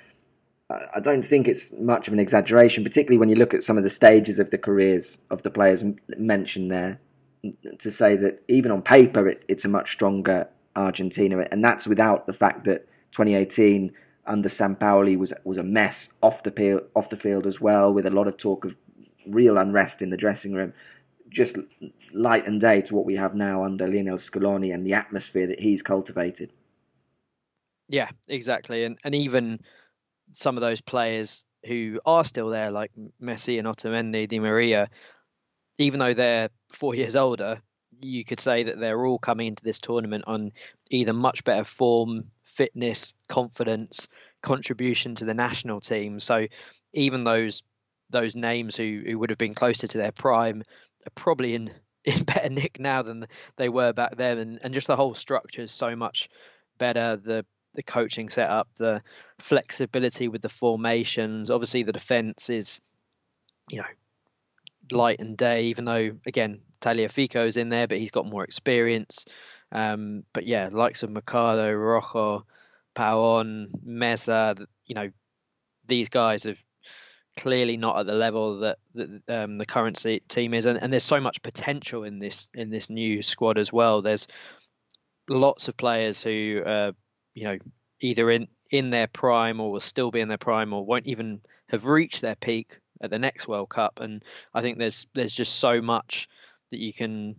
I 0.70 1.00
don't 1.00 1.24
think 1.24 1.48
it's 1.48 1.72
much 1.72 2.08
of 2.08 2.12
an 2.12 2.20
exaggeration, 2.20 2.84
particularly 2.84 3.16
when 3.16 3.30
you 3.30 3.36
look 3.36 3.54
at 3.54 3.62
some 3.62 3.78
of 3.78 3.84
the 3.84 3.88
stages 3.88 4.38
of 4.38 4.50
the 4.50 4.58
careers 4.58 5.16
of 5.30 5.42
the 5.42 5.50
players 5.50 5.82
mentioned 6.18 6.70
there, 6.70 7.00
to 7.78 7.90
say 7.90 8.16
that 8.16 8.42
even 8.48 8.70
on 8.70 8.82
paper 8.82 9.28
it, 9.28 9.44
it's 9.48 9.64
a 9.64 9.68
much 9.68 9.92
stronger 9.92 10.48
Argentina, 10.76 11.46
and 11.50 11.64
that's 11.64 11.86
without 11.86 12.26
the 12.26 12.32
fact 12.32 12.64
that 12.64 12.86
2018 13.12 13.92
under 14.26 14.48
Sampaoli 14.48 15.16
was 15.16 15.32
was 15.44 15.56
a 15.56 15.62
mess 15.62 16.10
off 16.22 16.42
the 16.42 16.50
field, 16.50 16.82
off 16.94 17.08
the 17.08 17.16
field 17.16 17.46
as 17.46 17.60
well, 17.60 17.92
with 17.92 18.06
a 18.06 18.10
lot 18.10 18.28
of 18.28 18.36
talk 18.36 18.66
of 18.66 18.76
real 19.26 19.56
unrest 19.56 20.02
in 20.02 20.10
the 20.10 20.16
dressing 20.16 20.52
room. 20.52 20.74
Just 21.30 21.56
light 22.12 22.46
and 22.46 22.60
day 22.60 22.82
to 22.82 22.94
what 22.94 23.06
we 23.06 23.16
have 23.16 23.34
now 23.34 23.64
under 23.64 23.86
Lionel 23.86 24.18
Scaloni 24.18 24.72
and 24.72 24.86
the 24.86 24.94
atmosphere 24.94 25.46
that 25.46 25.60
he's 25.60 25.82
cultivated. 25.82 26.52
Yeah, 27.88 28.10
exactly, 28.28 28.84
and 28.84 28.98
and 29.02 29.14
even 29.14 29.60
some 30.33 30.57
of 30.57 30.61
those 30.61 30.81
players 30.81 31.45
who 31.66 32.01
are 32.07 32.24
still 32.24 32.49
there, 32.49 32.70
like 32.70 32.93
Messi 33.20 33.59
and 33.59 33.66
Otamendi, 33.66 34.29
Di 34.29 34.39
Maria, 34.39 34.89
even 35.79 36.01
though 36.01 36.14
they're 36.14 36.51
four 36.68 36.95
years 36.95 37.16
older, 37.16 37.61
you 38.01 38.24
could 38.24 38.41
say 38.41 38.64
that 38.64 38.79
they're 38.79 39.05
all 39.05 39.18
coming 39.18 39.49
into 39.49 39.64
this 39.64 39.81
tournament 39.81 40.24
on 40.26 40.53
either 40.91 41.12
much 41.12 41.43
better 41.45 41.64
form, 41.64 42.31
fitness, 42.45 43.14
confidence, 43.29 44.09
contribution 44.43 45.14
to 45.16 45.24
the 45.24 45.35
national 45.35 45.81
team. 45.81 46.20
So 46.20 46.47
even 46.93 47.24
those 47.24 47.62
those 48.11 48.35
names 48.35 48.74
who, 48.74 49.03
who 49.07 49.18
would 49.18 49.29
have 49.29 49.39
been 49.39 49.55
closer 49.55 49.87
to 49.87 49.99
their 49.99 50.12
prime 50.12 50.62
are 51.07 51.11
probably 51.14 51.55
in, 51.55 51.70
in 52.05 52.22
better 52.22 52.49
nick 52.49 52.81
now 52.81 53.03
than 53.03 53.26
they 53.57 53.68
were 53.68 53.93
back 53.93 54.16
then 54.16 54.39
and, 54.39 54.59
and 54.62 54.72
just 54.72 54.87
the 54.87 54.97
whole 54.97 55.14
structure 55.14 55.61
is 55.61 55.70
so 55.70 55.95
much 55.95 56.29
better. 56.79 57.16
The 57.16 57.45
the 57.74 57.82
coaching 57.82 58.28
setup, 58.28 58.68
the 58.76 59.02
flexibility 59.38 60.28
with 60.28 60.42
the 60.42 60.48
formations. 60.48 61.50
Obviously, 61.50 61.82
the 61.82 61.92
defense 61.92 62.50
is, 62.50 62.80
you 63.70 63.78
know, 63.78 63.86
light 64.90 65.20
and 65.20 65.36
day. 65.36 65.64
Even 65.64 65.84
though, 65.84 66.12
again, 66.26 66.60
Tagliafico 66.80 67.46
is 67.46 67.56
in 67.56 67.68
there, 67.68 67.86
but 67.86 67.98
he's 67.98 68.10
got 68.10 68.26
more 68.26 68.44
experience. 68.44 69.26
Um, 69.70 70.24
but 70.32 70.46
yeah, 70.46 70.68
likes 70.72 71.02
of 71.02 71.10
Mercado, 71.10 71.72
Rojo, 71.72 72.46
Pavon, 72.94 73.68
Meza, 73.86 74.66
you 74.86 74.94
know, 74.94 75.10
these 75.86 76.08
guys 76.08 76.44
have 76.44 76.58
clearly 77.38 77.76
not 77.76 77.98
at 77.98 78.06
the 78.06 78.14
level 78.14 78.60
that, 78.60 78.78
that 78.94 79.22
um, 79.28 79.58
the 79.58 79.66
current 79.66 80.04
team 80.28 80.54
is, 80.54 80.66
and, 80.66 80.82
and 80.82 80.92
there's 80.92 81.04
so 81.04 81.20
much 81.20 81.40
potential 81.42 82.04
in 82.04 82.18
this 82.18 82.48
in 82.54 82.70
this 82.70 82.90
new 82.90 83.22
squad 83.22 83.58
as 83.58 83.72
well. 83.72 84.02
There's 84.02 84.26
lots 85.28 85.68
of 85.68 85.76
players 85.76 86.22
who 86.22 86.62
uh, 86.64 86.92
you 87.39 87.45
know 87.45 87.59
either 88.01 88.30
in 88.30 88.49
in 88.70 88.91
their 88.91 89.07
prime 89.07 89.61
or 89.61 89.70
will 89.72 89.80
still 89.80 90.11
be 90.11 90.20
in 90.20 90.28
their 90.28 90.39
prime 90.39 90.72
or 90.72 90.84
won't 90.84 91.07
even 91.07 91.41
have 91.70 91.86
reached 91.86 92.20
their 92.20 92.36
peak 92.36 92.78
at 93.01 93.11
the 93.11 93.18
next 93.18 93.49
World 93.49 93.70
Cup. 93.70 94.01
And 94.01 94.24
I 94.55 94.61
think 94.61 94.78
there's 94.78 95.07
there's 95.14 95.34
just 95.34 95.59
so 95.59 95.80
much 95.80 96.28
that 96.70 96.78
you 96.78 96.93
can 96.93 97.36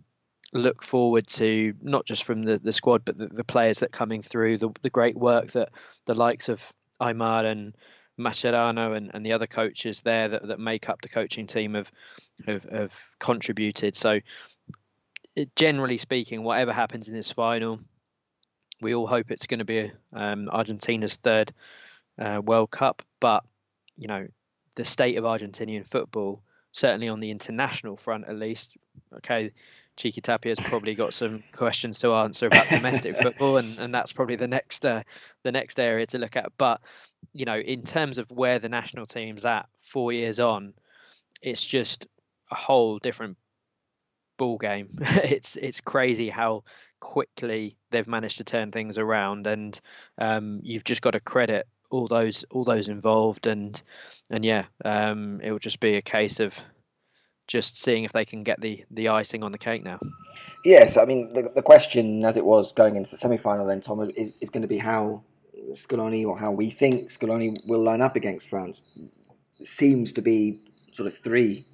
look 0.52 0.82
forward 0.82 1.28
to, 1.28 1.74
not 1.82 2.06
just 2.06 2.24
from 2.24 2.42
the, 2.42 2.58
the 2.58 2.72
squad, 2.72 3.04
but 3.04 3.16
the, 3.16 3.28
the 3.28 3.44
players 3.44 3.78
that 3.78 3.92
coming 3.92 4.20
through, 4.20 4.58
the, 4.58 4.70
the 4.82 4.90
great 4.90 5.16
work 5.16 5.52
that 5.52 5.68
the 6.06 6.14
likes 6.14 6.48
of 6.48 6.72
Aimar 7.00 7.44
and 7.44 7.76
Mascherano 8.18 8.96
and, 8.96 9.12
and 9.14 9.24
the 9.24 9.32
other 9.32 9.46
coaches 9.46 10.00
there 10.00 10.28
that, 10.28 10.48
that 10.48 10.58
make 10.58 10.88
up 10.88 11.02
the 11.02 11.08
coaching 11.08 11.46
team 11.46 11.74
have, 11.74 11.92
have, 12.46 12.64
have 12.64 13.00
contributed. 13.20 13.96
So, 13.96 14.20
generally 15.54 15.98
speaking, 15.98 16.42
whatever 16.42 16.72
happens 16.72 17.06
in 17.06 17.14
this 17.14 17.30
final, 17.30 17.78
we 18.80 18.94
all 18.94 19.06
hope 19.06 19.30
it's 19.30 19.46
going 19.46 19.58
to 19.58 19.64
be 19.64 19.90
um, 20.12 20.48
Argentina's 20.50 21.16
third 21.16 21.52
uh, 22.18 22.40
World 22.44 22.70
Cup. 22.70 23.02
But 23.20 23.44
you 23.96 24.08
know, 24.08 24.26
the 24.76 24.84
state 24.84 25.16
of 25.16 25.24
Argentinian 25.24 25.86
football, 25.88 26.42
certainly 26.72 27.08
on 27.08 27.20
the 27.20 27.30
international 27.30 27.96
front 27.96 28.26
at 28.26 28.36
least. 28.36 28.76
Okay, 29.16 29.52
Chiqui 29.96 30.22
Tapia 30.22 30.54
has 30.56 30.68
probably 30.68 30.94
got 30.94 31.12
some 31.12 31.42
questions 31.52 31.98
to 32.00 32.14
answer 32.14 32.46
about 32.46 32.68
domestic 32.68 33.16
football, 33.18 33.58
and, 33.58 33.78
and 33.78 33.94
that's 33.94 34.12
probably 34.12 34.36
the 34.36 34.48
next 34.48 34.84
uh, 34.84 35.02
the 35.42 35.52
next 35.52 35.78
area 35.78 36.06
to 36.06 36.18
look 36.18 36.36
at. 36.36 36.52
But 36.56 36.80
you 37.32 37.44
know, 37.44 37.58
in 37.58 37.82
terms 37.82 38.18
of 38.18 38.30
where 38.30 38.58
the 38.58 38.68
national 38.68 39.06
team's 39.06 39.44
at 39.44 39.68
four 39.78 40.12
years 40.12 40.40
on, 40.40 40.74
it's 41.42 41.64
just 41.64 42.06
a 42.50 42.54
whole 42.54 42.98
different 42.98 43.36
ball 44.38 44.58
game. 44.58 44.88
it's 45.00 45.56
it's 45.56 45.80
crazy 45.80 46.30
how 46.30 46.64
quickly 47.00 47.76
they've 47.90 48.06
managed 48.06 48.38
to 48.38 48.44
turn 48.44 48.70
things 48.70 48.98
around, 48.98 49.46
and 49.46 49.80
um, 50.18 50.60
you've 50.62 50.84
just 50.84 51.02
got 51.02 51.12
to 51.12 51.20
credit 51.20 51.66
all 51.90 52.06
those 52.06 52.44
all 52.50 52.64
those 52.64 52.88
involved, 52.88 53.46
and 53.46 53.82
and 54.30 54.44
yeah, 54.44 54.66
um, 54.84 55.40
it 55.42 55.50
will 55.50 55.58
just 55.58 55.80
be 55.80 55.96
a 55.96 56.02
case 56.02 56.40
of 56.40 56.58
just 57.50 57.76
seeing 57.76 58.04
if 58.04 58.12
they 58.12 58.24
can 58.24 58.44
get 58.44 58.60
the 58.60 58.84
the 58.90 59.08
icing 59.08 59.42
on 59.42 59.52
the 59.52 59.58
cake 59.58 59.82
now. 59.82 59.98
Yes, 60.64 60.96
I 60.96 61.04
mean 61.04 61.32
the 61.32 61.50
the 61.54 61.62
question 61.62 62.24
as 62.24 62.36
it 62.36 62.44
was 62.44 62.72
going 62.72 62.96
into 62.96 63.10
the 63.10 63.16
semi 63.16 63.36
final 63.36 63.66
then 63.66 63.80
Tom 63.80 64.10
is 64.16 64.32
is 64.40 64.50
going 64.50 64.62
to 64.62 64.68
be 64.68 64.78
how 64.78 65.22
Scaloni 65.72 66.24
or 66.26 66.38
how 66.38 66.52
we 66.52 66.70
think 66.70 67.10
Scaloni 67.10 67.56
will 67.66 67.82
line 67.82 68.00
up 68.00 68.16
against 68.16 68.48
France. 68.48 68.80
seems 69.62 70.12
to 70.12 70.22
be 70.22 70.62
sort 70.92 71.06
of 71.06 71.16
three 71.16 71.66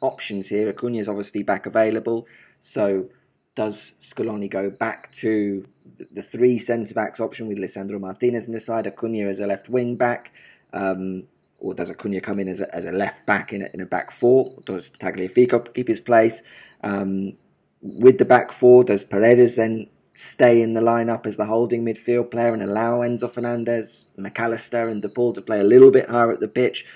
options 0.00 0.48
here. 0.48 0.68
Acuna 0.68 0.98
is 0.98 1.08
obviously 1.08 1.42
back 1.42 1.66
available, 1.66 2.26
so 2.60 3.08
does 3.54 3.94
Scaloni 4.00 4.50
go 4.50 4.70
back 4.70 5.12
to 5.12 5.66
the 6.12 6.22
three 6.22 6.58
centre 6.58 6.94
backs 6.94 7.20
option 7.20 7.48
with 7.48 7.58
Lisandro 7.58 8.00
Martinez 8.00 8.46
in 8.46 8.52
the 8.52 8.60
side, 8.60 8.86
Acuna 8.86 9.28
as 9.28 9.40
a 9.40 9.46
left 9.46 9.68
wing 9.68 9.96
back, 9.96 10.32
um, 10.72 11.24
or 11.58 11.74
does 11.74 11.90
Acuna 11.90 12.20
come 12.20 12.40
in 12.40 12.48
as 12.48 12.60
a, 12.60 12.74
as 12.74 12.84
a 12.84 12.92
left 12.92 13.26
back 13.26 13.52
in 13.52 13.62
a, 13.62 13.68
in 13.74 13.80
a 13.80 13.86
back 13.86 14.10
four? 14.10 14.54
Does 14.64 14.90
Tagliafico 14.90 15.72
keep 15.74 15.88
his 15.88 16.00
place? 16.00 16.42
Um, 16.82 17.34
with 17.82 18.18
the 18.18 18.24
back 18.24 18.52
four, 18.52 18.84
does 18.84 19.04
Paredes 19.04 19.56
then 19.56 19.88
stay 20.14 20.60
in 20.62 20.74
the 20.74 20.80
lineup 20.80 21.26
as 21.26 21.36
the 21.36 21.46
holding 21.46 21.84
midfield 21.84 22.30
player 22.30 22.52
and 22.52 22.62
allow 22.62 23.00
Enzo 23.00 23.32
Fernandez, 23.32 24.06
Mac 24.16 24.38
Allister, 24.38 24.88
and 24.88 25.02
De 25.02 25.08
Paul 25.08 25.32
to 25.34 25.42
play 25.42 25.60
a 25.60 25.64
little 25.64 25.90
bit 25.90 26.08
higher 26.08 26.32
at 26.32 26.40
the 26.40 26.48
pitch? 26.48 26.86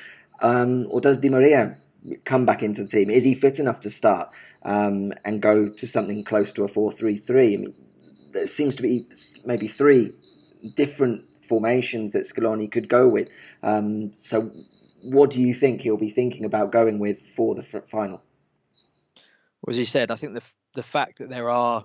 Um, 0.40 0.86
or 0.90 1.00
does 1.00 1.18
Di 1.18 1.28
Maria 1.28 1.76
come 2.24 2.46
back 2.46 2.62
into 2.62 2.82
the 2.82 2.88
team? 2.88 3.10
Is 3.10 3.24
he 3.24 3.34
fit 3.34 3.58
enough 3.58 3.80
to 3.80 3.90
start 3.90 4.30
um, 4.62 5.12
and 5.24 5.40
go 5.40 5.68
to 5.68 5.86
something 5.86 6.24
close 6.24 6.52
to 6.52 6.64
a 6.64 6.68
4 6.68 6.92
3 6.92 7.16
3? 7.16 7.54
I 7.54 7.56
mean, 7.56 7.74
there 8.32 8.46
seems 8.46 8.76
to 8.76 8.82
be 8.82 9.06
maybe 9.44 9.68
three 9.68 10.12
different 10.74 11.24
formations 11.48 12.12
that 12.12 12.24
Scaloni 12.24 12.70
could 12.70 12.88
go 12.88 13.08
with. 13.08 13.28
Um, 13.62 14.12
so, 14.16 14.50
what 15.02 15.30
do 15.30 15.40
you 15.40 15.54
think 15.54 15.82
he'll 15.82 15.96
be 15.96 16.10
thinking 16.10 16.44
about 16.44 16.72
going 16.72 16.98
with 16.98 17.20
for 17.36 17.54
the 17.54 17.62
final? 17.62 18.22
Well, 19.62 19.70
as 19.70 19.78
you 19.78 19.84
said, 19.84 20.10
I 20.10 20.16
think 20.16 20.34
the 20.34 20.42
the 20.74 20.82
fact 20.82 21.18
that 21.18 21.30
there 21.30 21.50
are 21.50 21.84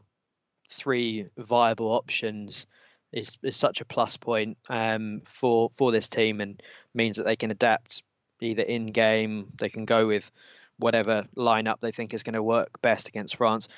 three 0.70 1.28
viable 1.38 1.88
options 1.88 2.68
is, 3.12 3.38
is 3.44 3.58
such 3.58 3.82
a 3.82 3.86
plus 3.86 4.18
point 4.18 4.58
um, 4.70 5.22
for 5.26 5.72
for 5.76 5.92
this 5.92 6.08
team 6.08 6.42
and 6.42 6.62
means 6.94 7.18
that 7.18 7.26
they 7.26 7.36
can 7.36 7.52
adapt 7.52 8.04
either 8.42 8.64
in 8.64 8.88
game. 8.88 9.54
They 9.58 9.70
can 9.70 9.86
go 9.86 10.08
with 10.08 10.30
whatever 10.78 11.26
lineup 11.38 11.80
they 11.80 11.92
think 11.92 12.14
is 12.14 12.24
going 12.24 12.34
to 12.34 12.44
work 12.44 12.82
best 12.82 13.08
against 13.08 13.36
France. 13.36 13.70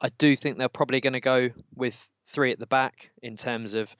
I 0.00 0.10
do 0.18 0.36
think 0.36 0.58
they're 0.58 0.68
probably 0.68 1.00
going 1.00 1.14
to 1.14 1.20
go 1.20 1.50
with 1.74 2.08
three 2.26 2.52
at 2.52 2.58
the 2.58 2.66
back 2.66 3.10
in 3.22 3.36
terms 3.36 3.74
of 3.74 3.94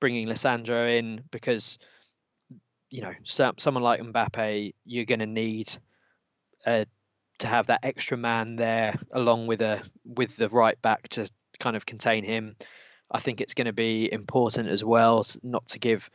bringing 0.00 0.26
Lisandro 0.26 0.98
in 0.98 1.24
because 1.30 1.78
you 2.90 3.02
know 3.02 3.12
someone 3.24 3.82
like 3.82 4.00
Mbappe 4.00 4.74
you're 4.84 5.04
going 5.04 5.20
to 5.20 5.26
need 5.26 5.68
uh, 6.66 6.84
to 7.38 7.46
have 7.46 7.66
that 7.66 7.80
extra 7.82 8.16
man 8.16 8.56
there 8.56 8.96
along 9.12 9.46
with 9.46 9.60
a 9.60 9.82
with 10.04 10.36
the 10.36 10.48
right 10.48 10.80
back 10.80 11.08
to 11.10 11.28
kind 11.58 11.76
of 11.76 11.86
contain 11.86 12.24
him. 12.24 12.56
I 13.10 13.20
think 13.20 13.40
it's 13.40 13.54
going 13.54 13.66
to 13.66 13.72
be 13.72 14.10
important 14.12 14.68
as 14.68 14.82
well 14.82 15.24
not 15.42 15.66
to 15.68 15.78
give 15.78 16.10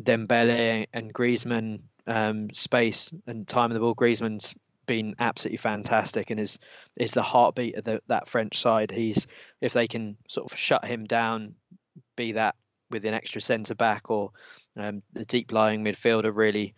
Dembele 0.00 0.86
and 0.92 1.12
Griezmann 1.12 1.80
um, 2.06 2.52
space 2.52 3.12
and 3.26 3.46
time 3.46 3.70
in 3.70 3.74
the 3.74 3.80
ball. 3.80 3.94
Griezmann's 3.94 4.54
been 4.86 5.14
absolutely 5.18 5.56
fantastic 5.56 6.30
and 6.30 6.38
is 6.38 6.58
is 6.96 7.12
the 7.12 7.22
heartbeat 7.22 7.76
of 7.76 7.84
the, 7.84 8.02
that 8.08 8.28
French 8.28 8.58
side. 8.58 8.90
He's 8.90 9.26
if 9.60 9.72
they 9.72 9.86
can 9.86 10.16
sort 10.28 10.50
of 10.50 10.58
shut 10.58 10.84
him 10.84 11.04
down, 11.04 11.54
be 12.16 12.32
that 12.32 12.56
with 12.90 13.04
an 13.04 13.14
extra 13.14 13.40
centre 13.40 13.74
back 13.74 14.10
or 14.10 14.30
um, 14.76 15.02
the 15.12 15.24
deep 15.24 15.52
lying 15.52 15.84
midfielder 15.84 16.36
really 16.36 16.74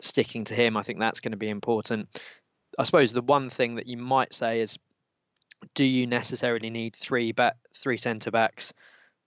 sticking 0.00 0.44
to 0.44 0.54
him, 0.54 0.76
I 0.76 0.82
think 0.82 0.98
that's 0.98 1.20
going 1.20 1.32
to 1.32 1.38
be 1.38 1.48
important. 1.48 2.08
I 2.78 2.84
suppose 2.84 3.12
the 3.12 3.22
one 3.22 3.50
thing 3.50 3.76
that 3.76 3.86
you 3.86 3.96
might 3.96 4.34
say 4.34 4.60
is, 4.60 4.78
do 5.74 5.84
you 5.84 6.06
necessarily 6.06 6.70
need 6.70 6.96
three 6.96 7.32
back, 7.32 7.56
three 7.74 7.96
centre 7.96 8.30
backs 8.30 8.72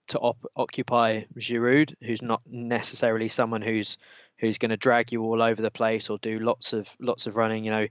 to 0.08 0.18
op- 0.18 0.50
occupy 0.56 1.22
Giroud, 1.38 1.94
who's 2.02 2.22
not 2.22 2.42
necessarily 2.46 3.28
someone 3.28 3.62
who's 3.62 3.98
who's 4.38 4.58
going 4.58 4.70
to 4.70 4.76
drag 4.76 5.12
you 5.12 5.22
all 5.22 5.42
over 5.42 5.62
the 5.62 5.70
place 5.70 6.10
or 6.10 6.18
do 6.18 6.38
lots 6.38 6.72
of 6.72 6.88
lots 7.00 7.26
of 7.26 7.36
running. 7.36 7.64
You 7.64 7.70
know, 7.70 7.86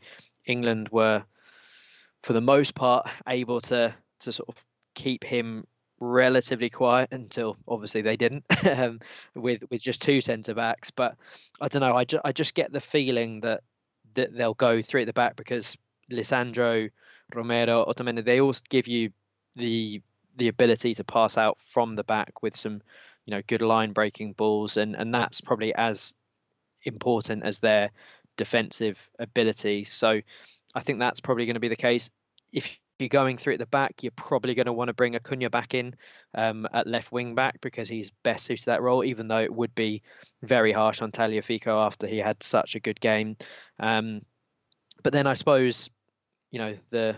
England 0.46 0.90
were 0.90 1.24
for 2.24 2.34
the 2.34 2.42
most 2.42 2.76
part 2.76 3.10
able 3.28 3.62
to 3.62 3.94
to 4.22 4.32
sort 4.32 4.50
of 4.50 4.66
keep 4.94 5.24
him 5.24 5.66
relatively 6.02 6.70
quiet 6.70 7.10
until 7.12 7.58
obviously 7.68 8.02
they 8.02 8.18
didn't 8.18 8.44
um, 8.68 9.00
with 9.34 9.64
with 9.70 9.82
just 9.82 10.02
two 10.02 10.22
centre 10.22 10.54
backs. 10.54 10.92
But 10.92 11.16
I 11.62 11.68
don't 11.68 11.82
know. 11.82 11.96
I, 11.96 12.06
ju- 12.06 12.22
I 12.24 12.32
just 12.32 12.54
get 12.54 12.72
the 12.72 12.82
feeling 12.82 13.42
that 13.42 13.62
that 14.16 14.36
they'll 14.36 14.54
go 14.54 14.82
three 14.82 15.02
at 15.02 15.08
the 15.08 15.14
back 15.14 15.36
because 15.36 15.78
Lisandro, 16.12 16.90
Romero, 17.34 17.86
Otamendi, 17.86 18.24
they 18.24 18.40
all 18.40 18.54
give 18.70 18.88
you 18.88 19.12
the 19.56 20.02
the 20.38 20.48
ability 20.48 20.96
to 20.96 21.04
pass 21.04 21.38
out 21.38 21.62
from 21.62 21.96
the 21.96 22.04
back 22.04 22.42
with 22.42 22.56
some, 22.56 22.82
you 23.26 23.32
know, 23.32 23.42
good 23.48 23.62
line 23.62 23.94
breaking 23.94 24.34
balls, 24.34 24.78
and 24.78 24.96
and 24.96 25.14
that's 25.14 25.42
probably 25.42 25.74
as 25.76 26.14
important 26.84 27.44
as 27.44 27.60
their 27.60 27.92
defensive 28.38 29.10
ability. 29.20 29.84
So 29.84 30.22
I 30.76 30.80
think 30.82 31.00
that's 31.00 31.20
probably 31.20 31.46
going 31.46 31.56
to 31.56 31.60
be 31.60 31.70
the 31.70 31.76
case. 31.76 32.10
If 32.52 32.78
you're 33.00 33.10
going 33.10 33.38
through 33.38 33.54
at 33.54 33.60
the 33.60 33.66
back, 33.66 34.04
you're 34.04 34.12
probably 34.16 34.54
going 34.54 34.68
to 34.68 34.74
want 34.74 34.88
to 34.88 34.94
bring 34.94 35.16
Acuna 35.16 35.50
back 35.50 35.74
in 35.74 35.96
um, 36.34 36.66
at 36.74 36.88
left 36.88 37.12
wing 37.12 37.36
back 37.36 37.60
because 37.62 37.90
he's 37.90 38.12
best 38.24 38.46
suited 38.46 38.64
to 38.64 38.66
that 38.68 38.82
role, 38.82 39.04
even 39.04 39.28
though 39.28 39.42
it 39.42 39.54
would 39.54 39.76
be 39.76 40.02
very 40.44 40.72
harsh 40.72 41.02
on 41.02 41.12
Tagliafico 41.12 41.86
after 41.86 42.08
he 42.08 42.18
had 42.18 42.42
such 42.42 42.76
a 42.76 42.80
good 42.80 43.00
game. 43.00 43.36
Um, 43.80 44.22
but 45.04 45.14
then 45.14 45.28
I 45.28 45.34
suppose, 45.34 45.90
you 46.52 46.60
know, 46.60 46.76
the 46.90 47.18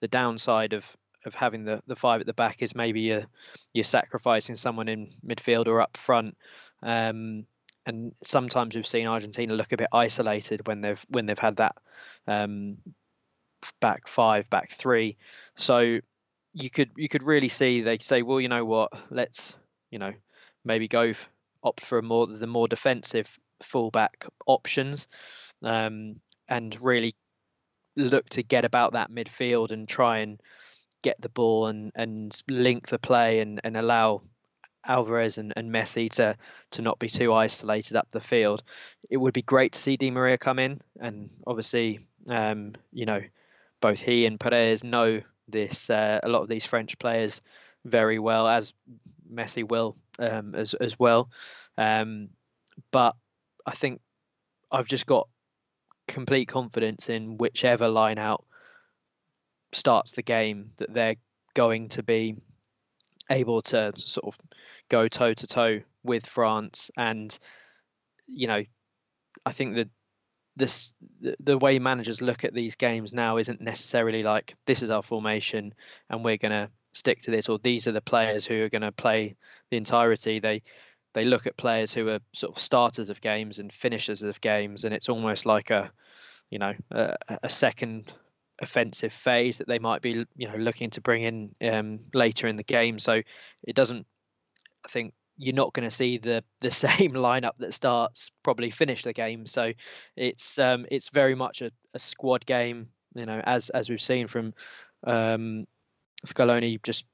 the 0.00 0.08
downside 0.08 0.74
of 0.74 0.96
of 1.26 1.34
having 1.34 1.64
the, 1.64 1.82
the 1.86 1.96
five 1.96 2.20
at 2.20 2.26
the 2.26 2.32
back 2.32 2.62
is 2.62 2.74
maybe 2.74 3.00
you're 3.00 3.26
you're 3.74 3.84
sacrificing 3.84 4.56
someone 4.56 4.88
in 4.88 5.08
midfield 5.26 5.66
or 5.66 5.80
up 5.82 5.96
front. 5.96 6.36
Um, 6.82 7.46
and 7.84 8.12
sometimes 8.22 8.74
we've 8.74 8.86
seen 8.86 9.06
Argentina 9.06 9.54
look 9.54 9.72
a 9.72 9.76
bit 9.76 9.88
isolated 9.92 10.66
when 10.66 10.80
they've 10.80 11.04
when 11.08 11.26
they've 11.26 11.38
had 11.38 11.56
that 11.56 11.76
um, 12.26 12.78
back 13.80 14.08
five, 14.08 14.48
back 14.50 14.68
three. 14.68 15.16
So 15.56 16.00
you 16.52 16.70
could 16.70 16.90
you 16.96 17.08
could 17.08 17.22
really 17.22 17.48
see 17.48 17.82
they 17.82 17.98
say, 17.98 18.22
well, 18.22 18.40
you 18.40 18.48
know 18.48 18.64
what, 18.64 18.92
let's 19.10 19.56
you 19.90 19.98
know 19.98 20.12
maybe 20.64 20.88
go 20.88 21.12
opt 21.62 21.80
for 21.80 21.98
a 21.98 22.02
more 22.02 22.26
the 22.26 22.46
more 22.46 22.68
defensive 22.68 23.38
fullback 23.62 24.26
options, 24.46 25.08
um, 25.62 26.16
and 26.48 26.76
really 26.80 27.14
look 27.96 28.28
to 28.30 28.42
get 28.42 28.64
about 28.64 28.92
that 28.92 29.10
midfield 29.10 29.70
and 29.70 29.88
try 29.88 30.18
and 30.18 30.40
get 31.06 31.20
the 31.20 31.28
ball 31.28 31.68
and 31.68 31.92
and 31.94 32.42
link 32.48 32.88
the 32.88 32.98
play 32.98 33.38
and 33.38 33.60
and 33.62 33.76
allow 33.76 34.22
Alvarez 34.84 35.38
and, 35.38 35.52
and 35.56 35.70
Messi 35.70 36.10
to 36.14 36.36
to 36.72 36.82
not 36.82 36.98
be 36.98 37.08
too 37.08 37.32
isolated 37.32 37.96
up 37.96 38.10
the 38.10 38.20
field. 38.20 38.64
It 39.08 39.18
would 39.18 39.34
be 39.34 39.42
great 39.42 39.72
to 39.72 39.80
see 39.80 39.96
Di 39.96 40.10
Maria 40.10 40.36
come 40.36 40.58
in, 40.58 40.80
and 41.00 41.30
obviously, 41.46 42.00
um, 42.28 42.72
you 42.92 43.06
know, 43.06 43.22
both 43.80 44.00
he 44.00 44.26
and 44.26 44.40
Perez 44.40 44.82
know 44.82 45.22
this 45.48 45.90
uh, 45.90 46.18
a 46.22 46.28
lot 46.28 46.42
of 46.42 46.48
these 46.48 46.66
French 46.66 46.98
players 46.98 47.40
very 47.84 48.18
well, 48.18 48.48
as 48.48 48.74
Messi 49.32 49.68
will 49.68 49.96
um, 50.18 50.54
as 50.56 50.74
as 50.74 50.98
well. 50.98 51.30
Um, 51.78 52.30
but 52.90 53.14
I 53.64 53.72
think 53.72 54.00
I've 54.72 54.88
just 54.88 55.06
got 55.06 55.28
complete 56.08 56.48
confidence 56.48 57.08
in 57.08 57.38
whichever 57.38 57.88
line 57.88 58.18
out 58.18 58.44
starts 59.76 60.12
the 60.12 60.22
game 60.22 60.70
that 60.78 60.92
they're 60.92 61.16
going 61.54 61.88
to 61.88 62.02
be 62.02 62.36
able 63.30 63.62
to 63.62 63.92
sort 63.96 64.26
of 64.26 64.38
go 64.88 65.08
toe 65.08 65.34
to 65.34 65.46
toe 65.46 65.80
with 66.02 66.26
France, 66.26 66.90
and 66.96 67.36
you 68.26 68.46
know, 68.46 68.64
I 69.44 69.52
think 69.52 69.76
that 69.76 69.88
this 70.56 70.94
the, 71.20 71.58
way 71.58 71.78
managers 71.78 72.22
look 72.22 72.44
at 72.44 72.54
these 72.54 72.76
games 72.76 73.12
now 73.12 73.36
isn't 73.36 73.60
necessarily 73.60 74.22
like 74.22 74.54
this 74.64 74.82
is 74.82 74.90
our 74.90 75.02
formation 75.02 75.74
and 76.08 76.24
we're 76.24 76.38
going 76.38 76.52
to 76.52 76.70
stick 76.92 77.20
to 77.20 77.30
this 77.30 77.50
or 77.50 77.58
these 77.58 77.86
are 77.86 77.92
the 77.92 78.00
players 78.00 78.46
who 78.46 78.62
are 78.62 78.70
going 78.70 78.80
to 78.82 78.90
play 78.90 79.36
the 79.70 79.76
entirety. 79.76 80.38
They 80.38 80.62
they 81.12 81.24
look 81.24 81.46
at 81.46 81.56
players 81.56 81.92
who 81.92 82.08
are 82.08 82.20
sort 82.32 82.56
of 82.56 82.62
starters 82.62 83.10
of 83.10 83.20
games 83.20 83.58
and 83.58 83.72
finishers 83.72 84.22
of 84.22 84.40
games 84.40 84.84
and 84.84 84.94
it's 84.94 85.10
almost 85.10 85.44
like 85.44 85.70
a 85.70 85.92
you 86.50 86.58
know 86.58 86.72
a, 86.90 87.16
a 87.42 87.48
second 87.50 88.12
offensive 88.60 89.12
phase 89.12 89.58
that 89.58 89.68
they 89.68 89.78
might 89.78 90.00
be 90.00 90.24
you 90.34 90.48
know 90.48 90.56
looking 90.56 90.90
to 90.90 91.00
bring 91.00 91.22
in 91.22 91.54
um, 91.70 92.00
later 92.14 92.46
in 92.48 92.56
the 92.56 92.64
game 92.64 92.98
so 92.98 93.20
it 93.62 93.74
doesn't 93.74 94.06
I 94.84 94.88
think 94.88 95.14
you're 95.38 95.54
not 95.54 95.72
going 95.72 95.86
to 95.86 95.94
see 95.94 96.18
the 96.18 96.44
the 96.60 96.70
same 96.86 97.12
lineup 97.12 97.58
that 97.58 97.74
starts 97.74 98.30
probably 98.42 98.70
finish 98.70 99.02
the 99.02 99.12
game. 99.12 99.46
So 99.46 99.72
it's 100.16 100.58
um, 100.58 100.86
it's 100.90 101.10
very 101.10 101.34
much 101.34 101.62
a, 101.62 101.70
a, 101.94 101.98
squad 101.98 102.46
game, 102.46 102.88
you 103.14 103.26
know, 103.26 103.40
as 103.44 103.70
as 103.70 103.90
we've 103.90 104.00
seen 104.00 104.26
from 104.26 104.54
um, 105.06 105.66
Scaloni 106.26 106.82
just 106.82 107.04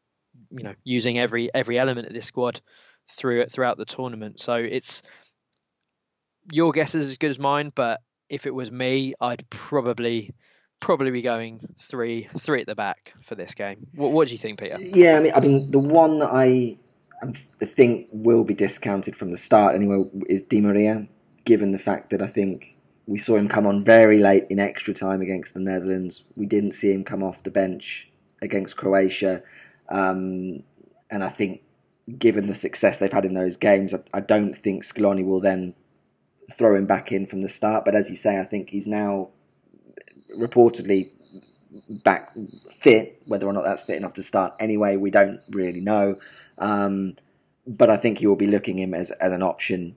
you 0.51 0.63
know 0.63 0.75
using 0.85 1.19
every 1.19 1.53
every 1.53 1.79
element 1.79 2.09
of 2.09 2.15
this 2.15 2.27
squad 2.27 2.61
through 3.09 3.47
throughout 3.47 3.79
the 3.79 3.85
tournament. 3.85 4.41
So 4.41 4.55
it's 4.55 5.03
your 6.51 6.73
guess 6.73 6.95
is 6.95 7.11
as 7.11 7.17
good 7.19 7.31
as 7.31 7.39
mine, 7.39 7.73
but 7.75 8.01
if 8.29 8.47
it 8.47 8.55
was 8.55 8.71
me, 8.71 9.15
I'd 9.21 9.49
probably 9.51 10.35
probably 10.83 11.11
be 11.11 11.23
going 11.23 11.61
three 11.79 12.29
three 12.37 12.61
at 12.61 12.67
the 12.67 12.75
back 12.75 13.15
for 13.23 13.35
this 13.35 13.55
game. 13.55 13.87
What, 13.95 14.13
what 14.13 14.29
do 14.29 14.35
you 14.35 14.39
think, 14.39 14.61
Peter? 14.61 14.77
Yeah, 14.79 15.17
I 15.17 15.21
mean, 15.21 15.33
I 15.35 15.41
mean, 15.41 15.71
the 15.71 15.79
one 15.79 16.19
that 16.19 16.31
I 16.31 16.77
think 17.65 18.09
will 18.11 18.45
be 18.45 18.53
discounted 18.53 19.17
from 19.17 19.31
the 19.31 19.37
start 19.39 19.75
anyway 19.75 20.05
is 20.29 20.43
Di 20.43 20.61
Maria, 20.61 21.07
given 21.45 21.73
the 21.73 21.79
fact 21.79 22.11
that 22.11 22.21
I 22.21 22.27
think 22.27 22.77
we 23.07 23.19
saw 23.19 23.37
him 23.37 23.49
come 23.49 23.67
on 23.67 23.83
very 23.83 24.19
late 24.19 24.47
in 24.51 24.59
extra 24.59 24.93
time 24.93 25.23
against 25.23 25.55
the 25.55 25.61
Netherlands. 25.61 26.25
We 26.37 26.47
didn't 26.47 26.73
see 26.73 26.93
him 26.93 27.05
come 27.05 27.23
off 27.23 27.43
the 27.43 27.51
bench 27.51 28.11
against 28.43 28.77
Croatia, 28.77 29.43
um, 29.89 30.65
and 31.11 31.23
I 31.23 31.29
think 31.29 31.63
given 32.19 32.49
the 32.49 32.55
success 32.55 32.99
they've 32.99 33.13
had 33.13 33.25
in 33.25 33.35
those 33.35 33.57
games, 33.57 33.95
I, 33.95 34.01
I 34.13 34.21
don't 34.21 34.55
think 34.55 34.85
Scaloni 34.85 35.25
will 35.25 35.41
then 35.41 35.75
throw 36.59 36.75
him 36.75 36.87
back 36.87 37.13
in 37.13 37.27
from 37.27 37.43
the 37.43 37.49
start. 37.49 37.85
But 37.85 37.95
as 37.95 38.11
you 38.11 38.17
say, 38.17 38.41
I 38.41 38.45
think 38.45 38.71
he's 38.71 38.89
now 38.89 39.29
reportedly 40.37 41.11
back 41.89 42.33
fit. 42.79 43.23
Whether 43.27 43.47
or 43.47 43.53
not 43.53 43.65
that's 43.65 43.83
fit 43.83 43.97
enough 43.97 44.15
to 44.15 44.23
start 44.23 44.55
anyway, 44.61 44.97
we 44.97 45.11
don't 45.11 45.41
really 45.51 45.81
know. 45.81 46.19
Um, 46.59 47.17
but 47.67 47.91
I 47.91 47.97
think 47.97 48.19
he 48.19 48.27
will 48.27 48.37
be 48.37 48.47
looking 48.47 48.79
him 48.79 48.95
as, 48.95 49.11
as 49.13 49.33
an 49.33 49.43
option 49.43 49.97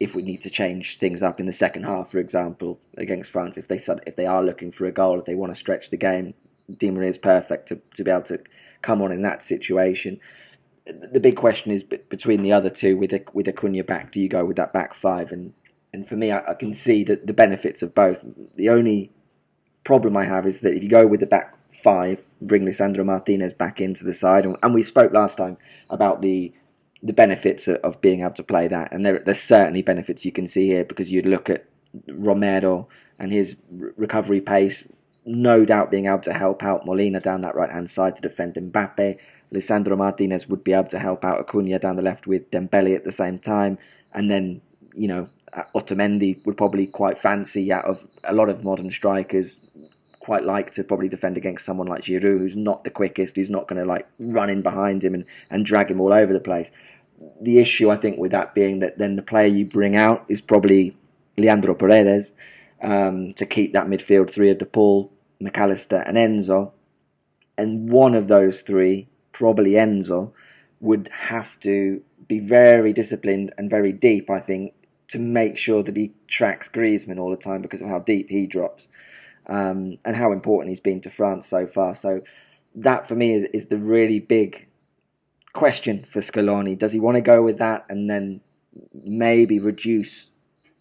if 0.00 0.14
we 0.14 0.22
need 0.22 0.40
to 0.42 0.50
change 0.50 0.98
things 0.98 1.22
up 1.22 1.40
in 1.40 1.46
the 1.46 1.52
second 1.52 1.84
half, 1.84 2.10
for 2.10 2.18
example, 2.18 2.78
against 2.96 3.30
France. 3.30 3.56
If 3.56 3.66
they 3.66 3.80
if 4.06 4.16
they 4.16 4.26
are 4.26 4.42
looking 4.42 4.70
for 4.72 4.86
a 4.86 4.92
goal, 4.92 5.18
if 5.18 5.24
they 5.24 5.34
want 5.34 5.52
to 5.52 5.56
stretch 5.56 5.90
the 5.90 5.96
game, 5.96 6.34
Di 6.74 6.90
Maria 6.90 7.10
is 7.10 7.18
perfect 7.18 7.68
to, 7.68 7.80
to 7.94 8.04
be 8.04 8.10
able 8.10 8.22
to 8.22 8.40
come 8.82 9.02
on 9.02 9.12
in 9.12 9.22
that 9.22 9.42
situation. 9.42 10.20
The 10.86 11.20
big 11.20 11.36
question 11.36 11.72
is 11.72 11.82
between 11.82 12.42
the 12.42 12.52
other 12.52 12.70
two 12.70 12.96
with 12.96 13.12
a, 13.12 13.22
with 13.32 13.48
Acuna 13.48 13.84
back. 13.84 14.12
Do 14.12 14.20
you 14.20 14.28
go 14.28 14.44
with 14.44 14.56
that 14.56 14.72
back 14.72 14.94
five? 14.94 15.32
And 15.32 15.52
and 15.92 16.08
for 16.08 16.16
me, 16.16 16.30
I, 16.30 16.42
I 16.50 16.54
can 16.54 16.72
see 16.72 17.02
that 17.04 17.26
the 17.26 17.32
benefits 17.32 17.82
of 17.82 17.94
both. 17.94 18.24
The 18.54 18.68
only 18.68 19.10
problem 19.88 20.18
I 20.18 20.26
have 20.26 20.46
is 20.46 20.60
that 20.60 20.74
if 20.74 20.82
you 20.82 20.88
go 20.90 21.06
with 21.06 21.20
the 21.20 21.26
back 21.26 21.56
five, 21.72 22.22
bring 22.42 22.66
Lisandro 22.66 23.06
Martinez 23.06 23.54
back 23.54 23.80
into 23.80 24.04
the 24.04 24.12
side. 24.12 24.44
And, 24.44 24.54
and 24.62 24.74
we 24.74 24.82
spoke 24.82 25.14
last 25.14 25.38
time 25.38 25.56
about 25.88 26.20
the 26.20 26.52
the 27.02 27.12
benefits 27.12 27.68
of 27.68 28.00
being 28.00 28.20
able 28.22 28.34
to 28.34 28.42
play 28.42 28.66
that, 28.66 28.92
and 28.92 29.06
there, 29.06 29.20
there's 29.20 29.40
certainly 29.40 29.82
benefits 29.82 30.24
you 30.24 30.32
can 30.32 30.48
see 30.48 30.66
here 30.66 30.84
because 30.84 31.12
you'd 31.12 31.32
look 31.34 31.48
at 31.48 31.64
Romero 32.08 32.88
and 33.20 33.32
his 33.32 33.56
recovery 34.04 34.40
pace, 34.40 34.82
no 35.24 35.64
doubt 35.64 35.92
being 35.92 36.06
able 36.06 36.26
to 36.30 36.32
help 36.32 36.64
out 36.64 36.84
Molina 36.84 37.20
down 37.20 37.40
that 37.42 37.54
right 37.54 37.70
hand 37.70 37.88
side 37.88 38.16
to 38.16 38.22
defend 38.28 38.54
Mbappe. 38.54 39.16
Lisandro 39.54 39.96
Martinez 39.96 40.48
would 40.48 40.64
be 40.64 40.72
able 40.72 40.90
to 40.90 40.98
help 40.98 41.24
out 41.24 41.38
Acuna 41.40 41.78
down 41.78 41.94
the 41.94 42.02
left 42.10 42.26
with 42.26 42.50
Dembele 42.50 42.96
at 42.96 43.04
the 43.04 43.18
same 43.22 43.38
time, 43.38 43.78
and 44.12 44.28
then 44.30 44.60
you 44.92 45.08
know 45.08 45.28
Otamendi 45.74 46.44
would 46.44 46.56
probably 46.56 46.86
quite 46.86 47.18
fancy 47.18 47.72
out 47.72 47.84
of 47.84 48.06
a 48.24 48.34
lot 48.34 48.48
of 48.48 48.64
modern 48.64 48.90
strikers 48.90 49.58
quite 50.28 50.44
like 50.44 50.70
to 50.72 50.84
probably 50.84 51.08
defend 51.08 51.38
against 51.38 51.64
someone 51.64 51.86
like 51.86 52.02
Giroud, 52.02 52.38
who's 52.38 52.54
not 52.54 52.84
the 52.84 52.90
quickest, 52.90 53.36
who's 53.36 53.48
not 53.48 53.66
going 53.66 53.80
to 53.80 53.88
like 53.88 54.06
run 54.18 54.50
in 54.50 54.60
behind 54.60 55.02
him 55.02 55.14
and, 55.14 55.24
and 55.48 55.64
drag 55.64 55.90
him 55.90 56.02
all 56.02 56.12
over 56.12 56.34
the 56.34 56.38
place. 56.40 56.70
The 57.40 57.58
issue, 57.58 57.90
I 57.90 57.96
think, 57.96 58.18
with 58.18 58.30
that 58.32 58.54
being 58.54 58.80
that 58.80 58.98
then 58.98 59.16
the 59.16 59.22
player 59.22 59.46
you 59.46 59.64
bring 59.64 59.96
out 59.96 60.26
is 60.28 60.42
probably 60.42 60.94
Leandro 61.38 61.74
Paredes 61.74 62.32
um, 62.82 63.32
to 63.34 63.46
keep 63.46 63.72
that 63.72 63.86
midfield 63.86 64.30
three 64.30 64.50
of 64.50 64.58
De 64.58 64.66
Paul, 64.66 65.10
Mac 65.40 65.56
Allister, 65.56 66.04
and 66.06 66.18
Enzo. 66.18 66.72
And 67.56 67.90
one 67.90 68.14
of 68.14 68.28
those 68.28 68.60
three, 68.60 69.08
probably 69.32 69.72
Enzo, 69.72 70.32
would 70.80 71.08
have 71.08 71.58
to 71.60 72.02
be 72.28 72.38
very 72.38 72.92
disciplined 72.92 73.54
and 73.56 73.70
very 73.70 73.92
deep, 73.92 74.28
I 74.28 74.40
think, 74.40 74.74
to 75.08 75.18
make 75.18 75.56
sure 75.56 75.82
that 75.82 75.96
he 75.96 76.12
tracks 76.26 76.68
Griezmann 76.68 77.18
all 77.18 77.30
the 77.30 77.36
time 77.36 77.62
because 77.62 77.80
of 77.80 77.88
how 77.88 77.98
deep 77.98 78.28
he 78.28 78.46
drops 78.46 78.88
um, 79.46 79.98
and 80.04 80.16
how 80.16 80.32
important 80.32 80.68
he's 80.68 80.80
been 80.80 81.00
to 81.00 81.10
France 81.10 81.46
so 81.46 81.66
far. 81.66 81.94
So 81.94 82.20
that 82.74 83.08
for 83.08 83.14
me 83.14 83.34
is, 83.34 83.44
is 83.52 83.66
the 83.66 83.78
really 83.78 84.20
big 84.20 84.68
question 85.54 86.04
for 86.04 86.20
Scaloni. 86.20 86.78
Does 86.78 86.92
he 86.92 87.00
want 87.00 87.16
to 87.16 87.22
go 87.22 87.42
with 87.42 87.58
that 87.58 87.86
and 87.88 88.08
then 88.08 88.40
maybe 88.92 89.58
reduce 89.58 90.30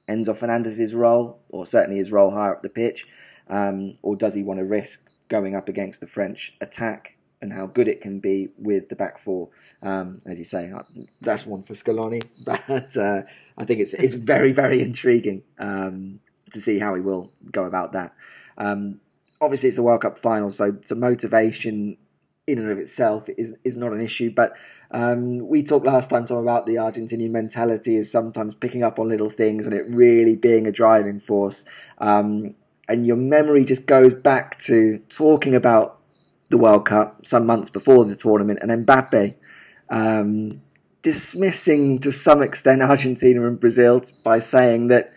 Enzo 0.08 0.36
Fernandez's 0.36 0.94
role, 0.94 1.40
or 1.50 1.66
certainly 1.66 1.98
his 1.98 2.12
role 2.12 2.32
higher 2.32 2.54
up 2.54 2.64
the 2.64 2.70
pitch, 2.70 3.06
um, 3.50 3.98
or 4.02 4.16
does 4.16 4.34
he 4.34 4.44
want 4.44 4.60
to 4.60 4.66
risk 4.66 5.02
going 5.28 5.56
up 5.56 5.68
against 5.68 6.00
the 6.00 6.08
French 6.08 6.56
attack 6.62 7.17
and 7.42 7.54
how 7.54 7.68
good 7.68 7.88
it 7.88 8.02
can 8.02 8.20
be 8.20 8.50
with 8.58 8.90
the 8.90 8.96
back 8.96 9.20
four? 9.20 9.50
Um, 9.82 10.22
as 10.26 10.40
you 10.40 10.46
say, 10.46 10.72
uh, 10.72 10.84
that's 11.22 11.46
one 11.46 11.64
for 11.64 11.74
Scaloni, 11.74 12.24
but 12.46 12.98
uh, 12.98 13.24
I 13.58 13.66
think 13.66 13.80
it's 13.80 13.94
it's 13.94 14.16
very 14.16 14.52
very 14.52 14.82
intriguing 14.82 15.44
um, 15.60 16.20
to 16.52 16.60
see 16.60 16.80
how 16.80 16.96
he 16.96 17.02
will 17.02 17.32
go 17.52 17.66
about 17.66 17.94
that. 17.94 18.14
Um, 18.58 19.02
obviously, 19.40 19.70
it's 19.70 19.78
a 19.78 19.84
World 19.84 20.02
Cup 20.02 20.18
final, 20.18 20.50
so, 20.50 20.78
so 20.84 20.96
motivation 20.96 21.98
in 22.48 22.60
and 22.60 22.72
of 22.72 22.78
itself 22.78 23.28
is 23.38 23.54
is 23.64 23.78
not 23.78 23.92
an 23.92 24.02
issue. 24.02 24.32
But 24.32 24.54
um, 24.92 25.48
we 25.48 25.64
talked 25.64 25.86
last 25.86 26.10
time, 26.10 26.26
Tom, 26.26 26.38
about 26.38 26.66
the 26.66 26.76
Argentinian 26.76 27.32
mentality 27.32 27.98
is 27.98 28.12
sometimes 28.12 28.56
picking 28.56 28.84
up 28.84 29.00
on 29.00 29.10
little 29.10 29.30
things 29.30 29.66
and 29.66 29.76
it 29.76 29.86
really 29.90 30.36
being 30.36 30.66
a 30.66 30.72
driving 30.72 31.20
force. 31.20 31.66
Um, 31.98 32.56
and 32.88 33.06
your 33.06 33.18
memory 33.18 33.66
just 33.66 33.86
goes 33.86 34.14
back 34.14 34.58
to 34.60 35.00
talking 35.10 35.54
about 35.54 35.97
the 36.50 36.58
World 36.58 36.86
Cup 36.86 37.26
some 37.26 37.46
months 37.46 37.70
before 37.70 38.06
the 38.06 38.16
tournament 38.16 38.60
and 38.62 38.86
Mbappe 38.86 39.36
um, 39.90 40.62
dismissing 41.02 42.00
to 42.00 42.12
some 42.12 42.42
extent 42.42 42.82
Argentina 42.82 43.46
and 43.48 43.60
Brazil 43.60 44.02
by 44.24 44.40
saying 44.40 44.88
that 44.88 45.14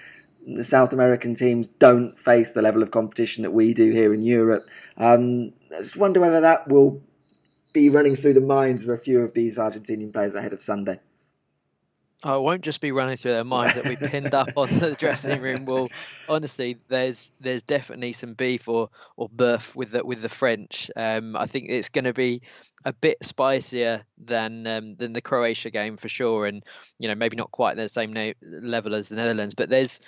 the 0.46 0.64
South 0.64 0.92
American 0.92 1.34
teams 1.34 1.68
don't 1.68 2.18
face 2.18 2.52
the 2.52 2.62
level 2.62 2.82
of 2.82 2.90
competition 2.90 3.42
that 3.42 3.52
we 3.52 3.74
do 3.74 3.92
here 3.92 4.12
in 4.12 4.22
Europe. 4.22 4.66
Um, 4.96 5.52
I 5.74 5.78
just 5.78 5.96
wonder 5.96 6.20
whether 6.20 6.40
that 6.40 6.68
will 6.68 7.02
be 7.72 7.88
running 7.88 8.16
through 8.16 8.34
the 8.34 8.40
minds 8.40 8.84
of 8.84 8.90
a 8.90 8.98
few 8.98 9.20
of 9.20 9.34
these 9.34 9.56
Argentinian 9.56 10.12
players 10.12 10.34
ahead 10.34 10.52
of 10.52 10.62
Sunday? 10.62 11.00
It 12.24 12.42
won't 12.42 12.62
just 12.62 12.82
be 12.82 12.92
running 12.92 13.16
through 13.16 13.32
their 13.32 13.44
minds 13.44 13.76
that 13.76 13.88
we 13.88 13.96
pinned 13.96 14.34
up 14.34 14.50
on 14.56 14.68
the 14.78 14.94
dressing 14.94 15.40
room 15.42 15.64
wall. 15.64 15.88
Honestly, 16.28 16.76
there's 16.88 17.32
there's 17.40 17.62
definitely 17.62 18.12
some 18.12 18.34
beef 18.34 18.68
or 18.68 18.90
or 19.16 19.28
beef 19.30 19.74
with 19.74 19.92
the 19.92 20.04
with 20.04 20.20
the 20.20 20.28
French. 20.28 20.90
Um, 20.96 21.34
I 21.34 21.46
think 21.46 21.70
it's 21.70 21.88
going 21.88 22.04
to 22.04 22.12
be 22.12 22.42
a 22.84 22.92
bit 22.92 23.18
spicier 23.22 24.02
than 24.18 24.66
um, 24.66 24.96
than 24.96 25.14
the 25.14 25.22
Croatia 25.22 25.70
game 25.70 25.96
for 25.96 26.08
sure, 26.08 26.44
and 26.44 26.62
you 26.98 27.08
know 27.08 27.14
maybe 27.14 27.36
not 27.36 27.50
quite 27.50 27.76
the 27.76 27.88
same 27.88 28.12
na- 28.12 28.32
level 28.42 28.94
as 28.94 29.08
the 29.08 29.16
Netherlands, 29.16 29.54
but 29.54 29.70
there's 29.70 30.00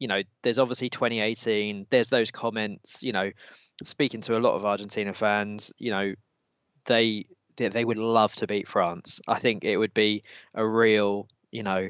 you 0.00 0.08
know 0.08 0.22
there's 0.42 0.58
obviously 0.58 0.90
2018. 0.90 1.86
There's 1.88 2.08
those 2.08 2.32
comments. 2.32 3.00
You 3.00 3.12
know, 3.12 3.30
speaking 3.84 4.22
to 4.22 4.36
a 4.36 4.40
lot 4.40 4.54
of 4.54 4.64
Argentina 4.64 5.12
fans, 5.12 5.72
you 5.78 5.92
know 5.92 6.14
they 6.86 7.26
they 7.56 7.84
would 7.84 7.98
love 7.98 8.34
to 8.36 8.46
beat 8.46 8.68
France. 8.68 9.20
I 9.28 9.38
think 9.38 9.64
it 9.64 9.76
would 9.76 9.94
be 9.94 10.24
a 10.54 10.66
real, 10.66 11.28
you 11.54 11.62
know, 11.62 11.88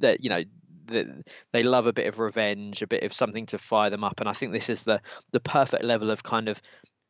that 0.00 0.22
you 0.22 0.30
know 0.30 0.42
that 0.86 1.06
they 1.52 1.62
love 1.62 1.86
a 1.86 1.92
bit 1.92 2.06
of 2.06 2.18
revenge, 2.18 2.82
a 2.82 2.86
bit 2.86 3.04
of 3.04 3.12
something 3.12 3.46
to 3.46 3.58
fire 3.58 3.90
them 3.90 4.04
up, 4.04 4.20
and 4.20 4.28
I 4.28 4.32
think 4.32 4.52
this 4.52 4.68
is 4.68 4.82
the 4.82 5.00
the 5.32 5.40
perfect 5.40 5.84
level 5.84 6.10
of 6.10 6.22
kind 6.22 6.48
of 6.48 6.60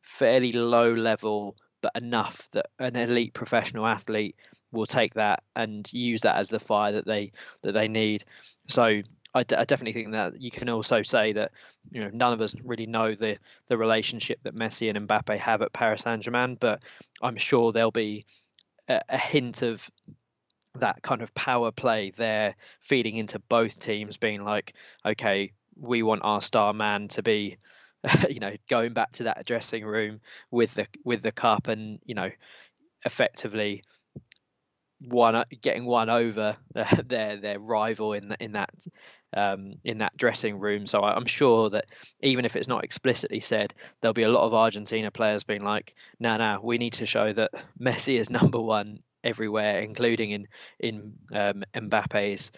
fairly 0.01 0.53
low 0.53 0.93
level, 0.93 1.57
but 1.81 1.91
enough 1.95 2.47
that 2.51 2.67
an 2.79 2.95
elite 2.95 3.33
professional 3.33 3.85
athlete 3.85 4.35
will 4.71 4.85
take 4.85 5.15
that 5.15 5.43
and 5.55 5.91
use 5.91 6.21
that 6.21 6.35
as 6.35 6.49
the 6.49 6.59
fire 6.59 6.93
that 6.93 7.05
they 7.05 7.31
that 7.63 7.73
they 7.73 7.87
need. 7.87 8.23
So 8.67 9.01
I, 9.33 9.43
d- 9.43 9.55
I 9.55 9.65
definitely 9.65 9.93
think 9.93 10.13
that 10.13 10.41
you 10.41 10.51
can 10.51 10.69
also 10.69 11.01
say 11.01 11.33
that 11.33 11.51
you 11.91 12.01
know 12.01 12.09
none 12.13 12.33
of 12.33 12.41
us 12.41 12.55
really 12.63 12.85
know 12.85 13.15
the 13.15 13.37
the 13.67 13.77
relationship 13.77 14.39
that 14.43 14.55
Messi 14.55 14.89
and 14.93 15.07
Mbappe 15.07 15.37
have 15.37 15.61
at 15.61 15.73
Paris 15.73 16.01
Saint 16.03 16.23
Germain, 16.23 16.55
but 16.55 16.83
I'm 17.21 17.37
sure 17.37 17.71
there'll 17.71 17.91
be 17.91 18.25
a, 18.87 19.01
a 19.09 19.17
hint 19.17 19.61
of 19.61 19.89
that 20.77 21.01
kind 21.01 21.21
of 21.21 21.33
power 21.33 21.71
play 21.71 22.11
there 22.15 22.55
feeding 22.81 23.15
into 23.17 23.39
both 23.39 23.79
teams, 23.79 24.17
being 24.17 24.43
like, 24.43 24.73
okay, 25.05 25.51
we 25.79 26.03
want 26.03 26.21
our 26.23 26.41
star 26.41 26.73
man 26.73 27.07
to 27.09 27.23
be 27.23 27.57
you 28.29 28.39
know 28.39 28.53
going 28.69 28.93
back 28.93 29.11
to 29.11 29.23
that 29.23 29.45
dressing 29.45 29.85
room 29.85 30.19
with 30.51 30.73
the 30.75 30.87
with 31.03 31.21
the 31.21 31.31
cup 31.31 31.67
and 31.67 31.99
you 32.05 32.15
know 32.15 32.29
effectively 33.05 33.83
one 34.99 35.43
getting 35.61 35.85
one 35.85 36.09
over 36.09 36.55
their 37.05 37.37
their 37.37 37.59
rival 37.59 38.13
in 38.13 38.35
in 38.39 38.53
that 38.53 38.69
um, 39.35 39.73
in 39.83 39.99
that 39.99 40.15
dressing 40.15 40.57
room. 40.57 40.85
So 40.85 41.03
I'm 41.03 41.25
sure 41.25 41.69
that 41.71 41.85
even 42.21 42.45
if 42.45 42.55
it's 42.55 42.67
not 42.67 42.83
explicitly 42.83 43.39
said, 43.39 43.73
there'll 43.99 44.13
be 44.13 44.23
a 44.23 44.31
lot 44.31 44.45
of 44.45 44.53
Argentina 44.53 45.11
players 45.11 45.43
being 45.43 45.63
like, 45.63 45.95
"No, 46.19 46.29
nah, 46.29 46.37
no, 46.37 46.55
nah, 46.55 46.61
we 46.61 46.77
need 46.77 46.93
to 46.93 47.05
show 47.05 47.31
that 47.33 47.51
Messi 47.79 48.17
is 48.17 48.29
number 48.29 48.59
one 48.59 48.99
everywhere, 49.23 49.79
including 49.79 50.31
in 50.31 50.47
in 50.79 51.13
um, 51.33 51.63
Mbappe's." 51.73 52.51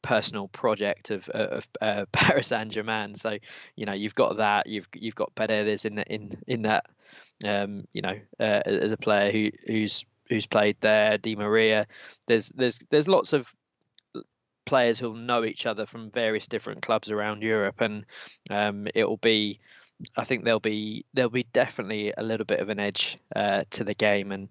personal 0.00 0.46
project 0.48 1.10
of 1.10 1.28
of 1.30 1.68
uh, 1.82 2.04
Paris 2.12 2.46
Saint 2.48 2.70
Germain. 2.70 3.14
So 3.14 3.36
you 3.76 3.84
know 3.84 3.92
you've 3.94 4.14
got 4.14 4.36
that. 4.36 4.66
You've 4.66 4.88
you've 4.94 5.16
got 5.16 5.34
Paredes 5.34 5.84
in 5.84 5.96
the, 5.96 6.04
in 6.04 6.30
in 6.46 6.62
that. 6.62 6.86
Um, 7.44 7.86
you 7.92 8.02
know, 8.02 8.18
uh, 8.40 8.62
as 8.64 8.92
a 8.92 8.96
player 8.96 9.30
who 9.32 9.50
who's 9.66 10.04
who's 10.28 10.46
played 10.46 10.76
there, 10.80 11.18
Di 11.18 11.36
Maria. 11.36 11.86
There's 12.26 12.48
there's 12.50 12.78
there's 12.90 13.08
lots 13.08 13.32
of 13.32 13.52
players 14.66 14.98
who'll 14.98 15.14
know 15.14 15.44
each 15.44 15.66
other 15.66 15.86
from 15.86 16.10
various 16.10 16.46
different 16.46 16.82
clubs 16.82 17.10
around 17.10 17.42
Europe, 17.42 17.80
and 17.80 18.04
um, 18.50 18.86
it 18.94 19.08
will 19.08 19.18
be. 19.18 19.60
I 20.16 20.24
think 20.24 20.44
there'll 20.44 20.60
be 20.60 21.04
there'll 21.12 21.30
be 21.30 21.46
definitely 21.52 22.12
a 22.16 22.22
little 22.22 22.46
bit 22.46 22.60
of 22.60 22.68
an 22.68 22.78
edge 22.78 23.18
uh, 23.34 23.64
to 23.70 23.84
the 23.84 23.94
game, 23.94 24.30
and 24.30 24.48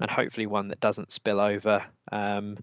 and 0.00 0.10
hopefully 0.10 0.46
one 0.46 0.68
that 0.68 0.80
doesn't 0.80 1.12
spill 1.12 1.40
over. 1.40 1.84
Um, 2.12 2.58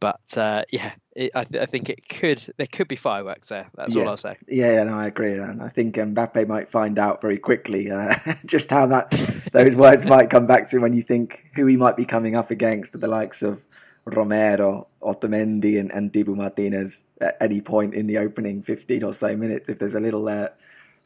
but 0.00 0.36
uh, 0.36 0.64
yeah, 0.70 0.92
it, 1.16 1.32
I, 1.34 1.44
th- 1.44 1.62
I, 1.62 1.66
think 1.66 1.88
it 1.88 2.08
could. 2.08 2.38
There 2.56 2.66
could 2.66 2.88
be 2.88 2.96
fireworks 2.96 3.48
there. 3.48 3.68
That's 3.74 3.94
yeah. 3.94 4.02
all 4.02 4.08
I'll 4.10 4.16
say. 4.16 4.36
Yeah, 4.46 4.82
no, 4.84 4.98
I 4.98 5.06
agree, 5.06 5.32
and 5.32 5.62
I 5.62 5.68
think 5.68 5.94
Mbappe 5.94 6.46
might 6.46 6.70
find 6.70 6.98
out 6.98 7.20
very 7.20 7.38
quickly 7.38 7.90
uh, 7.90 8.16
just 8.46 8.70
how 8.70 8.86
that 8.86 9.10
those 9.52 9.76
words 9.84 10.04
might 10.06 10.30
come 10.30 10.46
back 10.46 10.68
to 10.68 10.78
when 10.78 10.92
you 10.92 11.02
think 11.02 11.44
who 11.54 11.66
he 11.66 11.76
might 11.76 11.96
be 11.96 12.04
coming 12.04 12.36
up 12.36 12.50
against, 12.50 12.92
to 12.92 12.98
the 12.98 13.08
likes 13.08 13.42
of 13.42 13.62
Romero, 14.04 14.88
Otamendi, 15.02 15.80
and, 15.80 15.90
and 15.90 16.12
Dibu 16.12 16.36
Martinez 16.36 17.02
at 17.20 17.36
any 17.40 17.60
point 17.60 17.94
in 17.94 18.06
the 18.06 18.18
opening 18.18 18.62
fifteen 18.62 19.02
or 19.02 19.14
so 19.14 19.34
minutes. 19.36 19.68
If 19.68 19.78
there's 19.78 19.94
a 19.94 20.00
little 20.00 20.28
uh, 20.28 20.48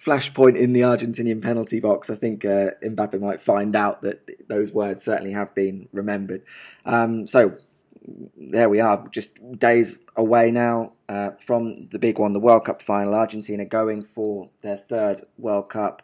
flashpoint 0.05 0.57
in 0.57 0.73
the 0.73 0.81
Argentinian 0.81 1.41
penalty 1.41 1.81
box, 1.81 2.11
I 2.11 2.17
think 2.17 2.45
uh, 2.45 2.71
Mbappe 2.83 3.21
might 3.21 3.41
find 3.41 3.77
out 3.77 4.03
that 4.03 4.29
those 4.49 4.73
words 4.73 5.05
certainly 5.05 5.33
have 5.33 5.55
been 5.55 5.89
remembered. 5.93 6.43
Um, 6.85 7.27
so 7.27 7.57
there 8.37 8.69
we 8.69 8.81
are, 8.81 9.07
just 9.11 9.31
days 9.59 9.99
away 10.17 10.51
now 10.51 10.93
uh, 11.09 11.31
from 11.47 11.89
the 11.93 11.99
big 11.99 12.19
one, 12.19 12.33
the 12.33 12.41
World 12.41 12.65
Cup 12.65 12.83
final. 12.83 13.15
Argentina 13.15 13.65
going 13.65 14.03
for 14.03 14.51
their 14.63 14.77
third 14.77 15.23
World 15.39 15.69
Cup. 15.69 16.03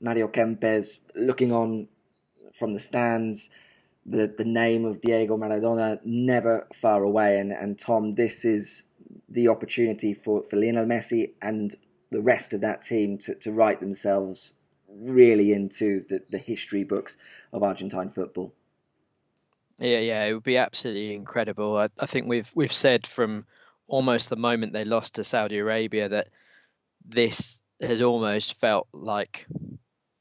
Mario 0.00 0.28
Kempes 0.28 0.98
looking 1.14 1.52
on 1.52 1.88
from 2.58 2.74
the 2.74 2.80
stands. 2.80 3.50
The, 4.04 4.32
the 4.36 4.44
name 4.44 4.84
of 4.84 5.00
Diego 5.00 5.36
Maradona 5.36 6.00
never 6.04 6.66
far 6.74 7.02
away. 7.02 7.38
And, 7.38 7.52
and 7.52 7.78
Tom, 7.78 8.14
this 8.14 8.44
is 8.44 8.84
the 9.28 9.48
opportunity 9.48 10.14
for, 10.14 10.42
for 10.42 10.56
Lionel 10.56 10.86
Messi 10.86 11.32
and 11.40 11.74
the 12.12 12.20
rest 12.20 12.52
of 12.52 12.60
that 12.60 12.82
team 12.82 13.18
to, 13.18 13.34
to 13.34 13.50
write 13.50 13.80
themselves 13.80 14.52
really 14.88 15.52
into 15.52 16.04
the, 16.08 16.22
the 16.30 16.38
history 16.38 16.84
books 16.84 17.16
of 17.52 17.62
Argentine 17.62 18.10
football. 18.10 18.52
Yeah, 19.78 19.98
yeah, 19.98 20.24
it 20.24 20.34
would 20.34 20.42
be 20.42 20.58
absolutely 20.58 21.14
incredible. 21.14 21.76
I, 21.76 21.88
I 21.98 22.06
think 22.06 22.28
we've 22.28 22.50
we've 22.54 22.72
said 22.72 23.06
from 23.06 23.46
almost 23.88 24.28
the 24.30 24.36
moment 24.36 24.72
they 24.72 24.84
lost 24.84 25.16
to 25.16 25.24
Saudi 25.24 25.58
Arabia 25.58 26.08
that 26.08 26.28
this 27.04 27.60
has 27.80 28.00
almost 28.00 28.60
felt 28.60 28.86
like 28.92 29.46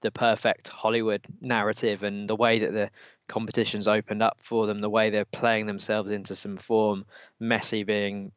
the 0.02 0.12
perfect 0.12 0.68
Hollywood 0.68 1.22
narrative 1.42 2.02
and 2.04 2.28
the 2.28 2.36
way 2.36 2.60
that 2.60 2.72
the 2.72 2.90
competition's 3.28 3.88
opened 3.88 4.24
up 4.24 4.38
for 4.42 4.66
them, 4.66 4.82
the 4.82 4.90
way 4.90 5.10
they're 5.10 5.26
playing 5.26 5.68
themselves 5.68 6.12
into 6.12 6.36
some 6.36 6.58
form, 6.58 7.06
Messi 7.40 7.86
being 7.86 8.32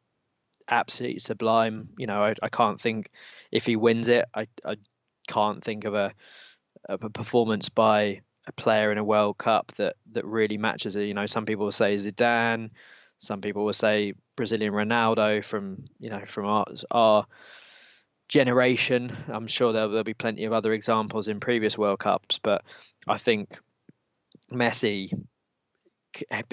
absolutely 0.69 1.19
sublime. 1.19 1.89
You 1.97 2.07
know, 2.07 2.23
I, 2.23 2.35
I 2.41 2.49
can't 2.49 2.79
think 2.79 3.09
if 3.51 3.65
he 3.65 3.75
wins 3.75 4.07
it, 4.09 4.25
I, 4.33 4.47
I 4.63 4.77
can't 5.27 5.63
think 5.63 5.85
of 5.85 5.93
a, 5.93 6.13
of 6.87 7.03
a 7.03 7.09
performance 7.09 7.69
by 7.69 8.21
a 8.47 8.51
player 8.51 8.91
in 8.91 8.97
a 8.97 9.03
World 9.03 9.37
Cup 9.37 9.71
that 9.73 9.95
that 10.11 10.25
really 10.25 10.57
matches 10.57 10.95
it. 10.95 11.05
You 11.05 11.13
know, 11.13 11.25
some 11.25 11.45
people 11.45 11.65
will 11.65 11.71
say 11.71 11.95
Zidane, 11.95 12.69
some 13.17 13.41
people 13.41 13.65
will 13.65 13.73
say 13.73 14.13
Brazilian 14.35 14.73
Ronaldo 14.73 15.43
from 15.43 15.85
you 15.99 16.09
know 16.09 16.21
from 16.25 16.45
our 16.45 16.65
our 16.91 17.25
generation. 18.27 19.15
I'm 19.27 19.47
sure 19.47 19.73
there'll, 19.73 19.89
there'll 19.89 20.03
be 20.03 20.13
plenty 20.13 20.45
of 20.45 20.53
other 20.53 20.73
examples 20.73 21.27
in 21.27 21.39
previous 21.39 21.77
World 21.77 21.99
Cups, 21.99 22.39
but 22.39 22.63
I 23.07 23.17
think 23.17 23.57
Messi, 24.51 25.11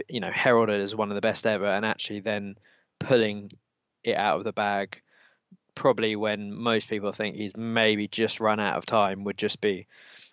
you 0.09 0.21
know, 0.21 0.31
heralded 0.33 0.81
as 0.81 0.97
one 0.97 1.11
of 1.11 1.15
the 1.15 1.21
best 1.21 1.47
ever, 1.47 1.67
and 1.67 1.85
actually 1.85 2.21
then 2.21 2.57
pulling 2.99 3.51
it 4.05 4.17
out 4.17 4.39
of 4.39 4.45
the 4.45 4.53
bag 4.53 5.01
probably 5.75 6.17
when 6.17 6.53
most 6.53 6.89
people 6.89 7.13
think 7.13 7.37
he's 7.37 7.57
maybe 7.57 8.09
just 8.09 8.41
run 8.41 8.61
out 8.61 8.77
of 8.77 8.87
time 8.87 9.25
would 9.25 9.39
just 9.39 9.61
be 9.61 9.87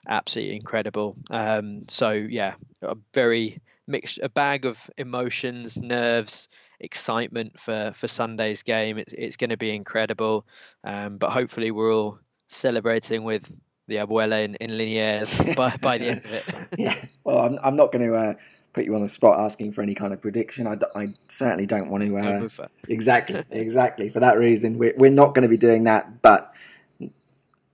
absolutely 0.08 0.56
incredible. 0.56 1.16
Um, 1.30 1.84
so 1.90 2.12
yeah, 2.12 2.56
a 2.82 2.96
very 3.14 3.62
mixed, 3.88 4.20
a 4.22 4.30
bag 4.30 4.66
of 4.66 4.90
emotions, 4.98 5.78
nerves, 5.78 6.50
excitement 6.80 7.60
for 7.60 7.92
for 7.94 8.08
Sunday's 8.08 8.64
game. 8.64 8.98
It's 8.98 9.14
it's 9.14 9.38
going 9.38 9.50
to 9.50 9.58
be 9.58 9.76
incredible. 9.76 10.46
Um, 10.84 11.18
but 11.18 11.32
hopefully 11.32 11.72
we're 11.72 11.94
all 11.94 12.20
celebrating 12.48 13.24
with 13.24 13.52
the 13.88 13.98
abuela 13.98 14.44
in, 14.44 14.56
in 14.56 14.72
Liniers 14.72 15.56
by 15.56 15.76
by 15.78 15.98
the 15.98 16.06
end 16.06 16.26
of 16.26 16.34
it. 16.34 16.46
yeah. 16.78 16.96
Well, 17.24 17.40
I'm 17.40 17.60
I'm 17.62 17.76
not 17.76 17.92
going 17.92 18.08
to. 18.08 18.16
Uh 18.16 18.34
put 18.74 18.86
you 18.86 18.96
on 18.96 19.02
the 19.02 19.08
spot 19.08 19.40
asking 19.40 19.72
for 19.74 19.82
any 19.82 19.96
kind 19.96 20.14
of 20.14 20.22
prediction. 20.22 20.68
I, 20.68 20.78
I 20.96 21.14
certainly 21.28 21.66
don't 21.66 21.90
want 21.90 22.04
to. 22.04 22.18
Uh, 22.18 22.68
exactly, 22.88 23.44
exactly. 23.52 24.10
For 24.10 24.20
that 24.20 24.38
reason, 24.38 24.78
we're, 24.78 24.94
we're 24.98 25.12
not 25.12 25.34
going 25.34 25.44
to 25.44 25.50
be 25.50 25.58
doing 25.58 25.86
that. 25.86 26.22
But 26.22 26.54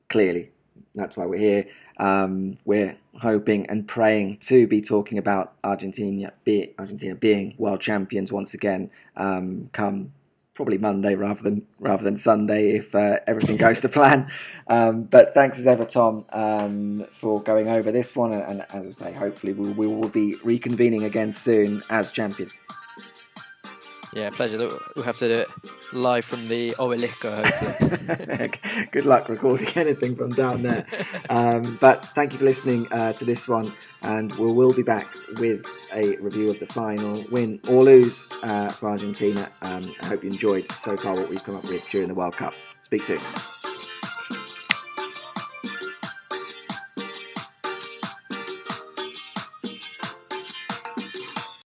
clearly, 0.09 0.51
that's 0.95 1.17
why 1.17 1.25
we're 1.25 1.39
here. 1.39 1.65
Um, 1.97 2.57
we're 2.65 2.97
hoping 3.21 3.65
and 3.67 3.87
praying 3.87 4.37
to 4.41 4.67
be 4.67 4.81
talking 4.81 5.17
about 5.17 5.53
Argentina, 5.63 6.33
be, 6.43 6.73
Argentina 6.77 7.15
being 7.15 7.55
world 7.57 7.79
champions 7.79 8.31
once 8.31 8.53
again 8.53 8.89
um, 9.15 9.69
come 9.71 10.11
probably 10.55 10.77
Monday 10.77 11.15
rather 11.15 11.43
than 11.43 11.67
rather 11.79 12.03
than 12.03 12.17
Sunday 12.17 12.77
if 12.77 12.95
uh, 12.95 13.19
everything 13.27 13.57
goes 13.57 13.81
to 13.81 13.89
plan. 13.89 14.31
Um, 14.67 15.03
but 15.03 15.35
thanks 15.35 15.59
as 15.59 15.67
ever, 15.67 15.85
Tom, 15.85 16.25
um, 16.31 17.05
for 17.11 17.43
going 17.43 17.67
over 17.67 17.91
this 17.91 18.15
one. 18.15 18.33
And, 18.33 18.65
and, 18.71 18.87
as 18.87 19.01
I 19.01 19.11
say, 19.11 19.13
hopefully 19.13 19.53
we, 19.53 19.69
we 19.69 19.85
will 19.85 20.09
be 20.09 20.37
reconvening 20.37 21.03
again 21.03 21.33
soon 21.33 21.83
as 21.89 22.09
champions. 22.09 22.57
Yeah, 24.15 24.29
pleasure. 24.29 24.57
We'll 24.57 25.03
have 25.03 25.17
to 25.17 25.27
do 25.27 25.41
it 25.41 25.49
live 25.91 26.23
from 26.23 26.47
the 26.47 26.71
Obelisco, 26.79 27.43
hopefully. 27.43 28.87
Good 28.91 29.05
luck 29.05 29.27
recording 29.27 29.67
anything 29.75 30.15
from 30.15 30.29
down 30.29 30.61
there. 30.61 30.85
Um, 31.29 31.77
but 31.81 32.05
thank 32.15 32.31
you 32.31 32.39
for 32.39 32.45
listening 32.45 32.87
uh, 32.93 33.11
to 33.11 33.25
this 33.25 33.49
one, 33.49 33.73
and 34.03 34.31
we 34.35 34.53
will 34.53 34.71
be 34.71 34.83
back 34.83 35.05
with 35.37 35.67
a 35.93 36.15
review 36.15 36.49
of 36.49 36.61
the 36.61 36.65
final 36.65 37.25
win 37.29 37.59
or 37.67 37.83
lose 37.83 38.25
uh, 38.43 38.69
for 38.69 38.89
Argentina. 38.89 39.49
Um, 39.61 39.93
I 40.01 40.05
hope 40.05 40.23
you 40.23 40.29
enjoyed 40.29 40.71
so 40.71 40.95
far 40.95 41.13
what 41.13 41.29
we've 41.29 41.43
come 41.43 41.57
up 41.57 41.65
with 41.65 41.85
during 41.89 42.07
the 42.07 42.15
World 42.15 42.37
Cup. 42.37 42.53
Speak 42.79 43.03
soon. 43.03 43.19